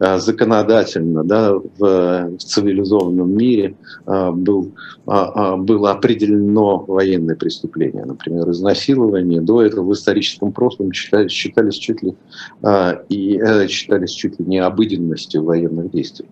законодательно 0.00 1.24
да, 1.24 1.54
в, 1.54 1.78
в 1.78 2.38
цивилизованном 2.38 3.36
мире 3.36 3.76
э, 4.06 4.30
был, 4.30 4.72
а, 5.06 5.52
а, 5.52 5.56
было 5.56 5.90
определено 5.90 6.84
военное 6.86 7.34
преступление. 7.34 8.04
Например, 8.04 8.48
изнасилование 8.50 9.40
до 9.40 9.62
этого 9.62 9.84
в 9.84 9.92
историческом 9.92 10.52
прошлом 10.52 10.92
считались, 10.92 11.32
считались 11.32 11.74
чуть 11.74 12.02
ли 12.02 12.14
э, 12.62 13.04
и 13.08 13.40
считались 13.68 14.12
чуть 14.12 14.38
ли 14.38 14.46
не 14.46 14.58
обыденностью 14.58 15.42
военных 15.42 15.90
действий. 15.90 16.28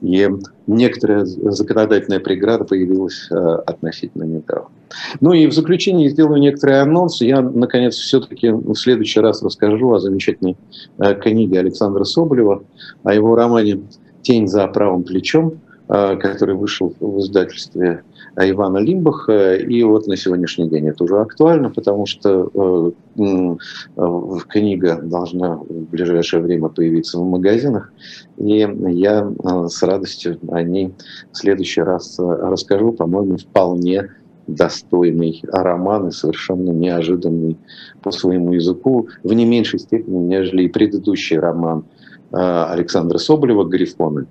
И 0.00 0.28
некоторая 0.66 1.24
законодательная 1.24 2.20
преграда 2.20 2.64
появилась 2.64 3.28
относительно 3.30 4.24
недавно. 4.24 4.70
Ну 5.20 5.32
и 5.32 5.46
в 5.46 5.52
заключение 5.52 6.10
сделаю 6.10 6.40
некоторый 6.40 6.80
анонс. 6.80 7.20
Я, 7.20 7.40
наконец, 7.40 7.94
все-таки 7.94 8.50
в 8.50 8.74
следующий 8.74 9.20
раз 9.20 9.42
расскажу 9.42 9.92
о 9.92 10.00
замечательной 10.00 10.56
книге 11.20 11.60
Александра 11.60 12.04
Соболева 12.04 12.64
о 13.02 13.14
его 13.14 13.34
романе 13.34 13.82
«Тень 14.22 14.46
за 14.46 14.66
правым 14.68 15.02
плечом», 15.02 15.60
э, 15.88 16.16
который 16.16 16.54
вышел 16.54 16.94
в 17.00 17.18
издательстве 17.18 18.02
Ивана 18.36 18.78
Лимбаха. 18.78 19.56
И 19.56 19.82
вот 19.82 20.06
на 20.06 20.16
сегодняшний 20.16 20.68
день 20.68 20.88
это 20.88 21.04
уже 21.04 21.20
актуально, 21.20 21.70
потому 21.70 22.06
что 22.06 22.92
э, 23.16 23.56
книга 24.48 25.00
должна 25.02 25.56
в 25.56 25.90
ближайшее 25.90 26.42
время 26.42 26.68
появиться 26.68 27.18
в 27.18 27.24
магазинах. 27.24 27.92
И 28.38 28.58
я 28.58 29.28
э, 29.28 29.68
с 29.68 29.82
радостью 29.82 30.38
о 30.50 30.62
ней 30.62 30.94
в 31.32 31.36
следующий 31.36 31.82
раз 31.82 32.16
расскажу. 32.18 32.92
По-моему, 32.92 33.36
вполне 33.36 34.10
достойный 34.46 35.42
роман 35.50 36.08
и 36.08 36.12
совершенно 36.12 36.70
неожиданный 36.70 37.56
по 38.02 38.10
своему 38.10 38.52
языку, 38.52 39.08
в 39.22 39.32
не 39.32 39.44
меньшей 39.44 39.78
степени, 39.78 40.18
нежели 40.18 40.64
и 40.64 40.68
предыдущий 40.68 41.38
роман 41.38 41.84
Э, 42.32 42.64
Александра 42.70 43.18
Соболева 43.18 43.64
«Грифоны» 43.64 44.26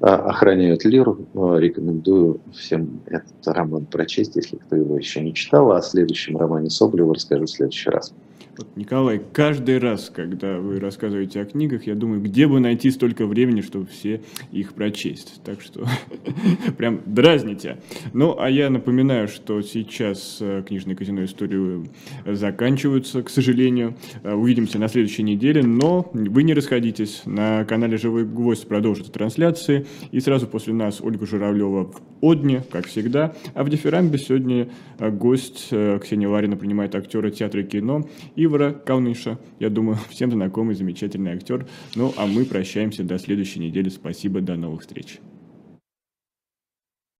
э, 0.00 0.06
охраняют 0.06 0.84
лиру. 0.84 1.26
Э, 1.34 1.56
рекомендую 1.58 2.40
всем 2.54 3.00
этот 3.06 3.34
роман 3.46 3.86
прочесть, 3.86 4.36
если 4.36 4.56
кто 4.56 4.76
его 4.76 4.98
еще 4.98 5.22
не 5.22 5.32
читал. 5.32 5.72
А 5.72 5.78
о 5.78 5.82
следующем 5.82 6.36
романе 6.36 6.68
Соболева 6.68 7.14
расскажу 7.14 7.44
в 7.44 7.50
следующий 7.50 7.88
раз. 7.88 8.12
Вот, 8.58 8.74
Николай, 8.74 9.20
каждый 9.34 9.78
раз, 9.78 10.10
когда 10.14 10.58
вы 10.58 10.80
рассказываете 10.80 11.42
о 11.42 11.44
книгах, 11.44 11.86
я 11.86 11.94
думаю, 11.94 12.22
где 12.22 12.46
бы 12.46 12.58
найти 12.58 12.90
столько 12.90 13.26
времени, 13.26 13.60
чтобы 13.60 13.86
все 13.86 14.22
их 14.50 14.72
прочесть. 14.72 15.42
Так 15.44 15.60
что 15.60 15.86
прям 16.78 17.02
дразните. 17.04 17.76
Ну, 18.14 18.38
а 18.38 18.48
я 18.48 18.70
напоминаю, 18.70 19.28
что 19.28 19.60
сейчас 19.60 20.38
э, 20.40 20.62
книжные 20.66 20.96
казино 20.96 21.24
историю 21.26 21.88
заканчиваются, 22.24 23.22
к 23.22 23.28
сожалению. 23.28 23.94
Э, 24.22 24.32
увидимся 24.32 24.78
на 24.78 24.88
следующей 24.88 25.22
неделе, 25.22 25.62
но 25.62 26.10
вы 26.14 26.42
не 26.42 26.54
расходитесь. 26.54 27.22
На 27.26 27.66
канале 27.66 27.98
«Живой 27.98 28.24
гвоздь» 28.24 28.66
продолжится 28.66 29.12
трансляции. 29.12 29.84
И 30.12 30.20
сразу 30.20 30.46
после 30.46 30.72
нас 30.72 31.02
Ольга 31.02 31.26
Журавлева 31.26 31.92
в 31.92 32.00
Одне, 32.22 32.62
как 32.70 32.86
всегда. 32.86 33.34
А 33.52 33.64
в 33.64 33.68
Дифирамбе 33.68 34.16
сегодня 34.16 34.70
э, 34.98 35.10
гость 35.10 35.68
Ксения 35.68 36.28
Ларина 36.28 36.56
принимает 36.56 36.94
актера 36.94 37.30
театра 37.30 37.60
и 37.60 37.64
кино 37.64 38.06
Ивара 38.46 38.72
Кауныша. 38.72 39.38
Я 39.60 39.70
думаю, 39.70 39.98
всем 40.10 40.32
знакомый, 40.32 40.74
замечательный 40.74 41.32
актер. 41.32 41.66
Ну, 41.94 42.12
а 42.16 42.26
мы 42.26 42.44
прощаемся 42.44 43.04
до 43.04 43.18
следующей 43.18 43.60
недели. 43.60 43.88
Спасибо, 43.88 44.40
до 44.40 44.56
новых 44.56 44.80
встреч. 44.80 45.18